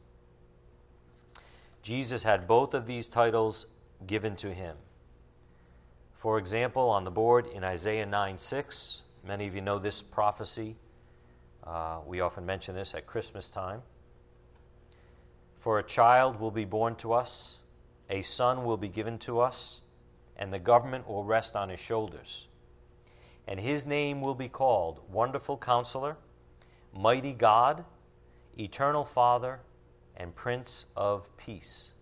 Jesus 1.83 2.25
had 2.25 2.49
both 2.49 2.75
of 2.75 2.89
these 2.89 3.09
titles 3.09 3.67
given 4.09 4.35
to 4.35 4.53
him. 4.53 4.75
For 6.17 6.37
example, 6.37 6.91
on 6.91 7.05
the 7.05 7.13
board 7.13 7.47
in 7.47 7.63
Isaiah 7.63 8.07
9 8.07 8.37
6, 8.37 9.03
many 9.25 9.47
of 9.47 9.55
you 9.55 9.61
know 9.61 9.79
this 9.79 10.03
prophecy. 10.03 10.75
Uh, 11.67 11.99
we 12.07 12.21
often 12.21 12.47
mention 12.47 12.75
this 12.75 12.95
at 12.95 13.07
Christmas 13.07 13.51
time. 13.51 13.83
For 15.59 15.79
a 15.79 15.83
child 15.83 16.39
will 16.39 16.53
be 16.53 16.65
born 16.65 16.95
to 16.97 17.13
us, 17.13 17.59
a 18.09 18.23
son 18.23 18.65
will 18.65 18.77
be 18.77 18.89
given 18.89 19.19
to 19.21 19.41
us, 19.41 19.81
and 20.37 20.53
the 20.53 20.61
government 20.61 21.09
will 21.09 21.25
rest 21.25 21.57
on 21.57 21.71
his 21.71 21.81
shoulders. 21.81 22.47
And 23.49 23.59
his 23.59 23.87
name 23.87 24.21
will 24.21 24.35
be 24.35 24.49
called 24.49 25.01
Wonderful 25.11 25.57
Counselor, 25.57 26.17
Mighty 26.95 27.33
God, 27.33 27.85
Eternal 28.57 29.05
Father, 29.05 29.61
and 30.17 30.35
Prince 30.35 30.87
of 30.97 31.37
Peace. 31.37 31.93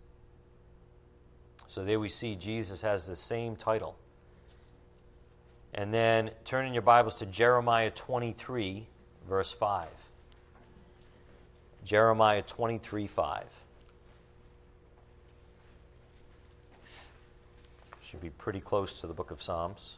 So 1.67 1.85
there 1.85 1.99
we 1.99 2.09
see 2.09 2.37
Jesus 2.37 2.83
has 2.83 3.07
the 3.07 3.17
same 3.17 3.57
title. 3.57 3.97
And 5.73 5.93
then 5.93 6.31
turn 6.45 6.67
in 6.67 6.73
your 6.73 6.83
Bibles 6.83 7.17
to 7.17 7.27
Jeremiah 7.27 7.91
23, 7.91 8.87
verse 9.29 9.53
5. 9.53 9.89
Jeremiah 11.85 12.43
23, 12.43 13.07
5. 13.07 13.45
Should 18.03 18.21
be 18.21 18.31
pretty 18.31 18.61
close 18.61 19.01
to 19.01 19.07
the 19.07 19.13
book 19.13 19.31
of 19.31 19.43
Psalms. 19.43 19.97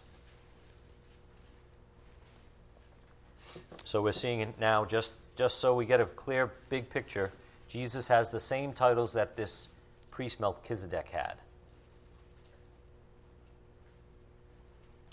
So 3.84 4.02
we're 4.02 4.12
seeing 4.12 4.40
it 4.40 4.58
now, 4.58 4.84
just, 4.84 5.12
just 5.36 5.58
so 5.58 5.74
we 5.74 5.86
get 5.86 6.00
a 6.00 6.06
clear, 6.06 6.52
big 6.68 6.90
picture. 6.90 7.32
Jesus 7.68 8.08
has 8.08 8.30
the 8.32 8.40
same 8.40 8.72
titles 8.72 9.12
that 9.12 9.36
this 9.36 9.68
priest 10.10 10.40
Melchizedek 10.40 11.08
had. 11.08 11.34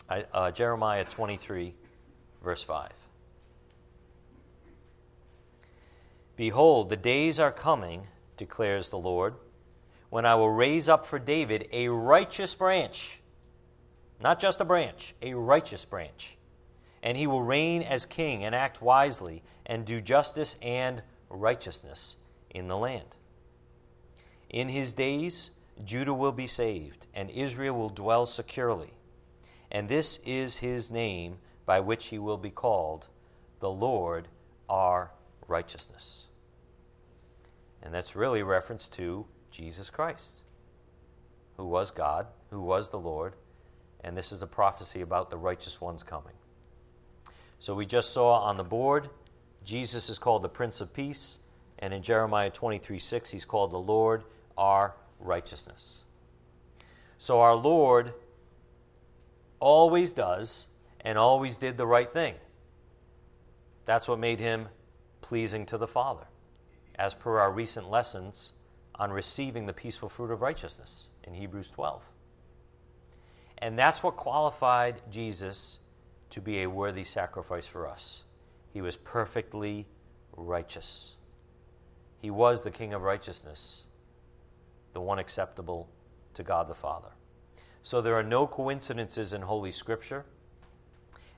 I, 0.09 0.25
uh, 0.33 0.51
Jeremiah 0.51 1.05
23, 1.05 1.73
verse 2.43 2.63
5. 2.63 2.91
Behold, 6.35 6.89
the 6.89 6.97
days 6.97 7.39
are 7.39 7.51
coming, 7.51 8.07
declares 8.37 8.89
the 8.89 8.97
Lord, 8.97 9.35
when 10.09 10.25
I 10.25 10.35
will 10.35 10.49
raise 10.49 10.89
up 10.89 11.05
for 11.05 11.19
David 11.19 11.67
a 11.71 11.89
righteous 11.89 12.55
branch. 12.55 13.19
Not 14.21 14.39
just 14.39 14.61
a 14.61 14.65
branch, 14.65 15.15
a 15.21 15.33
righteous 15.33 15.85
branch. 15.85 16.37
And 17.01 17.17
he 17.17 17.27
will 17.27 17.41
reign 17.43 17.81
as 17.81 18.05
king 18.05 18.43
and 18.43 18.55
act 18.55 18.81
wisely 18.81 19.43
and 19.65 19.85
do 19.85 19.99
justice 19.99 20.55
and 20.61 21.03
righteousness 21.29 22.17
in 22.49 22.67
the 22.67 22.77
land. 22.77 23.15
In 24.49 24.69
his 24.69 24.93
days, 24.93 25.51
Judah 25.83 26.13
will 26.13 26.31
be 26.31 26.47
saved, 26.47 27.07
and 27.13 27.29
Israel 27.31 27.75
will 27.75 27.89
dwell 27.89 28.25
securely. 28.25 28.93
And 29.71 29.89
this 29.89 30.19
is 30.19 30.57
his 30.57 30.91
name 30.91 31.37
by 31.65 31.79
which 31.79 32.07
he 32.07 32.19
will 32.19 32.37
be 32.37 32.51
called, 32.51 33.07
the 33.59 33.71
Lord 33.71 34.27
our 34.69 35.11
righteousness. 35.53 36.25
And 37.83 37.93
that's 37.93 38.15
really 38.15 38.39
a 38.39 38.45
reference 38.45 38.89
to 38.89 39.27
Jesus 39.51 39.91
Christ, 39.91 40.41
who 41.57 41.67
was 41.67 41.91
God, 41.91 42.25
who 42.49 42.59
was 42.59 42.89
the 42.89 42.97
Lord, 42.97 43.35
and 44.03 44.17
this 44.17 44.31
is 44.31 44.41
a 44.41 44.47
prophecy 44.47 45.01
about 45.01 45.29
the 45.29 45.37
righteous 45.37 45.79
ones 45.79 46.01
coming. 46.01 46.33
So 47.59 47.75
we 47.75 47.85
just 47.85 48.11
saw 48.11 48.39
on 48.39 48.57
the 48.57 48.63
board, 48.63 49.11
Jesus 49.63 50.09
is 50.09 50.17
called 50.17 50.41
the 50.41 50.49
Prince 50.49 50.81
of 50.81 50.91
Peace, 50.91 51.37
and 51.77 51.93
in 51.93 52.01
Jeremiah 52.01 52.49
23 52.49 52.97
6, 52.97 53.29
he's 53.29 53.45
called 53.45 53.69
the 53.69 53.77
Lord 53.77 54.23
our 54.57 54.95
righteousness. 55.19 56.03
So 57.19 57.41
our 57.41 57.55
Lord 57.55 58.11
always 59.59 60.13
does 60.13 60.67
and 61.01 61.15
always 61.15 61.57
did 61.57 61.77
the 61.77 61.85
right 61.85 62.11
thing. 62.11 62.33
That's 63.85 64.07
what 64.07 64.17
made 64.17 64.39
him 64.39 64.67
pleasing 65.23 65.65
to 65.65 65.77
the 65.79 65.87
Father, 65.87 66.27
as 66.95 67.15
per 67.15 67.39
our 67.39 67.51
recent 67.51 67.89
lessons 67.89 68.53
on 68.95 69.11
receiving 69.11 69.65
the 69.65 69.73
peaceful 69.73 70.09
fruit 70.09 70.29
of 70.29 70.41
righteousness 70.41 71.07
in 71.23 71.33
Hebrews 71.33 71.69
12. 71.69 72.03
And 73.57 73.79
that's 73.79 74.03
what 74.03 74.15
qualified 74.15 75.01
Jesus 75.09 75.79
to 76.29 76.41
be 76.41 76.61
a 76.61 76.69
worthy 76.69 77.03
sacrifice 77.03 77.65
for 77.65 77.87
us. 77.87 78.23
He 78.71 78.81
was 78.81 78.97
perfectly 78.97 79.87
righteous. 80.35 81.15
He 82.19 82.29
was 82.29 82.63
the 82.63 82.71
King 82.71 82.93
of 82.93 83.01
righteousness, 83.01 83.83
the 84.93 85.01
one 85.01 85.19
acceptable 85.19 85.89
to 86.33 86.43
God 86.43 86.67
the 86.67 86.75
Father. 86.75 87.09
So 87.81 88.01
there 88.01 88.15
are 88.15 88.23
no 88.23 88.47
coincidences 88.47 89.33
in 89.33 89.43
Holy 89.43 89.71
Scripture. 89.71 90.25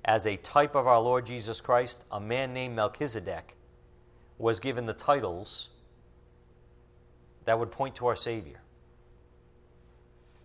As 0.03 0.25
a 0.25 0.37
type 0.37 0.75
of 0.75 0.87
our 0.87 0.99
Lord 0.99 1.25
Jesus 1.25 1.59
Christ, 1.61 2.03
a 2.11 2.19
man 2.19 2.53
named 2.53 2.75
Melchizedek 2.75 3.55
was 4.37 4.59
given 4.59 4.85
the 4.85 4.93
titles 4.93 5.69
that 7.45 7.57
would 7.57 7.71
point 7.71 7.95
to 7.95 8.07
our 8.07 8.15
Savior 8.15 8.59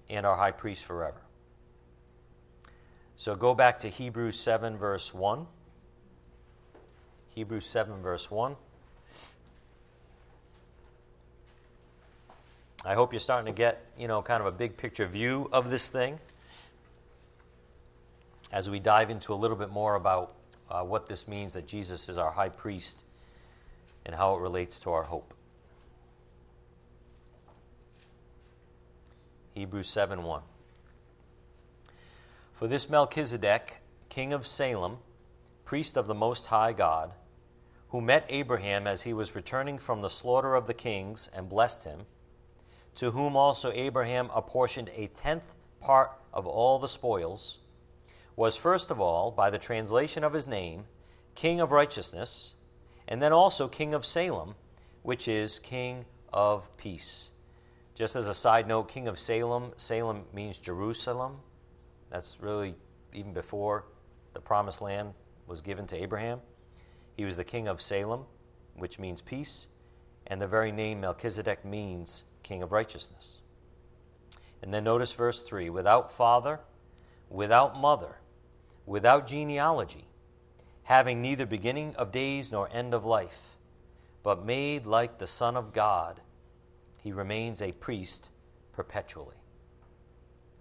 and 0.08 0.26
our 0.26 0.36
high 0.36 0.50
priest 0.50 0.84
forever. 0.84 1.22
So 3.16 3.34
go 3.34 3.54
back 3.54 3.78
to 3.80 3.88
Hebrews 3.88 4.38
7, 4.38 4.76
verse 4.76 5.12
1. 5.12 5.46
Hebrews 7.30 7.66
7, 7.66 8.00
verse 8.00 8.30
1. 8.30 8.56
I 12.84 12.94
hope 12.94 13.12
you're 13.12 13.20
starting 13.20 13.52
to 13.52 13.56
get, 13.56 13.84
you 13.98 14.08
know, 14.08 14.22
kind 14.22 14.40
of 14.40 14.46
a 14.46 14.56
big 14.56 14.76
picture 14.76 15.06
view 15.06 15.50
of 15.52 15.68
this 15.68 15.88
thing 15.88 16.18
as 18.52 18.70
we 18.70 18.80
dive 18.80 19.10
into 19.10 19.34
a 19.34 19.36
little 19.36 19.56
bit 19.56 19.70
more 19.70 19.96
about 19.96 20.34
uh, 20.70 20.82
what 20.82 21.06
this 21.06 21.28
means 21.28 21.52
that 21.52 21.66
Jesus 21.66 22.08
is 22.08 22.16
our 22.16 22.30
high 22.30 22.48
priest 22.48 23.04
and 24.10 24.16
how 24.16 24.34
it 24.34 24.40
relates 24.40 24.80
to 24.80 24.90
our 24.90 25.04
hope. 25.04 25.32
Hebrews 29.54 29.88
7 29.88 30.24
1. 30.24 30.42
For 32.52 32.66
this 32.66 32.90
Melchizedek, 32.90 33.76
king 34.08 34.32
of 34.32 34.48
Salem, 34.48 34.98
priest 35.64 35.96
of 35.96 36.08
the 36.08 36.14
Most 36.14 36.46
High 36.46 36.72
God, 36.72 37.12
who 37.90 38.00
met 38.00 38.26
Abraham 38.28 38.88
as 38.88 39.02
he 39.02 39.12
was 39.12 39.36
returning 39.36 39.78
from 39.78 40.02
the 40.02 40.10
slaughter 40.10 40.56
of 40.56 40.66
the 40.66 40.74
kings 40.74 41.30
and 41.32 41.48
blessed 41.48 41.84
him, 41.84 42.00
to 42.96 43.12
whom 43.12 43.36
also 43.36 43.70
Abraham 43.70 44.28
apportioned 44.34 44.90
a 44.96 45.06
tenth 45.06 45.44
part 45.80 46.10
of 46.34 46.48
all 46.48 46.80
the 46.80 46.88
spoils, 46.88 47.58
was 48.34 48.56
first 48.56 48.90
of 48.90 49.00
all, 49.00 49.30
by 49.30 49.50
the 49.50 49.58
translation 49.58 50.24
of 50.24 50.32
his 50.32 50.48
name, 50.48 50.86
king 51.36 51.60
of 51.60 51.70
righteousness, 51.70 52.56
and 53.10 53.20
then 53.20 53.32
also 53.32 53.66
king 53.68 53.92
of 53.92 54.06
Salem, 54.06 54.54
which 55.02 55.26
is 55.28 55.58
king 55.58 56.04
of 56.32 56.74
peace. 56.76 57.30
Just 57.96 58.16
as 58.16 58.28
a 58.28 58.34
side 58.34 58.66
note, 58.66 58.88
king 58.88 59.08
of 59.08 59.18
Salem, 59.18 59.72
Salem 59.76 60.22
means 60.32 60.58
Jerusalem. 60.58 61.38
That's 62.08 62.38
really 62.40 62.76
even 63.12 63.32
before 63.32 63.84
the 64.32 64.40
promised 64.40 64.80
land 64.80 65.12
was 65.48 65.60
given 65.60 65.86
to 65.88 65.96
Abraham. 65.96 66.40
He 67.16 67.24
was 67.24 67.36
the 67.36 67.44
king 67.44 67.66
of 67.66 67.82
Salem, 67.82 68.24
which 68.76 68.98
means 68.98 69.20
peace, 69.20 69.66
and 70.28 70.40
the 70.40 70.46
very 70.46 70.70
name 70.70 71.00
Melchizedek 71.00 71.64
means 71.64 72.24
king 72.44 72.62
of 72.62 72.70
righteousness. 72.70 73.40
And 74.62 74.72
then 74.72 74.84
notice 74.84 75.12
verse 75.12 75.42
3 75.42 75.68
without 75.68 76.12
father, 76.12 76.60
without 77.28 77.78
mother, 77.78 78.18
without 78.86 79.26
genealogy, 79.26 80.06
having 80.90 81.22
neither 81.22 81.46
beginning 81.46 81.94
of 81.94 82.10
days 82.10 82.50
nor 82.50 82.68
end 82.72 82.92
of 82.92 83.04
life, 83.04 83.56
but 84.24 84.44
made 84.44 84.84
like 84.84 85.18
the 85.18 85.26
Son 85.26 85.56
of 85.56 85.72
God 85.72 86.20
he 87.00 87.12
remains 87.12 87.62
a 87.62 87.70
priest 87.70 88.28
perpetually. 88.72 89.36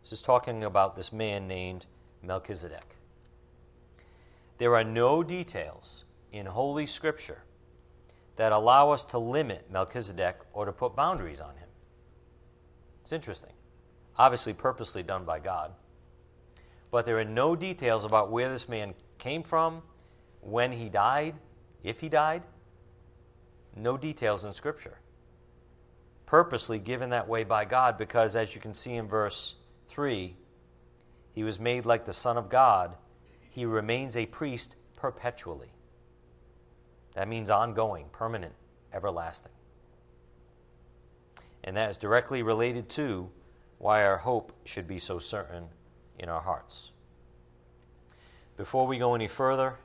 This 0.04 0.12
is 0.12 0.22
talking 0.22 0.64
about 0.64 0.96
this 0.96 1.12
man 1.12 1.48
named 1.48 1.88
Melchizedek. 2.22 2.96
There 4.60 4.76
are 4.76 4.84
no 4.84 5.24
details 5.24 6.06
in 6.32 6.46
Holy 6.46 6.86
Scripture 6.86 7.42
that 8.36 8.52
allow 8.52 8.92
us 8.92 9.04
to 9.06 9.18
limit 9.18 9.72
Melchizedek 9.72 10.42
or 10.54 10.66
to 10.66 10.72
put 10.72 10.96
boundaries 10.96 11.42
on 11.42 11.56
him. 11.56 11.70
It's 13.02 13.12
interesting. 13.12 13.54
Obviously, 14.16 14.54
purposely 14.54 15.02
done 15.02 15.26
by 15.26 15.40
God. 15.40 15.72
But 16.92 17.08
there 17.08 17.18
are 17.18 17.26
no 17.26 17.56
details 17.56 18.06
about 18.06 18.30
where 18.30 18.52
this 18.52 18.70
man 18.70 18.94
came 19.18 19.42
from, 19.42 19.82
when 20.42 20.72
he 20.72 20.90
died, 20.90 21.36
if 21.84 22.00
he 22.00 22.10
died. 22.10 22.44
No 23.76 23.98
details 23.98 24.44
in 24.44 24.54
Scripture 24.54 25.00
purposely 26.30 26.78
given 26.78 27.10
that 27.10 27.28
way 27.28 27.44
by 27.44 27.66
God 27.66 27.98
because, 27.98 28.36
as 28.36 28.54
you 28.54 28.62
can 28.62 28.76
see 28.76 28.94
in 28.94 29.08
verse 29.08 29.56
3, 29.88 30.36
he 31.34 31.44
was 31.44 31.60
made 31.60 31.88
like 31.88 32.06
the 32.06 32.14
Son 32.14 32.38
of 32.38 32.52
God. 32.52 32.96
He 33.50 33.66
remains 33.66 34.16
a 34.16 34.28
priest 34.28 34.76
perpetually. 34.96 35.72
That 37.16 37.28
means 37.28 37.50
ongoing, 37.50 38.06
permanent, 38.12 38.54
everlasting. 38.94 39.54
And 41.64 41.76
that 41.76 41.90
is 41.90 41.98
directly 41.98 42.44
related 42.44 42.90
to 42.90 43.32
why 43.80 44.06
our 44.06 44.18
hope 44.18 44.54
should 44.66 44.88
be 44.88 45.00
so 45.00 45.18
certain 45.18 45.70
in 46.20 46.30
our 46.30 46.42
hearts. 46.42 46.92
Before 48.56 48.86
we 48.86 49.00
go 49.00 49.16
any 49.16 49.28
further, 49.28 49.78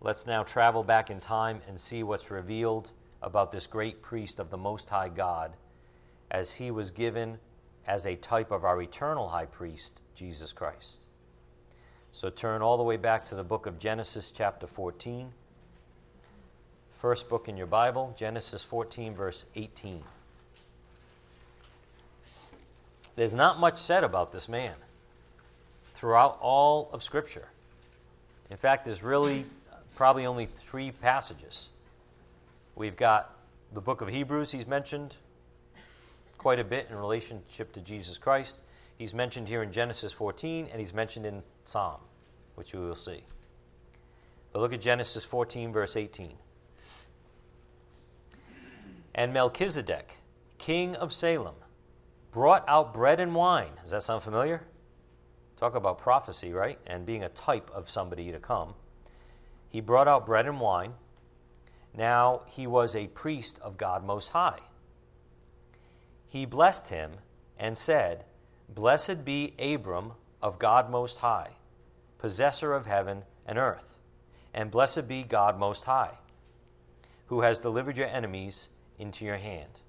let's 0.00 0.26
now 0.26 0.42
travel 0.42 0.82
back 0.82 1.10
in 1.10 1.20
time 1.20 1.62
and 1.68 1.80
see 1.80 2.02
what's 2.02 2.30
revealed 2.30 2.90
about 3.22 3.52
this 3.52 3.66
great 3.66 4.02
priest 4.02 4.38
of 4.38 4.50
the 4.50 4.56
Most 4.56 4.90
High 4.90 5.08
God 5.08 5.52
as 6.30 6.54
he 6.54 6.70
was 6.70 6.90
given 6.90 7.38
as 7.86 8.06
a 8.06 8.16
type 8.16 8.50
of 8.50 8.64
our 8.64 8.80
eternal 8.82 9.28
high 9.28 9.46
priest, 9.46 10.02
Jesus 10.14 10.52
Christ. 10.52 11.06
So 12.12 12.30
turn 12.30 12.62
all 12.62 12.76
the 12.76 12.82
way 12.82 12.96
back 12.96 13.24
to 13.26 13.34
the 13.34 13.44
book 13.44 13.66
of 13.66 13.78
Genesis, 13.78 14.32
chapter 14.34 14.66
14. 14.66 15.32
First 16.96 17.28
book 17.28 17.48
in 17.48 17.56
your 17.56 17.66
Bible, 17.66 18.14
Genesis 18.16 18.62
14, 18.62 19.14
verse 19.14 19.46
18. 19.54 20.02
There's 23.16 23.34
not 23.34 23.60
much 23.60 23.78
said 23.78 24.02
about 24.02 24.32
this 24.32 24.48
man 24.48 24.74
throughout 25.94 26.38
all 26.40 26.90
of 26.92 27.02
Scripture. 27.02 27.48
In 28.50 28.56
fact, 28.56 28.84
there's 28.84 29.02
really 29.02 29.46
probably 29.96 30.26
only 30.26 30.46
three 30.46 30.92
passages. 30.92 31.70
We've 32.76 32.96
got 32.96 33.36
the 33.72 33.80
book 33.80 34.00
of 34.00 34.08
Hebrews, 34.08 34.52
he's 34.52 34.66
mentioned 34.66 35.16
quite 36.38 36.60
a 36.60 36.64
bit 36.64 36.86
in 36.88 36.96
relationship 36.96 37.72
to 37.72 37.80
Jesus 37.80 38.18
Christ. 38.18 38.60
He's 38.96 39.12
mentioned 39.12 39.48
here 39.48 39.64
in 39.64 39.72
Genesis 39.72 40.12
14, 40.12 40.68
and 40.70 40.78
he's 40.78 40.94
mentioned 40.94 41.26
in 41.26 41.42
Psalm, 41.64 42.00
which 42.54 42.72
we 42.72 42.78
will 42.78 42.94
see. 42.94 43.24
But 44.52 44.60
look 44.60 44.72
at 44.72 44.80
Genesis 44.80 45.24
14, 45.24 45.72
verse 45.72 45.96
18. 45.96 46.34
And 49.14 49.32
Melchizedek, 49.32 50.18
king 50.58 50.94
of 50.94 51.12
Salem, 51.12 51.56
brought 52.32 52.64
out 52.68 52.94
bread 52.94 53.18
and 53.18 53.34
wine. 53.34 53.72
Does 53.82 53.90
that 53.90 54.02
sound 54.02 54.22
familiar? 54.22 54.62
Talk 55.56 55.74
about 55.74 55.98
prophecy, 55.98 56.52
right? 56.52 56.78
And 56.86 57.04
being 57.06 57.24
a 57.24 57.30
type 57.30 57.70
of 57.74 57.90
somebody 57.90 58.30
to 58.30 58.38
come. 58.38 58.74
He 59.76 59.82
brought 59.82 60.08
out 60.08 60.24
bread 60.24 60.46
and 60.46 60.58
wine. 60.58 60.94
Now 61.92 62.44
he 62.46 62.66
was 62.66 62.96
a 62.96 63.08
priest 63.08 63.58
of 63.60 63.76
God 63.76 64.06
Most 64.06 64.30
High. 64.30 64.60
He 66.26 66.46
blessed 66.46 66.88
him 66.88 67.16
and 67.58 67.76
said, 67.76 68.24
Blessed 68.70 69.22
be 69.22 69.52
Abram 69.58 70.12
of 70.40 70.58
God 70.58 70.88
Most 70.88 71.18
High, 71.18 71.50
possessor 72.16 72.72
of 72.72 72.86
heaven 72.86 73.24
and 73.44 73.58
earth, 73.58 73.98
and 74.54 74.70
blessed 74.70 75.08
be 75.08 75.22
God 75.22 75.58
Most 75.58 75.84
High, 75.84 76.14
who 77.26 77.42
has 77.42 77.58
delivered 77.58 77.98
your 77.98 78.08
enemies 78.08 78.70
into 78.98 79.26
your 79.26 79.36
hand. 79.36 79.80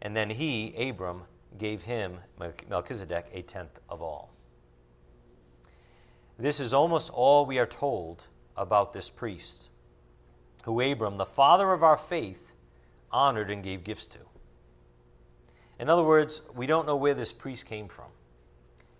And 0.00 0.16
then 0.16 0.30
he, 0.30 0.74
Abram, 0.88 1.24
gave 1.58 1.82
him, 1.82 2.20
Melchizedek, 2.70 3.26
a 3.34 3.42
tenth 3.42 3.80
of 3.86 4.00
all. 4.00 4.32
This 6.38 6.58
is 6.58 6.72
almost 6.72 7.10
all 7.10 7.44
we 7.44 7.58
are 7.58 7.66
told 7.66 8.24
about 8.58 8.92
this 8.92 9.08
priest, 9.08 9.68
who 10.64 10.80
Abram, 10.80 11.16
the 11.16 11.24
father 11.24 11.72
of 11.72 11.82
our 11.82 11.96
faith, 11.96 12.54
honored 13.10 13.50
and 13.50 13.62
gave 13.62 13.84
gifts 13.84 14.06
to. 14.08 14.18
In 15.78 15.88
other 15.88 16.02
words, 16.02 16.42
we 16.54 16.66
don't 16.66 16.86
know 16.86 16.96
where 16.96 17.14
this 17.14 17.32
priest 17.32 17.66
came 17.66 17.88
from. 17.88 18.06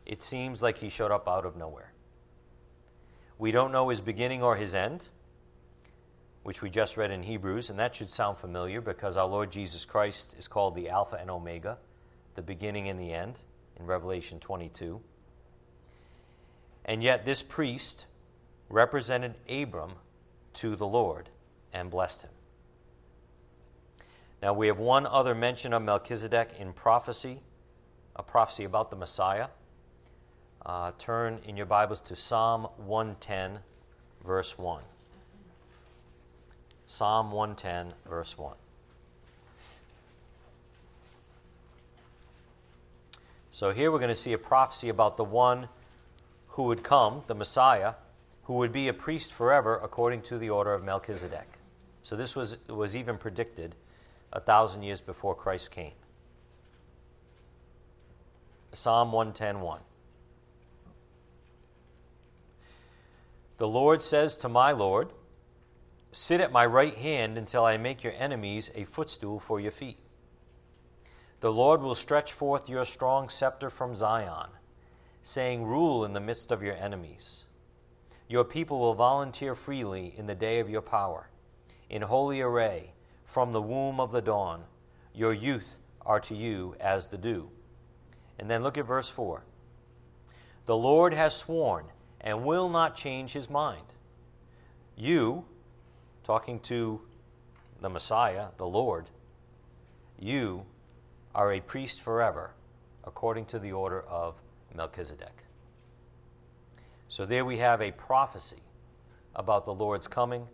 It 0.07 0.23
seems 0.23 0.63
like 0.63 0.79
he 0.79 0.89
showed 0.89 1.11
up 1.11 1.29
out 1.29 1.45
of 1.45 1.57
nowhere. 1.57 1.93
We 3.37 3.51
don't 3.51 3.73
know 3.73 3.89
his 3.89 4.01
beginning 4.01 4.43
or 4.43 4.57
his 4.57 4.75
end, 4.75 5.09
which 6.45 6.63
we 6.63 6.71
just 6.71 6.97
read 6.97 7.11
in 7.11 7.25
Hebrews, 7.25 7.69
and 7.69 7.79
that 7.79 7.95
should 7.95 8.11
sound 8.11 8.39
familiar 8.39 8.81
because 8.81 9.17
our 9.17 9.27
Lord 9.27 9.51
Jesus 9.51 9.85
Christ 9.85 10.35
is 10.39 10.49
called 10.49 10.75
the 10.75 10.89
Alpha 10.89 11.17
and 11.21 11.31
Omega, 11.31 11.79
the 12.37 12.43
beginning 12.43 12.89
and 12.89 12.99
the 12.99 13.13
end, 13.13 13.35
in 13.79 13.87
Revelation 13.87 14.41
22. 14.41 15.01
And 16.85 17.03
yet, 17.03 17.25
this 17.25 17.43
priest 17.43 18.07
represented 18.69 19.35
Abram 19.49 19.93
to 20.55 20.77
the 20.77 20.87
Lord 20.87 21.31
and 21.73 21.91
blessed 21.91 22.23
him. 22.23 22.31
Now, 24.43 24.53
we 24.53 24.69
have 24.69 24.79
one 24.79 25.07
other 25.07 25.35
mention 25.35 25.73
of 25.73 25.83
Melchizedek 25.83 26.51
in 26.59 26.73
prophecy, 26.73 27.41
a 28.15 28.23
prophecy 28.23 28.65
about 28.65 28.91
the 28.91 28.97
Messiah. 28.97 29.49
Uh, 30.65 30.93
turn 30.99 31.41
in 31.45 31.57
your 31.57 31.67
Bibles 31.67 32.01
to 32.03 32.15
Psalm 32.15 32.69
110, 32.77 33.61
verse 34.25 34.57
1. 34.57 34.83
Psalm 36.87 37.33
110, 37.33 37.95
verse 38.09 38.39
1. 38.39 38.55
So 43.51 43.73
here 43.73 43.91
we're 43.91 43.99
going 43.99 44.09
to 44.09 44.15
see 44.15 44.33
a 44.33 44.39
prophecy 44.39 44.89
about 44.89 45.17
the 45.17 45.25
one 45.25 45.69
who 46.51 46.65
would 46.65 46.85
come, 46.85 47.23
the 47.27 47.35
Messiah, 47.35 47.95
who 48.49 48.55
would 48.55 48.73
be 48.73 48.89
a 48.89 48.95
priest 48.95 49.31
forever 49.31 49.79
according 49.85 50.23
to 50.23 50.39
the 50.39 50.49
order 50.49 50.73
of 50.73 50.83
Melchizedek. 50.83 51.59
So 52.03 52.17
this 52.17 52.35
was, 52.35 52.57
was 52.67 52.97
even 52.97 53.19
predicted 53.19 53.75
a 54.33 54.41
thousand 54.41 54.85
years 54.85 55.03
before 55.03 55.35
Christ 55.35 55.71
came. 55.71 55.93
Psalm 58.73 59.13
110:1. 59.13 59.81
The 63.59 63.69
Lord 63.69 64.03
says 64.03 64.35
to 64.39 64.49
my 64.49 64.73
Lord, 64.73 65.11
Sit 66.11 66.41
at 66.41 66.51
my 66.51 66.65
right 66.65 66.95
hand 66.95 67.37
until 67.37 67.67
I 67.67 67.77
make 67.77 68.03
your 68.03 68.15
enemies 68.15 68.71
a 68.75 68.85
footstool 68.85 69.41
for 69.41 69.61
your 69.61 69.73
feet. 69.73 69.99
The 71.41 71.53
Lord 71.53 71.83
will 71.83 71.95
stretch 71.95 72.33
forth 72.33 72.67
your 72.67 72.87
strong 72.87 73.29
scepter 73.29 73.69
from 73.69 73.95
Zion, 73.95 74.49
saying, 75.21 75.65
Rule 75.65 76.03
in 76.03 76.15
the 76.15 76.21
midst 76.21 76.51
of 76.51 76.63
your 76.63 76.75
enemies. 76.75 77.45
Your 78.29 78.45
people 78.45 78.79
will 78.79 78.95
volunteer 78.95 79.55
freely 79.55 80.15
in 80.17 80.27
the 80.27 80.35
day 80.35 80.61
of 80.61 80.69
your 80.69 80.83
power. 80.83 81.31
In 81.89 82.03
holy 82.03 82.41
array, 82.41 82.93
from 83.25 83.53
the 83.53 83.63
womb 83.63 84.01
of 84.01 84.13
the 84.13 84.23
dawn. 84.23 84.65
Your 85.15 85.33
youth 85.33 85.79
are 86.05 86.21
to 86.21 86.35
you 86.35 86.75
as 86.81 87.09
the 87.09 87.19
dew. 87.19 87.51
And 88.39 88.51
then 88.51 88.63
look 88.63 88.79
at 88.79 88.87
verse 88.87 89.09
4. 89.09 89.45
The 90.67 90.77
Lord 90.77 91.15
has 91.15 91.35
sworn 91.35 91.87
and 92.21 92.45
will 92.45 92.69
not 92.69 92.97
change 92.97 93.33
his 93.33 93.49
mind. 93.49 93.95
You, 94.97 95.45
talking 96.25 96.61
to 96.61 97.01
the 97.81 97.89
Messiah, 97.89 98.49
the 98.57 98.67
Lord, 98.67 99.11
you 100.19 100.67
are 101.35 101.53
a 101.53 101.61
priest 101.61 102.01
forever, 102.01 102.53
according 103.05 103.47
to 103.47 103.59
the 103.59 103.73
order 103.73 104.03
of 104.03 104.43
Melchizedek. 104.75 105.45
So 107.09 107.25
there 107.25 107.45
we 107.45 107.59
have 107.59 107.81
a 107.81 107.93
prophecy 107.93 108.63
about 109.35 109.65
the 109.65 109.75
Lord's 109.75 110.09
coming 110.09 110.49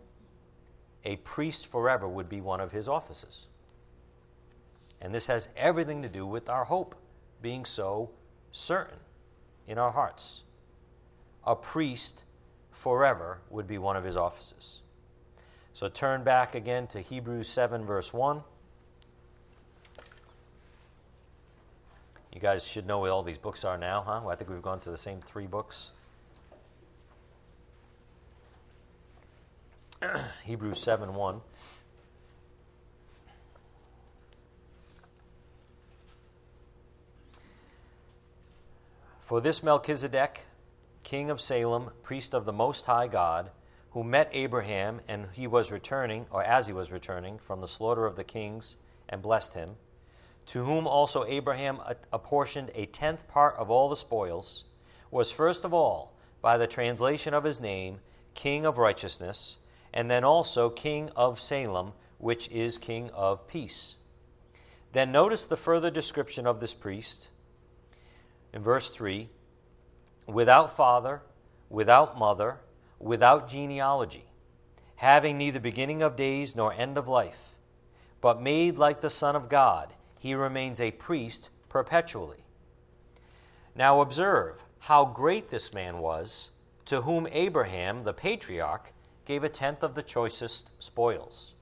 a 1.05 1.17
priest 1.17 1.67
forever 1.67 2.07
would 2.07 2.27
be 2.27 2.41
one 2.41 2.59
of 2.59 2.71
his 2.71 2.87
offices. 2.87 3.45
And 4.99 5.13
this 5.13 5.27
has 5.27 5.49
everything 5.55 6.01
to 6.01 6.09
do 6.09 6.25
with 6.25 6.49
our 6.49 6.65
hope 6.65 6.95
being 7.41 7.63
so 7.63 8.09
certain 8.51 8.97
in 9.67 9.77
our 9.77 9.91
hearts. 9.91 10.41
A 11.45 11.55
priest 11.55 12.23
forever 12.71 13.39
would 13.51 13.67
be 13.67 13.77
one 13.77 13.95
of 13.95 14.03
his 14.03 14.17
offices. 14.17 14.81
So 15.73 15.89
turn 15.89 16.23
back 16.23 16.55
again 16.55 16.87
to 16.87 17.01
Hebrews 17.01 17.47
7, 17.49 17.85
verse 17.85 18.11
1. 18.11 18.41
You 22.33 22.41
guys 22.41 22.67
should 22.67 22.87
know 22.87 22.99
what 22.99 23.11
all 23.11 23.23
these 23.23 23.37
books 23.37 23.63
are 23.63 23.77
now, 23.77 24.03
huh? 24.05 24.21
Well, 24.23 24.31
I 24.31 24.35
think 24.35 24.49
we've 24.49 24.61
gone 24.61 24.79
to 24.81 24.89
the 24.89 24.97
same 24.97 25.21
three 25.21 25.45
books. 25.45 25.91
Hebrews 30.45 30.79
7 30.79 31.13
1. 31.13 31.41
For 39.21 39.41
this 39.41 39.63
Melchizedek, 39.63 40.41
king 41.03 41.29
of 41.29 41.41
Salem, 41.41 41.91
priest 42.03 42.33
of 42.35 42.45
the 42.45 42.53
Most 42.53 42.85
High 42.85 43.07
God, 43.07 43.49
who 43.91 44.03
met 44.03 44.29
Abraham 44.33 45.01
and 45.07 45.27
he 45.33 45.47
was 45.47 45.71
returning, 45.71 46.27
or 46.29 46.43
as 46.43 46.67
he 46.67 46.73
was 46.73 46.91
returning, 46.91 47.39
from 47.39 47.61
the 47.61 47.67
slaughter 47.67 48.05
of 48.05 48.15
the 48.15 48.23
kings 48.23 48.77
and 49.09 49.21
blessed 49.21 49.55
him, 49.55 49.77
to 50.47 50.63
whom 50.63 50.85
also 50.85 51.25
Abraham 51.25 51.79
apportioned 52.13 52.69
a 52.75 52.85
tenth 52.85 53.27
part 53.27 53.55
of 53.55 53.71
all 53.71 53.89
the 53.89 53.95
spoils, 53.95 54.65
was 55.09 55.31
first 55.31 55.65
of 55.65 55.73
all, 55.73 56.13
by 56.41 56.57
the 56.57 56.67
translation 56.67 57.33
of 57.33 57.43
his 57.43 57.59
name, 57.59 57.99
King 58.35 58.65
of 58.65 58.77
righteousness 58.77 59.57
and 59.95 60.11
then 60.11 60.25
also 60.25 60.69
king 60.69 61.09
of 61.15 61.39
Salem, 61.39 61.93
which 62.17 62.49
is 62.49 62.77
king 62.77 63.09
of 63.11 63.47
peace. 63.47 63.95
Then 64.91 65.11
notice 65.11 65.47
the 65.47 65.57
further 65.57 65.89
description 65.89 66.45
of 66.45 66.59
this 66.59 66.73
priest 66.73 67.29
in 68.53 68.61
verse 68.61 68.89
3 68.89 69.29
without 70.27 70.75
father, 70.75 71.21
without 71.69 72.17
mother, 72.17 72.57
without 72.99 73.47
genealogy, 73.47 74.25
having 74.97 75.37
neither 75.37 75.59
beginning 75.59 76.01
of 76.01 76.15
days 76.15 76.55
nor 76.55 76.73
end 76.73 76.97
of 76.97 77.07
life, 77.07 77.55
but 78.21 78.41
made 78.41 78.77
like 78.77 79.01
the 79.01 79.09
Son 79.09 79.35
of 79.35 79.49
God, 79.49 79.93
he 80.19 80.33
remains 80.33 80.81
a 80.81 80.91
priest 80.91 81.49
perpetually. 81.69 82.43
Now 83.75 84.01
observe 84.01 84.65
how 84.79 85.05
great 85.05 85.49
this 85.49 85.73
man 85.73 85.99
was, 85.99 86.51
to 86.85 87.01
whom 87.01 87.27
Abraham, 87.31 88.03
the 88.03 88.13
patriarch, 88.13 88.93
gave 89.25 89.43
a 89.43 89.49
tenth 89.49 89.83
of 89.83 89.95
the 89.95 90.03
choicest 90.03 90.69
spoils. 90.79 91.53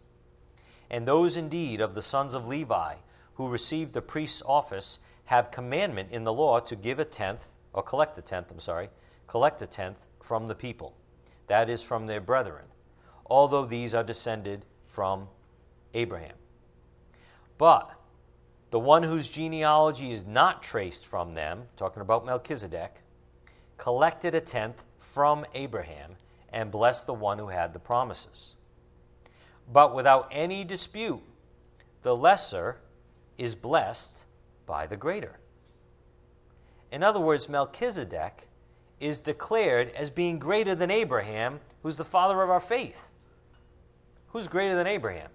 And 0.90 1.08
those 1.08 1.38
indeed 1.38 1.82
of 1.82 1.96
the 1.96 2.02
sons 2.02 2.36
of 2.36 2.48
Levi 2.48 2.96
who 3.36 3.48
received 3.48 3.94
the 3.94 4.02
priest's 4.02 4.44
office 4.46 5.00
have 5.26 5.52
commandment 5.52 6.10
in 6.12 6.24
the 6.24 6.34
law 6.34 6.60
to 6.60 6.76
give 6.76 7.00
a 7.00 7.06
tenth, 7.06 7.54
or 7.72 7.82
collect 7.82 8.18
a 8.18 8.22
tenth, 8.22 8.52
I'm 8.52 8.60
sorry, 8.60 8.90
collect 9.28 9.62
a 9.62 9.68
tenth 9.68 10.06
from 10.22 10.48
the 10.48 10.56
people, 10.56 10.96
that 11.48 11.70
is, 11.70 11.82
from 11.82 12.06
their 12.08 12.22
brethren, 12.22 12.66
although 13.26 13.66
these 13.66 13.94
are 13.94 14.04
descended 14.04 14.66
from 14.86 15.28
Abraham. 15.94 16.36
But 17.58 17.92
the 18.70 18.80
one 18.80 19.04
whose 19.04 19.30
genealogy 19.30 20.12
is 20.12 20.26
not 20.26 20.62
traced 20.62 21.06
from 21.06 21.34
them, 21.34 21.64
talking 21.78 22.02
about 22.02 22.26
Melchizedek, 22.26 23.02
collected 23.78 24.36
a 24.36 24.42
tenth 24.42 24.84
from 25.00 25.46
Abraham 25.54 26.16
and 26.54 26.72
bless 26.72 27.04
the 27.04 27.14
one 27.14 27.40
who 27.40 27.48
had 27.48 27.74
the 27.74 27.80
promises. 27.80 28.54
But 29.72 29.96
without 29.96 30.30
any 30.32 30.64
dispute, 30.64 31.22
the 32.04 32.16
lesser 32.16 32.78
is 33.38 33.56
blessed 33.56 34.24
by 34.66 34.86
the 34.88 34.96
greater. 34.96 35.40
In 36.92 37.02
other 37.02 37.20
words, 37.20 37.50
Melchizedek 37.50 38.48
is 39.00 39.20
declared 39.20 39.90
as 39.96 40.10
being 40.10 40.38
greater 40.38 40.76
than 40.76 40.92
Abraham, 40.92 41.60
who's 41.82 41.98
the 41.98 42.06
father 42.06 42.42
of 42.44 42.50
our 42.50 42.60
faith. 42.60 43.10
Who's 44.28 44.48
greater 44.48 44.76
than 44.76 44.88
Abraham? 44.88 45.30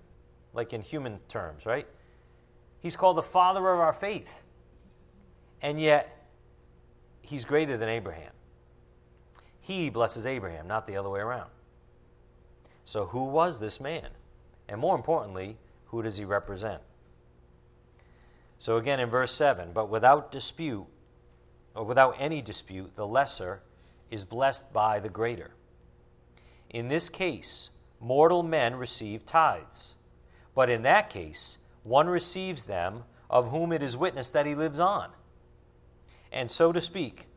Like 0.54 0.72
in 0.72 0.80
human 0.80 1.18
terms, 1.28 1.66
right? 1.66 1.86
He's 2.80 2.96
called 2.96 3.16
the 3.16 3.22
father 3.22 3.68
of 3.70 3.80
our 3.80 3.92
faith. 3.92 4.44
And 5.60 5.80
yet, 5.80 6.26
he's 7.22 7.44
greater 7.44 7.76
than 7.76 7.88
Abraham. 7.88 8.32
He 9.68 9.90
blesses 9.90 10.24
Abraham, 10.24 10.66
not 10.66 10.86
the 10.86 10.96
other 10.96 11.10
way 11.10 11.20
around. 11.20 11.50
So, 12.86 13.04
who 13.04 13.24
was 13.24 13.60
this 13.60 13.82
man? 13.82 14.08
And 14.66 14.80
more 14.80 14.96
importantly, 14.96 15.58
who 15.88 16.00
does 16.00 16.16
he 16.16 16.24
represent? 16.24 16.80
So, 18.56 18.78
again 18.78 18.98
in 18.98 19.10
verse 19.10 19.30
7 19.30 19.72
but 19.74 19.90
without 19.90 20.32
dispute, 20.32 20.86
or 21.74 21.84
without 21.84 22.16
any 22.18 22.40
dispute, 22.40 22.96
the 22.96 23.06
lesser 23.06 23.60
is 24.10 24.24
blessed 24.24 24.72
by 24.72 25.00
the 25.00 25.10
greater. 25.10 25.50
In 26.70 26.88
this 26.88 27.10
case, 27.10 27.68
mortal 28.00 28.42
men 28.42 28.76
receive 28.76 29.26
tithes. 29.26 29.96
But 30.54 30.70
in 30.70 30.80
that 30.84 31.10
case, 31.10 31.58
one 31.82 32.08
receives 32.08 32.64
them 32.64 33.04
of 33.28 33.50
whom 33.50 33.72
it 33.72 33.82
is 33.82 33.98
witnessed 33.98 34.32
that 34.32 34.46
he 34.46 34.54
lives 34.54 34.80
on. 34.80 35.10
And 36.32 36.50
so 36.50 36.72
to 36.72 36.80
speak, 36.80 37.27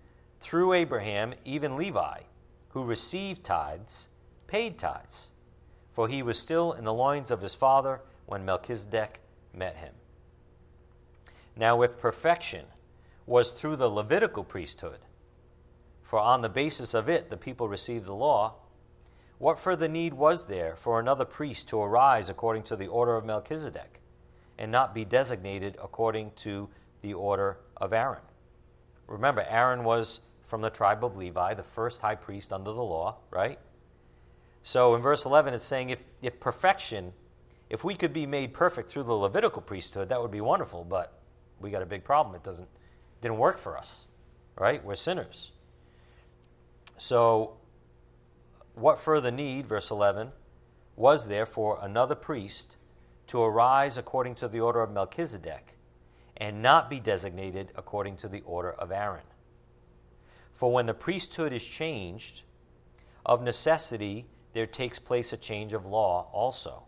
through 0.42 0.74
Abraham, 0.74 1.34
even 1.46 1.78
Levi, 1.78 2.22
who 2.70 2.84
received 2.84 3.44
tithes, 3.44 4.10
paid 4.48 4.78
tithes, 4.78 5.30
for 5.94 6.08
he 6.08 6.24
was 6.24 6.40
still 6.40 6.74
in 6.74 6.84
the 6.84 6.94
loins 6.94 7.32
of 7.32 7.42
his 7.42 7.54
father 7.54 8.02
when 8.26 8.44
Melchizedek 8.44 9.20
met 9.54 9.78
him. 9.78 9.94
Now, 11.56 11.82
if 11.82 12.00
perfection 12.00 12.66
was 13.26 13.52
through 13.52 13.76
the 13.76 13.90
Levitical 13.90 14.44
priesthood, 14.44 15.00
for 16.02 16.20
on 16.20 16.42
the 16.42 16.50
basis 16.50 16.94
of 16.94 17.08
it 17.08 17.30
the 17.30 17.38
people 17.38 17.68
received 17.68 18.06
the 18.06 18.14
law, 18.14 18.56
what 19.38 19.60
further 19.60 19.88
need 19.88 20.14
was 20.14 20.46
there 20.46 20.76
for 20.76 21.00
another 21.00 21.26
priest 21.26 21.68
to 21.70 21.82
arise 21.82 22.30
according 22.30 22.64
to 22.64 22.76
the 22.76 22.88
order 22.88 23.16
of 23.16 23.26
Melchizedek 23.26 24.00
and 24.58 24.72
not 24.72 24.94
be 24.94 25.06
designated 25.06 25.78
according 25.82 26.32
to 26.38 26.70
the 27.02 27.14
order 27.14 27.58
of 27.78 27.94
Aaron? 27.94 28.22
Remember, 29.08 29.46
Aaron 29.48 29.84
was 29.84 30.22
from 30.52 30.60
the 30.60 30.70
tribe 30.70 31.02
of 31.06 31.16
Levi, 31.16 31.54
the 31.54 31.64
first 31.64 32.02
high 32.02 32.14
priest 32.14 32.52
under 32.52 32.74
the 32.74 32.84
law, 32.84 33.16
right? 33.30 33.58
So 34.64 34.96
in 34.96 35.02
verse 35.02 35.24
11, 35.24 35.54
it's 35.54 35.64
saying 35.64 35.92
if, 35.92 36.04
if 36.22 36.42
perfection, 36.42 37.14
if 37.70 37.86
we 37.86 37.96
could 37.96 38.12
be 38.12 38.26
made 38.26 38.54
perfect 38.54 38.90
through 38.90 39.04
the 39.04 39.14
Levitical 39.14 39.62
priesthood, 39.62 40.10
that 40.10 40.22
would 40.22 40.30
be 40.30 40.42
wonderful, 40.42 40.84
but 40.84 41.22
we 41.62 41.72
got 41.72 41.82
a 41.82 41.86
big 41.86 42.04
problem. 42.04 42.36
It 42.36 42.44
doesn't, 42.44 42.68
didn't 43.22 43.38
work 43.38 43.60
for 43.60 43.78
us, 43.78 44.08
right? 44.60 44.84
We're 44.84 44.96
sinners. 44.96 45.54
So, 46.98 47.56
what 48.76 49.00
further 49.00 49.32
need, 49.32 49.68
verse 49.68 49.90
11, 49.90 50.34
was 50.98 51.30
there 51.30 51.46
for 51.46 51.80
another 51.82 52.16
priest 52.16 52.76
to 53.28 53.42
arise 53.42 53.98
according 53.98 54.36
to 54.36 54.50
the 54.50 54.60
order 54.60 54.82
of 54.82 54.92
Melchizedek 54.92 55.78
and 56.36 56.62
not 56.62 56.90
be 56.90 57.00
designated 57.00 57.72
according 57.78 58.18
to 58.18 58.28
the 58.28 58.42
order 58.42 58.74
of 58.74 58.92
Aaron? 58.92 59.24
For 60.62 60.72
when 60.72 60.86
the 60.86 60.94
priesthood 60.94 61.54
is 61.54 61.66
changed, 61.66 62.44
of 63.26 63.42
necessity 63.42 64.28
there 64.54 64.68
takes 64.68 65.00
place 65.00 65.34
a 65.34 65.38
change 65.38 65.74
of 65.74 65.88
law 65.88 66.30
also. 66.32 66.84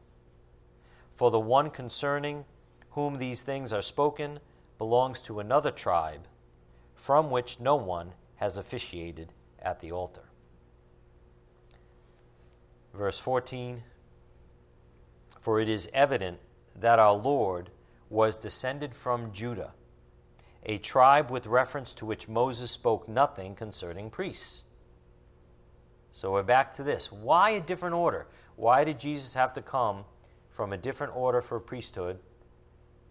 For 1.15 1.31
the 1.31 1.39
one 1.39 1.71
concerning 1.71 2.45
whom 2.91 3.17
these 3.17 3.41
things 3.41 3.73
are 3.73 3.81
spoken 3.81 4.41
belongs 4.77 5.21
to 5.21 5.39
another 5.39 5.71
tribe 5.71 6.27
from 6.93 7.31
which 7.31 7.59
no 7.59 7.75
one 7.75 8.13
has 8.35 8.59
officiated 8.59 9.33
at 9.57 9.79
the 9.79 9.91
altar. 9.91 10.29
Verse 12.93 13.17
14 13.17 13.81
For 15.41 15.59
it 15.59 15.67
is 15.67 15.89
evident 15.95 16.37
that 16.75 16.99
our 16.99 17.15
Lord 17.15 17.71
was 18.07 18.37
descended 18.37 18.93
from 18.93 19.31
Judah, 19.31 19.71
a 20.65 20.77
tribe 20.77 21.29
with 21.29 21.45
reference 21.45 21.93
to 21.95 22.05
which 22.05 22.27
Moses 22.27 22.71
spoke 22.71 23.07
nothing 23.07 23.55
concerning 23.55 24.09
priests. 24.09 24.63
So 26.11 26.31
we're 26.31 26.43
back 26.43 26.73
to 26.73 26.83
this. 26.83 27.11
Why 27.11 27.51
a 27.51 27.61
different 27.61 27.95
order? 27.95 28.27
Why 28.55 28.83
did 28.83 28.99
Jesus 28.99 29.33
have 29.33 29.53
to 29.53 29.61
come 29.61 30.05
from 30.49 30.71
a 30.71 30.77
different 30.77 31.15
order 31.15 31.41
for 31.41 31.59
priesthood 31.59 32.19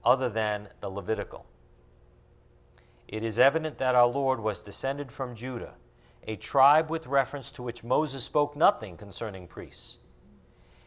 other 0.04 0.28
than 0.28 0.68
the 0.80 0.88
Levitical? 0.88 1.46
it 3.12 3.22
is 3.22 3.38
evident 3.38 3.76
that 3.76 3.94
our 3.94 4.06
Lord 4.06 4.40
was 4.40 4.60
descended 4.60 5.12
from 5.12 5.36
Judah, 5.36 5.74
a 6.26 6.34
tribe 6.34 6.88
with 6.88 7.06
reference 7.06 7.52
to 7.52 7.62
which 7.62 7.84
Moses 7.84 8.24
spoke 8.24 8.56
nothing 8.56 8.96
concerning 8.96 9.46
priests. 9.46 9.98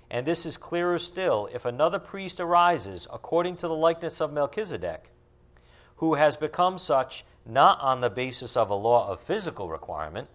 And 0.10 0.26
this 0.26 0.44
is 0.44 0.58
clearer 0.58 0.98
still 0.98 1.48
if 1.54 1.66
another 1.66 2.00
priest 2.00 2.40
arises 2.40 3.08
according 3.14 3.58
to 3.58 3.68
the 3.68 3.76
likeness 3.76 4.22
of 4.22 4.34
Melchizedek, 4.34 5.12
who 5.98 6.16
has 6.16 6.38
become 6.38 6.78
such 6.78 7.24
not 7.46 7.80
on 7.82 8.02
the 8.02 8.10
basis 8.10 8.58
of 8.58 8.70
a 8.70 8.76
law 8.76 9.08
of 9.10 9.20
physical 9.20 9.70
requirement, 9.70 10.28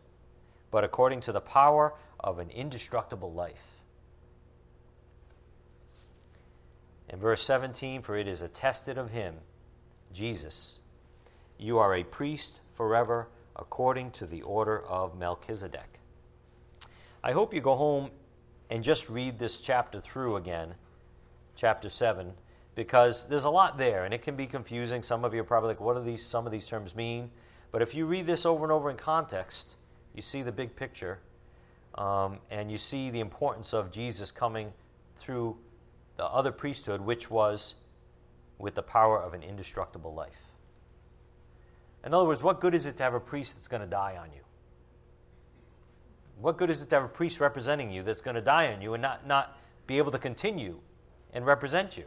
but 0.71 0.85
according 0.85 1.21
to 1.21 1.33
the 1.33 1.41
power 1.41 1.95
of 2.19 2.39
an 2.39 2.51
indestructible 2.51 3.33
life. 3.33 3.83
In 7.09 7.19
verse 7.19 7.43
17, 7.43 8.03
for 8.03 8.17
it 8.17 8.29
is 8.29 8.43
attested 8.43 8.97
of 8.97 9.11
him, 9.11 9.35
Jesus 10.13 10.81
you 11.61 11.79
are 11.79 11.95
a 11.95 12.03
priest 12.03 12.61
forever 12.75 13.29
according 13.55 14.11
to 14.13 14.27
the 14.27 14.41
order 14.43 14.83
of 14.87 15.19
Melchizedek. 15.19 16.01
I 17.23 17.33
hope 17.33 17.53
you 17.53 17.61
go 17.61 17.77
home 17.77 18.11
and 18.71 18.83
just 18.83 19.11
read 19.11 19.39
this 19.39 19.61
chapter 19.61 20.01
through 20.01 20.37
again, 20.37 20.75
chapter 21.55 21.91
7, 21.91 22.33
because 22.75 23.27
there's 23.27 23.45
a 23.45 23.51
lot 23.51 23.79
there 23.79 24.05
and 24.05 24.15
it 24.15 24.23
can 24.23 24.37
be 24.37 24.47
confusing. 24.47 25.03
Some 25.03 25.25
of 25.25 25.35
you 25.35 25.41
are 25.41 25.45
probably 25.45 25.69
like, 25.69 25.81
what 25.81 25.97
do 25.97 26.03
these, 26.03 26.25
some 26.25 26.47
of 26.47 26.53
these 26.53 26.67
terms 26.67 26.95
mean? 26.95 27.31
But 27.73 27.83
if 27.83 27.95
you 27.95 28.07
read 28.07 28.27
this 28.27 28.47
over 28.47 28.65
and 28.65 28.73
over 28.73 28.91
in 28.91 28.97
context, 28.97 29.77
you 30.15 30.23
see 30.23 30.43
the 30.43 30.53
big 30.53 30.75
picture 30.75 31.19
um, 31.97 32.39
and 32.51 32.71
you 32.71 32.79
see 32.79 33.11
the 33.11 33.21
importance 33.21 33.73
of 33.73 33.91
Jesus 33.91 34.31
coming 34.31 34.73
through 35.17 35.57
the 36.17 36.25
other 36.25 36.53
priesthood, 36.53 37.01
which 37.01 37.31
was 37.31 37.75
with 38.59 38.75
the 38.75 38.83
power 38.83 39.21
of 39.21 39.35
an 39.35 39.43
indestructible 39.43 40.15
life. 40.15 40.43
In 42.05 42.15
other 42.15 42.27
words, 42.27 42.43
what 42.43 42.61
good 42.61 42.75
is 42.75 42.87
it 42.87 42.97
to 42.99 43.03
have 43.03 43.15
a 43.15 43.21
priest 43.21 43.57
that's 43.57 43.69
going 43.69 43.83
to 43.83 43.87
die 43.87 44.17
on 44.21 44.31
you? 44.33 44.41
What 46.41 46.57
good 46.57 46.71
is 46.71 46.81
it 46.81 46.89
to 46.91 46.97
have 46.97 47.05
a 47.05 47.09
priest 47.09 47.41
representing 47.41 47.91
you 47.91 48.03
that's 48.03 48.23
going 48.23 48.37
to 48.37 48.41
die 48.41 48.73
on 48.73 48.81
you 48.81 48.95
and 48.95 49.03
not, 49.03 49.27
not 49.27 49.59
be 49.87 49.99
able 49.99 50.11
to 50.13 50.19
continue 50.19 50.81
and 51.33 51.45
represent 51.45 51.97
you? 51.97 52.05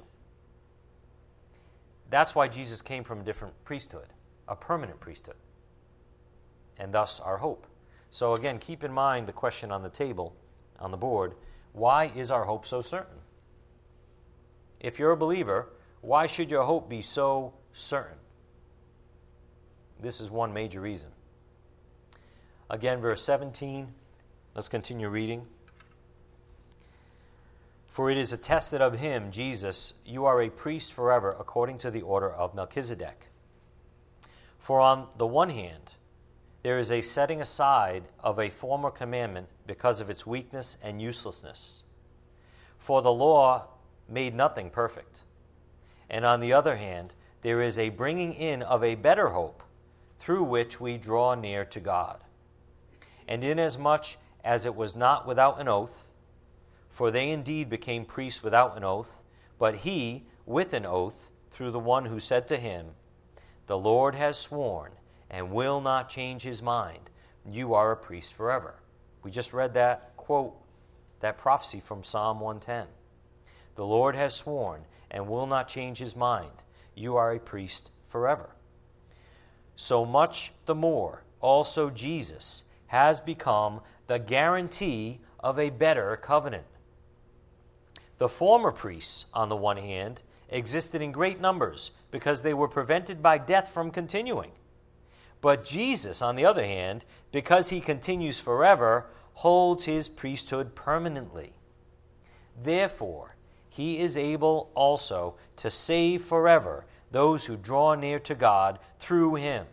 That's 2.14 2.36
why 2.36 2.47
Jesus 2.47 2.84
came 2.84 3.03
from 3.03 3.22
a 3.22 3.24
different 3.24 3.55
priesthood, 3.66 4.05
a 4.47 4.55
permanent 4.55 4.99
priesthood, 4.99 5.38
and 6.78 6.93
thus 6.93 7.20
our 7.20 7.38
hope. 7.38 7.66
So, 8.11 8.36
again, 8.36 8.59
keep 8.59 8.84
in 8.84 8.93
mind 8.93 9.26
the 9.26 9.34
question 9.34 9.72
on 9.72 9.82
the 9.82 9.89
table, 9.89 10.36
on 10.80 10.91
the 10.91 10.97
board 10.97 11.34
why 11.72 12.11
is 12.16 12.30
our 12.30 12.43
hope 12.43 12.68
so 12.68 12.84
certain? 12.84 13.18
If 14.80 14.99
you're 14.99 15.14
a 15.14 15.18
believer, 15.18 15.70
why 16.01 16.28
should 16.28 16.51
your 16.51 16.61
hope 16.61 16.88
be 16.88 17.01
so 17.01 17.55
certain? 17.72 18.20
This 19.99 20.22
is 20.22 20.30
one 20.30 20.53
major 20.53 20.82
reason. 20.82 21.09
Again, 22.70 23.01
verse 23.01 23.24
17. 23.24 23.88
Let's 24.53 24.70
continue 24.70 25.09
reading. 25.09 25.47
For 27.93 28.09
it 28.09 28.17
is 28.17 28.33
attested 28.33 28.81
of 28.81 28.97
him, 28.97 29.29
Jesus, 29.29 29.93
you 30.03 30.25
are 30.25 30.41
a 30.41 30.49
priest 30.49 30.91
forever 30.91 31.35
according 31.39 31.77
to 31.77 31.91
the 31.91 32.01
order 32.01 32.33
of 32.33 32.55
Melchizedek. 32.55 33.27
For 34.57 34.81
on 34.81 35.09
the 35.19 35.27
one 35.27 35.51
hand, 35.51 35.93
there 36.63 36.79
is 36.79 36.91
a 36.91 37.01
setting 37.01 37.39
aside 37.39 38.07
of 38.19 38.39
a 38.39 38.49
former 38.49 38.89
commandment 38.89 39.47
because 39.67 40.01
of 40.01 40.09
its 40.09 40.25
weakness 40.25 40.75
and 40.83 41.03
uselessness. 41.03 41.83
For 42.79 43.03
the 43.03 43.13
law 43.13 43.67
made 44.09 44.33
nothing 44.33 44.71
perfect. 44.71 45.19
And 46.09 46.25
on 46.25 46.39
the 46.39 46.51
other 46.51 46.77
hand, 46.77 47.13
there 47.43 47.61
is 47.61 47.77
a 47.77 47.89
bringing 47.89 48.33
in 48.33 48.63
of 48.63 48.83
a 48.83 48.95
better 48.95 49.29
hope 49.29 49.61
through 50.17 50.45
which 50.45 50.81
we 50.81 50.97
draw 50.97 51.35
near 51.35 51.63
to 51.65 51.79
God. 51.79 52.21
And 53.27 53.43
inasmuch 53.43 54.17
as 54.43 54.65
it 54.65 54.75
was 54.75 54.95
not 54.95 55.27
without 55.27 55.61
an 55.61 55.67
oath, 55.67 56.03
for 56.93 57.09
they 57.09 57.31
indeed 57.31 57.69
became 57.69 58.05
priests 58.05 58.43
without 58.43 58.77
an 58.77 58.83
oath, 58.83 59.23
but 59.57 59.77
he 59.77 60.25
with 60.45 60.73
an 60.73 60.85
oath 60.85 61.31
through 61.49 61.71
the 61.71 61.79
one 61.79 62.05
who 62.05 62.19
said 62.19 62.47
to 62.47 62.57
him, 62.57 62.91
The 63.65 63.77
Lord 63.77 64.13
has 64.13 64.37
sworn 64.37 64.91
and 65.27 65.51
will 65.51 65.81
not 65.81 66.07
change 66.07 66.43
his 66.43 66.61
mind. 66.61 67.09
You 67.45 67.73
are 67.73 67.91
a 67.91 67.97
priest 67.97 68.33
forever. 68.33 68.75
We 69.23 69.31
just 69.31 69.53
read 69.53 69.73
that 69.73 70.15
quote, 70.17 70.55
that 71.19 71.39
prophecy 71.39 71.79
from 71.79 72.03
Psalm 72.03 72.39
110. 72.39 72.85
The 73.73 73.85
Lord 73.85 74.15
has 74.15 74.35
sworn 74.35 74.81
and 75.09 75.27
will 75.27 75.47
not 75.47 75.67
change 75.67 75.97
his 75.97 76.15
mind. 76.15 76.61
You 76.93 77.15
are 77.15 77.33
a 77.33 77.39
priest 77.39 77.89
forever. 78.07 78.51
so 79.75 80.05
much 80.05 80.53
the 80.65 80.75
more 80.75 81.23
also 81.41 81.89
Jesus 81.89 82.65
has 82.87 83.19
become 83.19 83.81
the 84.05 84.19
guarantee 84.19 85.19
of 85.39 85.57
a 85.57 85.71
better 85.71 86.15
covenant. 86.17 86.65
The 88.18 88.30
former 88.30 88.72
priests, 88.72 89.26
on 89.34 89.49
the 89.49 89.55
one 89.55 89.78
hand, 89.78 90.22
existed 90.49 91.01
in 91.01 91.11
great 91.11 91.41
numbers 91.41 91.91
because 92.11 92.41
they 92.41 92.53
were 92.53 92.68
prevented 92.68 93.22
by 93.22 93.38
death 93.38 93.70
from 93.70 93.91
continuing. 93.91 94.51
But 95.41 95.66
Jesus, 95.66 96.22
on 96.22 96.36
the 96.36 96.45
other 96.45 96.64
hand, 96.64 97.05
because 97.32 97.70
he 97.70 97.82
continues 97.82 98.39
forever, 98.39 99.07
holds 99.34 99.86
his 99.86 100.07
priesthood 100.07 100.76
permanently. 100.76 101.53
Therefore, 102.61 103.36
he 103.68 103.99
is 103.99 104.16
able 104.16 104.72
also 104.76 105.36
to 105.57 105.72
save 105.72 106.24
forever 106.24 106.86
those 107.11 107.45
who 107.47 107.57
draw 107.57 107.95
near 107.95 108.20
to 108.20 108.36
God 108.36 108.80
through 108.99 109.36
him, 109.36 109.66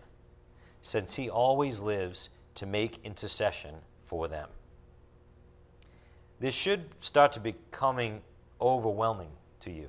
since 0.83 1.17
he 1.17 1.29
always 1.29 1.81
lives 1.81 2.31
to 2.55 2.67
make 2.67 3.05
intercession 3.05 3.77
for 4.05 4.27
them. 4.27 4.49
This 6.41 6.55
should 6.55 6.87
start 7.01 7.33
to 7.33 7.41
becoming 7.41 8.23
overwhelming 8.61 9.31
to 9.61 9.71
you. 9.71 9.89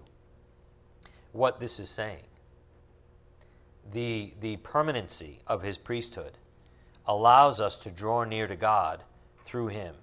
What 1.31 1.59
this 1.59 1.79
is 1.79 1.89
saying. 1.89 2.23
The, 3.91 4.33
the 4.39 4.57
permanency 4.57 5.41
of 5.47 5.63
his 5.63 5.77
priesthood 5.77 6.37
allows 7.05 7.59
us 7.59 7.77
to 7.79 7.91
draw 7.91 8.23
near 8.23 8.47
to 8.47 8.55
God 8.55 9.03
through 9.43 9.67
him, 9.67 9.95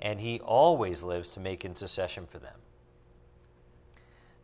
and 0.00 0.20
he 0.20 0.38
always 0.40 1.02
lives 1.02 1.28
to 1.30 1.40
make 1.40 1.64
intercession 1.64 2.26
for 2.26 2.38
them. 2.38 2.56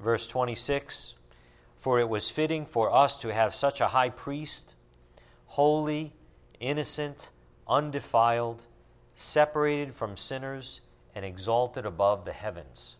Verse 0.00 0.26
26 0.26 1.14
For 1.76 2.00
it 2.00 2.08
was 2.08 2.30
fitting 2.30 2.64
for 2.64 2.92
us 2.92 3.18
to 3.18 3.32
have 3.32 3.54
such 3.54 3.80
a 3.80 3.88
high 3.88 4.08
priest, 4.08 4.74
holy, 5.46 6.14
innocent, 6.58 7.30
undefiled, 7.68 8.64
separated 9.14 9.94
from 9.94 10.16
sinners, 10.16 10.80
and 11.14 11.24
exalted 11.24 11.84
above 11.84 12.24
the 12.24 12.32
heavens, 12.32 12.96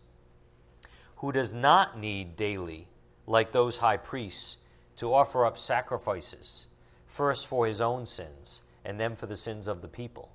who 1.21 1.31
does 1.31 1.53
not 1.53 1.99
need 1.99 2.35
daily, 2.35 2.87
like 3.27 3.51
those 3.51 3.77
high 3.77 3.95
priests, 3.95 4.57
to 4.95 5.13
offer 5.13 5.45
up 5.45 5.55
sacrifices, 5.55 6.65
first 7.05 7.45
for 7.45 7.67
his 7.67 7.79
own 7.79 8.07
sins, 8.07 8.63
and 8.83 8.99
then 8.99 9.15
for 9.15 9.27
the 9.27 9.37
sins 9.37 9.67
of 9.67 9.83
the 9.83 9.87
people, 9.87 10.31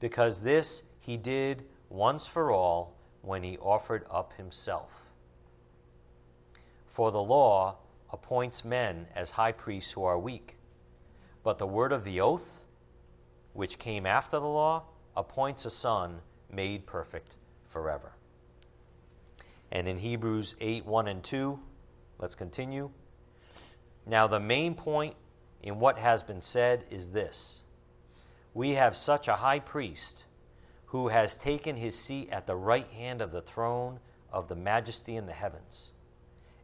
because 0.00 0.42
this 0.42 0.82
he 1.00 1.16
did 1.16 1.64
once 1.88 2.26
for 2.26 2.52
all 2.52 2.94
when 3.22 3.42
he 3.42 3.56
offered 3.56 4.04
up 4.10 4.34
himself. 4.34 5.10
For 6.86 7.10
the 7.10 7.22
law 7.22 7.76
appoints 8.12 8.66
men 8.66 9.06
as 9.14 9.30
high 9.30 9.52
priests 9.52 9.92
who 9.92 10.04
are 10.04 10.18
weak, 10.18 10.58
but 11.42 11.56
the 11.56 11.66
word 11.66 11.90
of 11.90 12.04
the 12.04 12.20
oath, 12.20 12.66
which 13.54 13.78
came 13.78 14.04
after 14.04 14.38
the 14.38 14.46
law, 14.46 14.82
appoints 15.16 15.64
a 15.64 15.70
son 15.70 16.20
made 16.50 16.84
perfect 16.84 17.36
forever. 17.66 18.12
And 19.72 19.88
in 19.88 19.96
Hebrews 19.96 20.54
8 20.60 20.84
1 20.84 21.08
and 21.08 21.24
2, 21.24 21.58
let's 22.18 22.34
continue. 22.34 22.90
Now, 24.06 24.26
the 24.26 24.38
main 24.38 24.74
point 24.74 25.16
in 25.62 25.80
what 25.80 25.98
has 25.98 26.22
been 26.22 26.42
said 26.42 26.84
is 26.90 27.12
this 27.12 27.64
We 28.52 28.72
have 28.72 28.94
such 28.94 29.28
a 29.28 29.36
high 29.36 29.60
priest 29.60 30.24
who 30.86 31.08
has 31.08 31.38
taken 31.38 31.76
his 31.76 31.98
seat 31.98 32.28
at 32.30 32.46
the 32.46 32.54
right 32.54 32.88
hand 32.88 33.22
of 33.22 33.32
the 33.32 33.40
throne 33.40 33.98
of 34.30 34.48
the 34.48 34.54
majesty 34.54 35.16
in 35.16 35.24
the 35.24 35.32
heavens, 35.32 35.92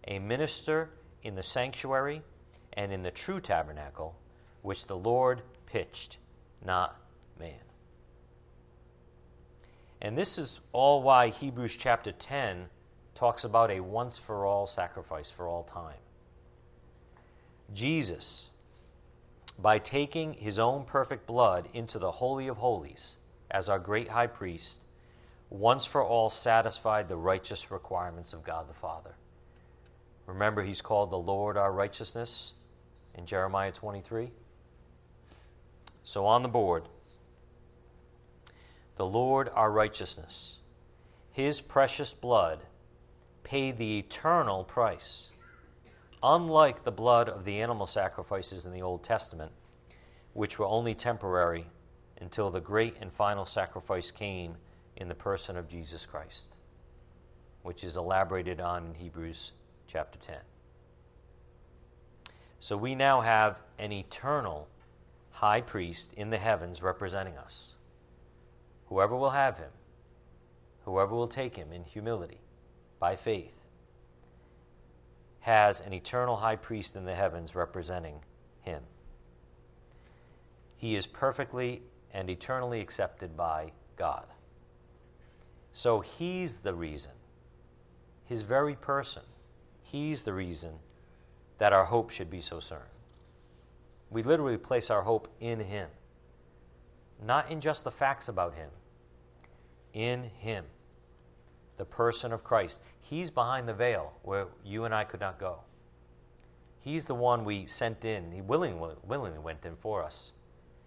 a 0.06 0.18
minister 0.18 0.90
in 1.22 1.34
the 1.34 1.42
sanctuary 1.42 2.20
and 2.74 2.92
in 2.92 3.02
the 3.02 3.11
true 3.11 3.40
tabernacle, 3.40 4.18
which 4.61 4.86
the 4.86 4.96
Lord 4.96 5.40
pitched, 5.64 6.18
not 6.62 7.00
man. 7.40 7.54
And 10.02 10.16
this 10.16 10.36
is 10.36 10.61
all 10.72 11.02
why 11.02 11.28
Hebrews 11.28 11.74
chapter 11.76 12.12
10 12.12 12.68
talks 13.18 13.42
about 13.42 13.70
a 13.70 13.80
once 13.80 14.16
for 14.16 14.46
all 14.46 14.66
sacrifice 14.66 15.28
for 15.28 15.48
all 15.48 15.64
time. 15.64 15.98
Jesus, 17.74 18.50
by 19.58 19.78
taking 19.80 20.34
his 20.34 20.58
own 20.58 20.84
perfect 20.84 21.26
blood 21.26 21.68
into 21.74 21.98
the 21.98 22.12
Holy 22.12 22.46
of 22.46 22.58
Holies 22.58 23.16
as 23.50 23.68
our 23.68 23.80
great 23.80 24.10
high 24.10 24.28
priest, 24.28 24.82
once 25.50 25.84
for 25.84 26.02
all 26.02 26.30
satisfied 26.30 27.08
the 27.08 27.16
righteous 27.16 27.72
requirements 27.72 28.32
of 28.32 28.44
God 28.44 28.68
the 28.68 28.74
Father. 28.74 29.16
Remember, 30.26 30.62
he's 30.62 30.80
called 30.80 31.10
the 31.10 31.18
Lord 31.18 31.56
our 31.56 31.72
righteousness 31.72 32.52
in 33.14 33.26
Jeremiah 33.26 33.72
23. 33.72 34.30
So 36.04 36.24
on 36.24 36.42
the 36.42 36.48
board, 36.48 36.84
the 38.96 39.06
Lord 39.06 39.50
our 39.54 39.72
righteousness. 39.72 40.58
His 41.32 41.60
precious 41.60 42.14
blood 42.14 42.60
paid 43.49 43.78
the 43.78 43.99
eternal 43.99 44.62
price. 44.62 45.30
Unlike 46.22 46.84
the 46.84 46.92
blood 46.92 47.30
of 47.30 47.46
the 47.46 47.62
animal 47.62 47.86
sacrifices 47.86 48.66
in 48.66 48.72
the 48.72 48.82
Old 48.82 49.03
Testament, 49.03 49.53
which 50.34 50.59
were 50.59 50.66
only 50.66 50.94
temporary 50.94 51.64
until 52.20 52.51
the 52.51 52.61
great 52.61 52.96
and 53.01 53.11
final 53.11 53.46
sacrifice 53.46 54.11
came 54.11 54.57
in 54.99 55.09
the 55.09 55.14
person 55.14 55.57
of 55.57 55.66
Jesus 55.66 56.05
Christ, 56.05 56.57
which 57.62 57.82
is 57.82 57.96
elaborated 57.96 58.61
on 58.61 58.84
in 58.84 58.94
Hebrews 58.94 59.53
chapter 59.86 60.18
10. 60.18 60.36
So 62.61 62.76
we 62.76 62.94
now 62.94 63.22
have 63.22 63.62
an 63.78 63.92
eternal 63.92 64.68
high 65.30 65.62
priest 65.62 66.12
in 66.12 66.28
the 66.28 66.36
heavens 66.36 66.82
representing 66.82 67.38
us 67.38 67.76
whoever 68.88 69.16
will 69.16 69.30
have 69.30 69.57
him, 69.57 69.70
whoever 70.84 71.14
will 71.14 71.28
take 71.28 71.57
him 71.57 71.72
in 71.72 71.84
humility, 71.84 72.40
by 72.99 73.16
faith, 73.16 73.61
has 75.40 75.80
an 75.80 75.92
eternal 75.92 76.36
high 76.36 76.57
priest 76.57 76.96
in 76.96 77.05
the 77.05 77.14
heavens 77.14 77.55
representing 77.55 78.20
him. 78.62 78.82
He 80.76 80.94
is 80.96 81.07
perfectly 81.07 81.82
and 82.12 82.28
eternally 82.28 82.80
accepted 82.80 83.36
by 83.36 83.72
God. 83.96 84.26
So 85.72 86.01
he's 86.01 86.61
the 86.61 86.74
reason, 86.74 87.12
his 88.24 88.42
very 88.42 88.74
person, 88.74 89.22
he's 89.82 90.22
the 90.22 90.32
reason 90.32 90.74
that 91.59 91.72
our 91.72 91.84
hope 91.84 92.11
should 92.11 92.30
be 92.30 92.40
so 92.40 92.61
certain. 92.61 92.86
We 94.11 94.22
literally 94.22 94.57
place 94.57 94.90
our 94.90 95.03
hope 95.03 95.28
in 95.40 95.61
him 95.61 95.88
not 97.24 97.51
in 97.51 97.61
just 97.61 97.84
the 97.84 97.90
facts 97.90 98.28
about 98.28 98.55
him, 98.55 98.70
in 99.92 100.30
him, 100.38 100.64
the 101.79 101.85
person 101.85 102.33
of 102.33 102.45
Christ. 102.45 102.83
He's 103.01 103.31
behind 103.31 103.66
the 103.66 103.74
veil 103.74 104.12
where 104.22 104.49
you 104.64 104.85
and 104.85 104.95
I 104.95 105.05
could 105.05 105.20
not 105.20 105.39
go. 105.39 105.61
He's 106.81 107.07
the 107.07 107.14
one 107.14 107.45
we 107.45 107.66
sent 107.66 108.05
in. 108.05 108.33
He 108.33 108.41
willingly, 108.41 108.95
willingly 109.05 109.39
went 109.39 109.64
in 109.64 109.76
for 109.76 110.03
us 110.03 110.33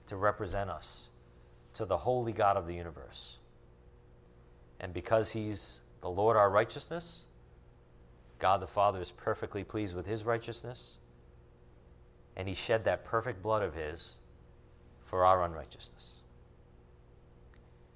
to 0.08 0.16
represent 0.16 0.70
us 0.70 1.10
to 1.74 1.86
the 1.86 1.98
holy 1.98 2.34
God 2.34 2.58
of 2.58 2.68
the 2.68 2.76
universe. 2.76 3.38
And 4.80 4.94
because 4.94 5.32
He's 5.32 5.80
the 6.02 6.10
Lord 6.10 6.36
our 6.36 6.50
righteousness, 6.50 7.26
God 8.39 8.62
the 8.62 8.68
Father 8.68 9.00
is 9.00 9.12
perfectly 9.12 9.64
pleased 9.64 9.96
with 9.96 10.08
His 10.08 10.24
righteousness, 10.24 10.98
and 12.36 12.48
He 12.48 12.56
shed 12.56 12.84
that 12.86 13.06
perfect 13.06 13.42
blood 13.42 13.62
of 13.62 13.76
His 13.76 14.16
for 15.06 15.24
our 15.26 15.44
unrighteousness. 15.44 16.16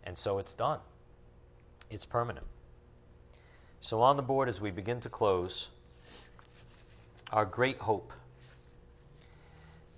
And 0.03 0.17
so 0.17 0.37
it's 0.37 0.53
done, 0.53 0.79
it's 1.89 2.05
permanent. 2.05 2.45
So, 3.85 4.01
on 4.01 4.15
the 4.15 4.23
board, 4.23 4.49
as 4.49 4.59
we 4.59 4.71
begin 4.71 4.99
to 5.01 5.09
close, 5.09 5.67
our 7.31 7.45
great 7.45 7.77
hope 7.77 8.11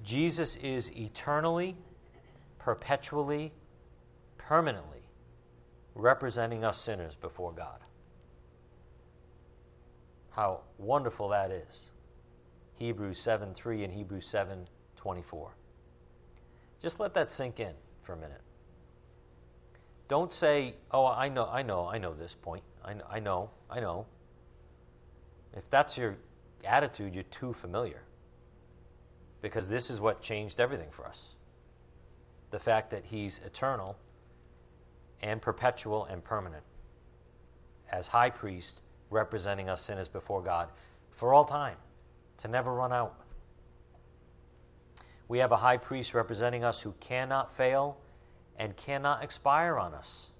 Jesus 0.03 0.57
is 0.57 0.91
eternally, 0.93 1.77
perpetually, 2.59 3.53
permanently 4.37 5.03
representing 5.95 6.65
us 6.65 6.77
sinners 6.77 7.15
before 7.15 7.53
God. 7.53 7.79
How 10.31 10.63
wonderful 10.77 11.29
that 11.29 11.49
is. 11.49 11.91
Hebrews 12.73 13.17
7 13.17 13.53
3 13.53 13.85
and 13.85 13.93
Hebrews 13.93 14.27
7 14.27 14.67
24. 14.97 15.51
Just 16.81 16.99
let 16.99 17.13
that 17.13 17.29
sink 17.29 17.61
in 17.61 17.73
for 18.01 18.11
a 18.11 18.17
minute. 18.17 18.41
Don't 20.09 20.33
say, 20.33 20.75
"Oh, 20.91 21.05
I 21.05 21.29
know, 21.29 21.47
I 21.49 21.61
know, 21.63 21.87
I 21.87 21.99
know 21.99 22.13
this 22.13 22.33
point. 22.33 22.63
I 22.83 22.93
know, 22.93 23.05
I 23.09 23.19
know, 23.21 23.49
I 23.69 23.79
know." 23.79 24.05
If 25.53 25.69
that's 25.69 25.97
your 25.97 26.17
attitude, 26.63 27.13
you're 27.13 27.23
too 27.23 27.53
familiar. 27.53 28.03
Because 29.41 29.69
this 29.69 29.89
is 29.89 29.99
what 29.99 30.21
changed 30.21 30.59
everything 30.59 30.91
for 30.91 31.05
us. 31.05 31.35
The 32.51 32.59
fact 32.59 32.89
that 32.91 33.05
he's 33.05 33.39
eternal 33.39 33.97
and 35.21 35.41
perpetual 35.41 36.05
and 36.05 36.23
permanent 36.23 36.63
as 37.91 38.09
high 38.09 38.29
priest 38.29 38.81
representing 39.09 39.69
us 39.69 39.81
sinners 39.81 40.07
before 40.07 40.41
God 40.41 40.69
for 41.11 41.33
all 41.33 41.45
time 41.45 41.77
to 42.37 42.47
never 42.47 42.73
run 42.73 42.93
out. 42.93 43.15
We 45.27 45.39
have 45.39 45.51
a 45.51 45.57
high 45.57 45.77
priest 45.77 46.13
representing 46.13 46.63
us 46.63 46.81
who 46.81 46.93
cannot 46.99 47.51
fail 47.51 47.97
and 48.57 48.75
cannot 48.75 49.23
expire 49.23 49.77
on 49.77 49.93
us. 49.93 50.31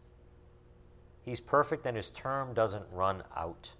He's 1.27 1.41
perfect 1.41 1.85
and 1.85 1.97
his 1.97 2.09
term 2.09 2.53
doesn't 2.53 2.85
run 2.89 3.21
out. 3.35 3.73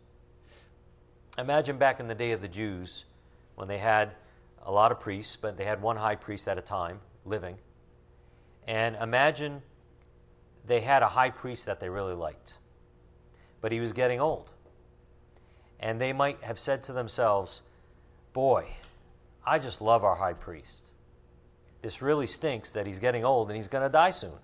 Imagine 1.37 1.77
back 1.77 2.01
in 2.01 2.09
the 2.09 2.13
day 2.13 2.33
of 2.33 2.41
the 2.41 2.49
Jews 2.49 3.05
when 3.55 3.69
they 3.69 3.77
had 3.77 4.15
a 4.63 4.71
lot 4.71 4.91
of 4.91 4.99
priests, 4.99 5.37
but 5.37 5.55
they 5.55 5.63
had 5.63 5.81
one 5.81 5.95
high 5.95 6.17
priest 6.17 6.49
at 6.49 6.57
a 6.57 6.61
time 6.61 6.99
living. 7.23 7.55
And 8.67 8.97
imagine 8.97 9.61
they 10.65 10.81
had 10.81 11.03
a 11.03 11.07
high 11.07 11.29
priest 11.29 11.65
that 11.67 11.79
they 11.79 11.87
really 11.87 12.15
liked, 12.15 12.55
but 13.61 13.71
he 13.71 13.79
was 13.79 13.93
getting 13.93 14.19
old. 14.19 14.51
And 15.79 16.01
they 16.01 16.11
might 16.11 16.43
have 16.43 16.59
said 16.59 16.83
to 16.83 16.91
themselves, 16.91 17.61
Boy, 18.33 18.67
I 19.45 19.59
just 19.59 19.79
love 19.79 20.03
our 20.03 20.15
high 20.15 20.33
priest. 20.33 20.87
This 21.81 22.01
really 22.01 22.27
stinks 22.27 22.73
that 22.73 22.85
he's 22.85 22.99
getting 22.99 23.23
old 23.23 23.47
and 23.47 23.55
he's 23.55 23.69
going 23.69 23.85
to 23.85 23.89
die 23.89 24.11
soon. 24.11 24.37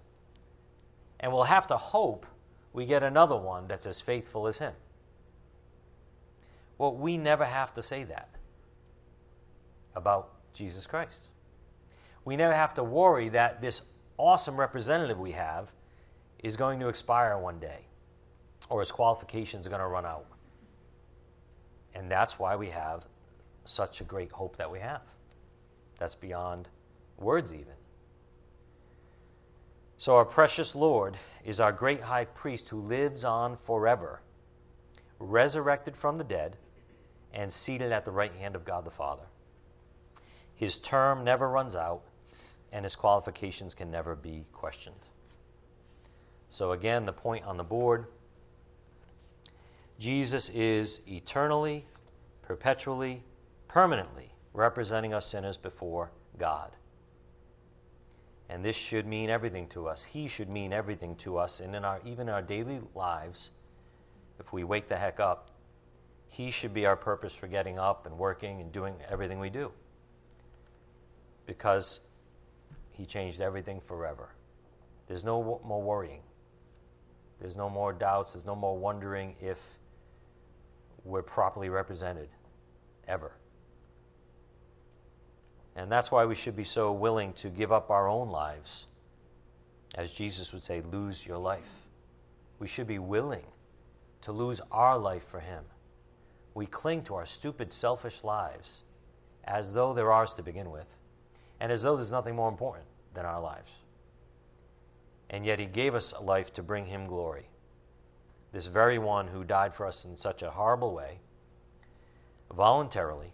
And 1.20 1.34
we'll 1.34 1.44
have 1.44 1.68
to 1.68 1.76
hope 1.76 2.28
we 2.74 2.86
get 2.86 3.04
another 3.04 3.38
one 3.38 3.68
that's 3.68 3.86
as 3.86 4.02
faithful 4.02 4.48
as 4.48 4.58
him. 4.58 4.74
Well, 6.78 6.96
we 6.96 7.18
never 7.18 7.46
have 7.46 7.74
to 7.76 7.84
say 7.84 8.04
that 8.06 8.30
about 9.96 10.32
Jesus 10.54 10.88
Christ. 10.88 11.30
We 12.26 12.36
never 12.36 12.54
have 12.54 12.74
to 12.76 12.84
worry 12.84 13.30
that 13.30 13.62
this 13.62 13.84
awesome 14.18 14.60
representative 14.60 15.20
we 15.20 15.32
have 15.32 15.72
is 16.40 16.58
going 16.58 16.80
to 16.80 16.88
expire 16.88 17.38
one 17.38 17.60
day 17.60 17.86
or 18.70 18.80
his 18.80 18.92
qualifications 18.92 19.68
are 19.68 19.70
going 19.70 19.82
to 19.82 19.88
run 19.88 20.06
out. 20.06 20.26
And 21.94 22.10
that's 22.10 22.40
why 22.40 22.56
we 22.56 22.70
have 22.70 23.06
such 23.66 24.02
a 24.02 24.04
great 24.04 24.32
hope 24.32 24.58
that 24.58 24.72
we 24.72 24.80
have. 24.80 25.02
That's 26.00 26.16
beyond 26.16 26.70
words, 27.18 27.54
even. 27.54 27.74
So, 30.04 30.18
our 30.18 30.26
precious 30.26 30.76
Lord 30.76 31.16
is 31.46 31.62
our 31.62 31.72
great 31.72 32.02
high 32.02 32.26
priest 32.26 32.68
who 32.68 32.82
lives 32.82 33.24
on 33.24 33.56
forever, 33.56 34.20
resurrected 35.18 35.96
from 35.96 36.18
the 36.18 36.26
dead, 36.26 36.58
and 37.34 37.54
seated 37.54 37.94
at 37.94 38.04
the 38.04 38.12
right 38.12 38.36
hand 38.36 38.54
of 38.54 38.66
God 38.66 38.84
the 38.84 38.92
Father. 38.92 39.24
His 40.54 40.78
term 40.78 41.24
never 41.24 41.48
runs 41.48 41.78
out, 41.78 42.02
and 42.70 42.84
his 42.84 42.98
qualifications 42.98 43.74
can 43.74 43.90
never 43.90 44.14
be 44.14 44.44
questioned. 44.52 45.08
So, 46.50 46.74
again, 46.74 47.06
the 47.06 47.14
point 47.14 47.46
on 47.46 47.56
the 47.56 47.64
board 47.64 48.08
Jesus 49.98 50.50
is 50.50 51.00
eternally, 51.08 51.86
perpetually, 52.42 53.24
permanently 53.70 54.34
representing 54.52 55.14
us 55.14 55.26
sinners 55.28 55.56
before 55.56 56.12
God. 56.38 56.74
And 58.50 58.64
this 58.64 58.76
should 58.76 59.08
mean 59.08 59.30
everything 59.30 59.68
to 59.70 59.88
us. 59.88 60.04
He 60.04 60.28
should 60.28 60.50
mean 60.50 60.74
everything 60.74 61.16
to 61.18 61.38
us. 61.38 61.60
And 61.60 61.76
in 61.76 61.86
our, 61.86 62.00
even 62.06 62.28
in 62.28 62.34
our 62.34 62.42
daily 62.42 62.82
lives, 62.94 63.50
if 64.40 64.52
we 64.52 64.64
wake 64.64 64.90
the 64.90 64.98
heck 64.98 65.20
up, 65.20 65.50
He 66.28 66.52
should 66.52 66.74
be 66.74 66.86
our 66.86 66.96
purpose 66.96 67.34
for 67.34 67.48
getting 67.48 67.80
up 67.80 68.06
and 68.06 68.18
working 68.18 68.62
and 68.62 68.72
doing 68.72 68.96
everything 69.10 69.40
we 69.40 69.50
do. 69.50 69.72
Because 71.46 72.02
He 72.92 73.06
changed 73.06 73.42
everything 73.42 73.82
forever. 73.82 74.30
There's 75.08 75.24
no 75.24 75.62
more 75.64 75.82
worrying. 75.82 76.22
There's 77.40 77.58
no 77.58 77.70
more 77.70 77.94
doubts. 77.94 78.34
There's 78.34 78.46
no 78.46 78.56
more 78.56 78.78
wondering 78.78 79.36
if 79.42 79.78
we're 81.04 81.22
properly 81.22 81.70
represented, 81.70 82.30
ever. 83.08 83.34
And 85.76 85.92
that's 85.92 86.12
why 86.12 86.26
we 86.26 86.36
should 86.36 86.56
be 86.56 86.64
so 86.64 86.92
willing 86.92 87.34
to 87.34 87.50
give 87.50 87.72
up 87.72 87.90
our 87.90 88.08
own 88.08 88.30
lives. 88.30 88.86
As 89.96 90.14
Jesus 90.14 90.54
would 90.54 90.64
say, 90.64 90.82
lose 90.82 91.26
your 91.26 91.38
life. 91.38 91.88
We 92.60 92.68
should 92.68 92.88
be 92.88 93.00
willing 93.00 93.46
to 94.22 94.32
lose 94.32 94.62
our 94.72 94.98
life 94.98 95.26
for 95.26 95.40
Him. 95.40 95.64
We 96.54 96.66
cling 96.66 97.04
to 97.04 97.16
our 97.16 97.26
stupid, 97.26 97.74
selfish 97.74 98.24
lives 98.24 98.80
as 99.44 99.74
though 99.74 99.94
they're 99.94 100.12
ours 100.12 100.36
to 100.36 100.44
begin 100.44 100.72
with, 100.72 101.00
and 101.60 101.72
as 101.72 101.82
though 101.82 101.96
there's 101.96 102.12
nothing 102.12 102.36
more 102.36 102.50
important 102.50 102.86
than 103.14 103.26
our 103.26 103.42
lives. 103.42 103.72
And 105.30 105.46
yet 105.46 105.60
He 105.60 105.66
gave 105.66 105.96
us 105.96 106.14
a 106.14 106.22
life 106.22 106.54
to 106.54 106.64
bring 106.64 106.86
Him 106.86 107.08
glory. 107.08 107.50
This 108.52 108.68
very 108.68 109.00
one 109.00 109.28
who 109.28 109.44
died 109.44 109.74
for 109.74 109.88
us 109.88 110.06
in 110.06 110.16
such 110.16 110.44
a 110.44 110.52
horrible 110.52 110.94
way, 110.94 111.20
voluntarily 112.56 113.34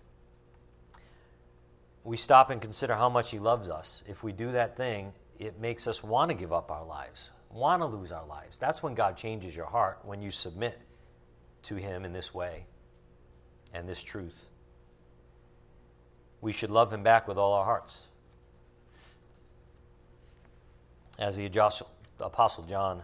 we 2.04 2.18
stop 2.18 2.50
and 2.50 2.62
consider 2.62 2.96
how 2.96 3.10
much 3.10 3.32
He 3.32 3.40
loves 3.40 3.70
us. 3.70 4.04
If 4.08 4.24
we 4.24 4.32
do 4.32 4.52
that 4.54 4.76
thing, 4.76 5.14
it 5.38 5.60
makes 5.60 5.88
us 5.88 6.04
want 6.04 6.30
to 6.30 6.36
give 6.36 6.54
up 6.54 6.72
our 6.72 6.86
lives, 6.86 7.30
want 7.50 7.82
to 7.82 7.86
lose 7.86 8.12
our 8.12 8.26
lives. 8.26 8.58
That's 8.58 8.82
when 8.84 8.94
God 8.94 9.18
changes 9.18 9.56
your 9.56 9.66
heart, 9.66 10.00
when 10.04 10.22
you 10.22 10.32
submit 10.32 10.80
to 11.64 11.76
Him 11.76 12.06
in 12.06 12.14
this 12.14 12.34
way 12.34 12.66
and 13.74 13.88
this 13.88 14.02
truth. 14.04 14.46
We 16.42 16.52
should 16.52 16.72
love 16.72 16.92
Him 16.92 17.04
back 17.04 17.28
with 17.28 17.38
all 17.38 17.54
our 17.54 17.66
hearts. 17.66 18.06
As 21.18 21.36
the 21.36 21.46
Apostle 22.20 22.64
John 22.64 23.04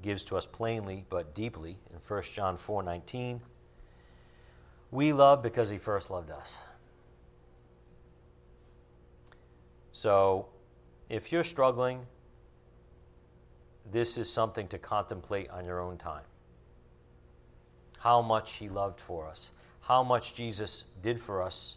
gives 0.00 0.24
to 0.24 0.36
us 0.36 0.46
plainly 0.46 1.04
but 1.10 1.34
deeply 1.34 1.78
in 1.90 1.98
1 2.06 2.22
John 2.34 2.56
4 2.56 2.82
19, 2.82 3.40
we 4.90 5.12
love 5.12 5.42
because 5.42 5.68
He 5.68 5.78
first 5.78 6.10
loved 6.10 6.30
us. 6.30 6.58
So 9.96 10.48
if 11.08 11.32
you're 11.32 11.42
struggling, 11.42 12.04
this 13.90 14.18
is 14.18 14.30
something 14.30 14.68
to 14.68 14.76
contemplate 14.76 15.48
on 15.48 15.64
your 15.64 15.80
own 15.80 15.96
time. 15.96 16.24
How 18.00 18.20
much 18.20 18.56
He 18.56 18.68
loved 18.68 19.00
for 19.00 19.26
us, 19.26 19.52
how 19.80 20.02
much 20.02 20.34
Jesus 20.34 20.84
did 21.00 21.18
for 21.18 21.42
us, 21.42 21.76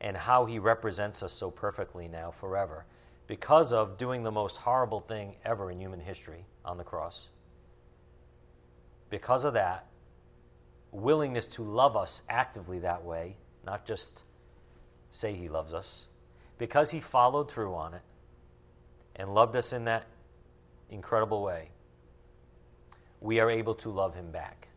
and 0.00 0.16
how 0.16 0.46
He 0.46 0.58
represents 0.58 1.22
us 1.22 1.32
so 1.32 1.48
perfectly 1.48 2.08
now 2.08 2.32
forever 2.32 2.86
because 3.28 3.72
of 3.72 3.98
doing 3.98 4.24
the 4.24 4.32
most 4.32 4.56
horrible 4.56 4.98
thing 4.98 5.36
ever 5.44 5.70
in 5.70 5.78
human 5.78 6.00
history 6.00 6.46
on 6.64 6.76
the 6.76 6.82
cross. 6.82 7.28
Because 9.10 9.44
of 9.44 9.54
that, 9.54 9.86
willingness 10.90 11.46
to 11.46 11.62
love 11.62 11.96
us 11.96 12.22
actively 12.28 12.80
that 12.80 13.04
way, 13.04 13.36
not 13.64 13.86
just 13.86 14.24
say 15.12 15.34
He 15.34 15.48
loves 15.48 15.72
us 15.72 16.06
because 16.58 16.90
he 16.90 17.00
followed 17.00 17.50
through 17.50 17.74
on 17.74 17.94
it 17.94 18.02
and 19.16 19.34
loved 19.34 19.56
us 19.56 19.72
in 19.72 19.84
that 19.84 20.06
incredible 20.90 21.42
way, 21.42 21.70
we 23.20 23.40
are 23.40 23.50
able 23.50 23.74
to 23.74 23.90
love 23.90 24.14
him 24.14 24.30
back. 24.30 24.68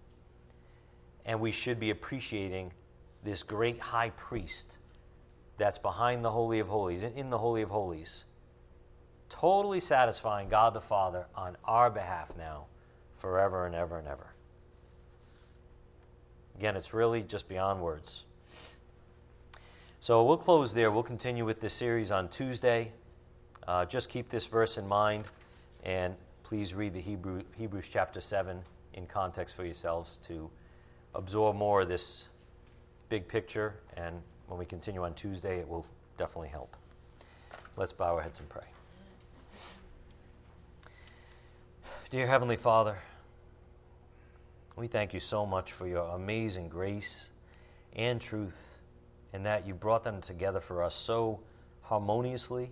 And 1.26 1.40
we 1.42 1.52
should 1.52 1.80
be 1.80 1.90
appreciating 1.90 2.72
this 3.24 3.44
great 3.44 3.80
high 3.80 4.12
priest 4.12 4.78
that's 5.58 5.78
behind 5.78 6.24
the 6.24 6.32
Holy 6.32 6.60
of 6.60 6.68
Holies, 6.68 7.04
in 7.04 7.30
the 7.30 7.38
Holy 7.38 7.62
of 7.62 7.70
Holies, 7.70 8.26
totally 9.30 9.80
satisfying 9.80 10.50
God 10.50 10.74
the 10.74 10.82
Father 10.82 11.26
on 11.36 11.58
our 11.66 11.90
behalf 11.90 12.32
now, 12.38 12.66
forever 13.18 13.66
and 13.66 13.76
ever 13.76 13.98
and 14.00 14.08
ever. 14.08 14.28
Again, 16.58 16.76
it's 16.76 16.94
really 16.94 17.22
just 17.22 17.50
beyond 17.50 17.82
words. 17.82 18.24
So 20.08 20.24
we'll 20.24 20.38
close 20.38 20.74
there. 20.74 20.90
We'll 20.90 21.04
continue 21.04 21.44
with 21.44 21.60
this 21.60 21.74
series 21.74 22.14
on 22.14 22.30
Tuesday. 22.30 22.94
Uh, 23.68 23.84
just 23.84 24.08
keep 24.08 24.30
this 24.30 24.46
verse 24.46 24.78
in 24.78 24.88
mind, 24.88 25.26
and 25.84 26.16
please 26.44 26.74
read 26.74 26.94
the 26.94 27.02
Hebrew, 27.02 27.42
Hebrews 27.58 27.90
chapter 27.92 28.22
7 28.22 28.58
in 28.94 29.06
context 29.06 29.54
for 29.54 29.66
yourselves 29.66 30.22
to 30.26 30.50
absorb 31.14 31.58
more 31.58 31.82
of 31.82 31.90
this 31.90 32.30
big 33.10 33.28
picture. 33.28 33.74
And 33.98 34.22
when 34.48 34.58
we 34.58 34.64
continue 34.64 35.04
on 35.04 35.14
Tuesday, 35.14 35.60
it 35.60 35.68
will 35.68 35.86
definitely 36.18 36.48
help. 36.48 36.78
Let's 37.76 37.92
bow 37.92 38.16
our 38.16 38.22
heads 38.22 38.40
and 38.40 38.48
pray. 38.48 38.64
Dear 42.12 42.28
Heavenly 42.28 42.56
Father, 42.56 42.98
we 44.78 44.88
thank 44.88 45.14
you 45.14 45.20
so 45.20 45.46
much 45.46 45.74
for 45.74 45.86
your 45.86 46.16
amazing 46.16 46.70
grace 46.70 47.32
and 47.94 48.22
truth 48.22 48.77
in 49.34 49.44
that 49.44 49.68
you 49.68 49.74
brought 49.74 50.04
them 50.04 50.22
together 50.22 50.60
for 50.60 50.84
us 50.84 50.96
so 50.96 51.40
harmoniously, 51.82 52.72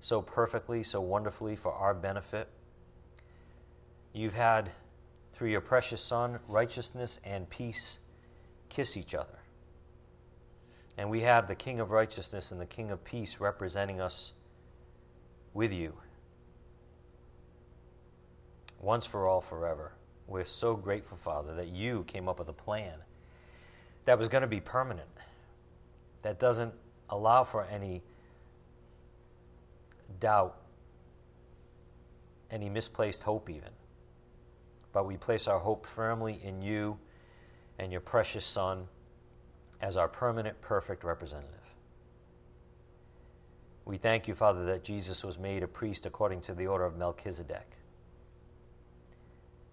so 0.00 0.20
perfectly, 0.20 0.82
so 0.82 1.00
wonderfully 1.00 1.56
for 1.56 1.72
our 1.72 1.94
benefit. 1.94 2.48
You've 4.12 4.34
had, 4.34 4.70
through 5.32 5.50
your 5.50 5.60
precious 5.60 6.02
Son, 6.02 6.38
righteousness 6.48 7.20
and 7.24 7.48
peace 7.48 8.00
kiss 8.68 8.96
each 8.96 9.14
other. 9.14 9.38
And 10.98 11.08
we 11.10 11.22
have 11.22 11.48
the 11.48 11.54
King 11.54 11.80
of 11.80 11.90
righteousness 11.90 12.52
and 12.52 12.60
the 12.60 12.66
King 12.66 12.90
of 12.90 13.02
peace 13.04 13.40
representing 13.40 14.00
us 14.00 14.32
with 15.54 15.72
you 15.72 15.94
once 18.80 19.06
for 19.06 19.26
all, 19.26 19.40
forever. 19.40 19.92
We're 20.26 20.44
so 20.44 20.74
grateful, 20.74 21.16
Father, 21.16 21.54
that 21.54 21.68
you 21.68 22.04
came 22.06 22.28
up 22.28 22.38
with 22.38 22.48
a 22.48 22.54
plan 22.54 22.94
that 24.04 24.18
was 24.18 24.28
going 24.28 24.42
to 24.42 24.48
be 24.48 24.60
permanent 24.60 25.08
that 26.22 26.38
doesn't 26.38 26.72
allow 27.10 27.44
for 27.44 27.64
any 27.64 28.02
doubt, 30.20 30.56
any 32.50 32.68
misplaced 32.68 33.22
hope, 33.22 33.50
even. 33.50 33.70
But 34.92 35.06
we 35.06 35.16
place 35.16 35.48
our 35.48 35.58
hope 35.58 35.86
firmly 35.86 36.40
in 36.42 36.62
you 36.62 36.98
and 37.78 37.90
your 37.90 38.00
precious 38.00 38.44
Son 38.44 38.86
as 39.80 39.96
our 39.96 40.08
permanent, 40.08 40.60
perfect 40.60 41.02
representative. 41.02 41.58
We 43.84 43.98
thank 43.98 44.28
you, 44.28 44.34
Father, 44.34 44.64
that 44.66 44.84
Jesus 44.84 45.24
was 45.24 45.38
made 45.38 45.62
a 45.62 45.68
priest 45.68 46.06
according 46.06 46.42
to 46.42 46.54
the 46.54 46.68
order 46.68 46.84
of 46.84 46.96
Melchizedek, 46.96 47.78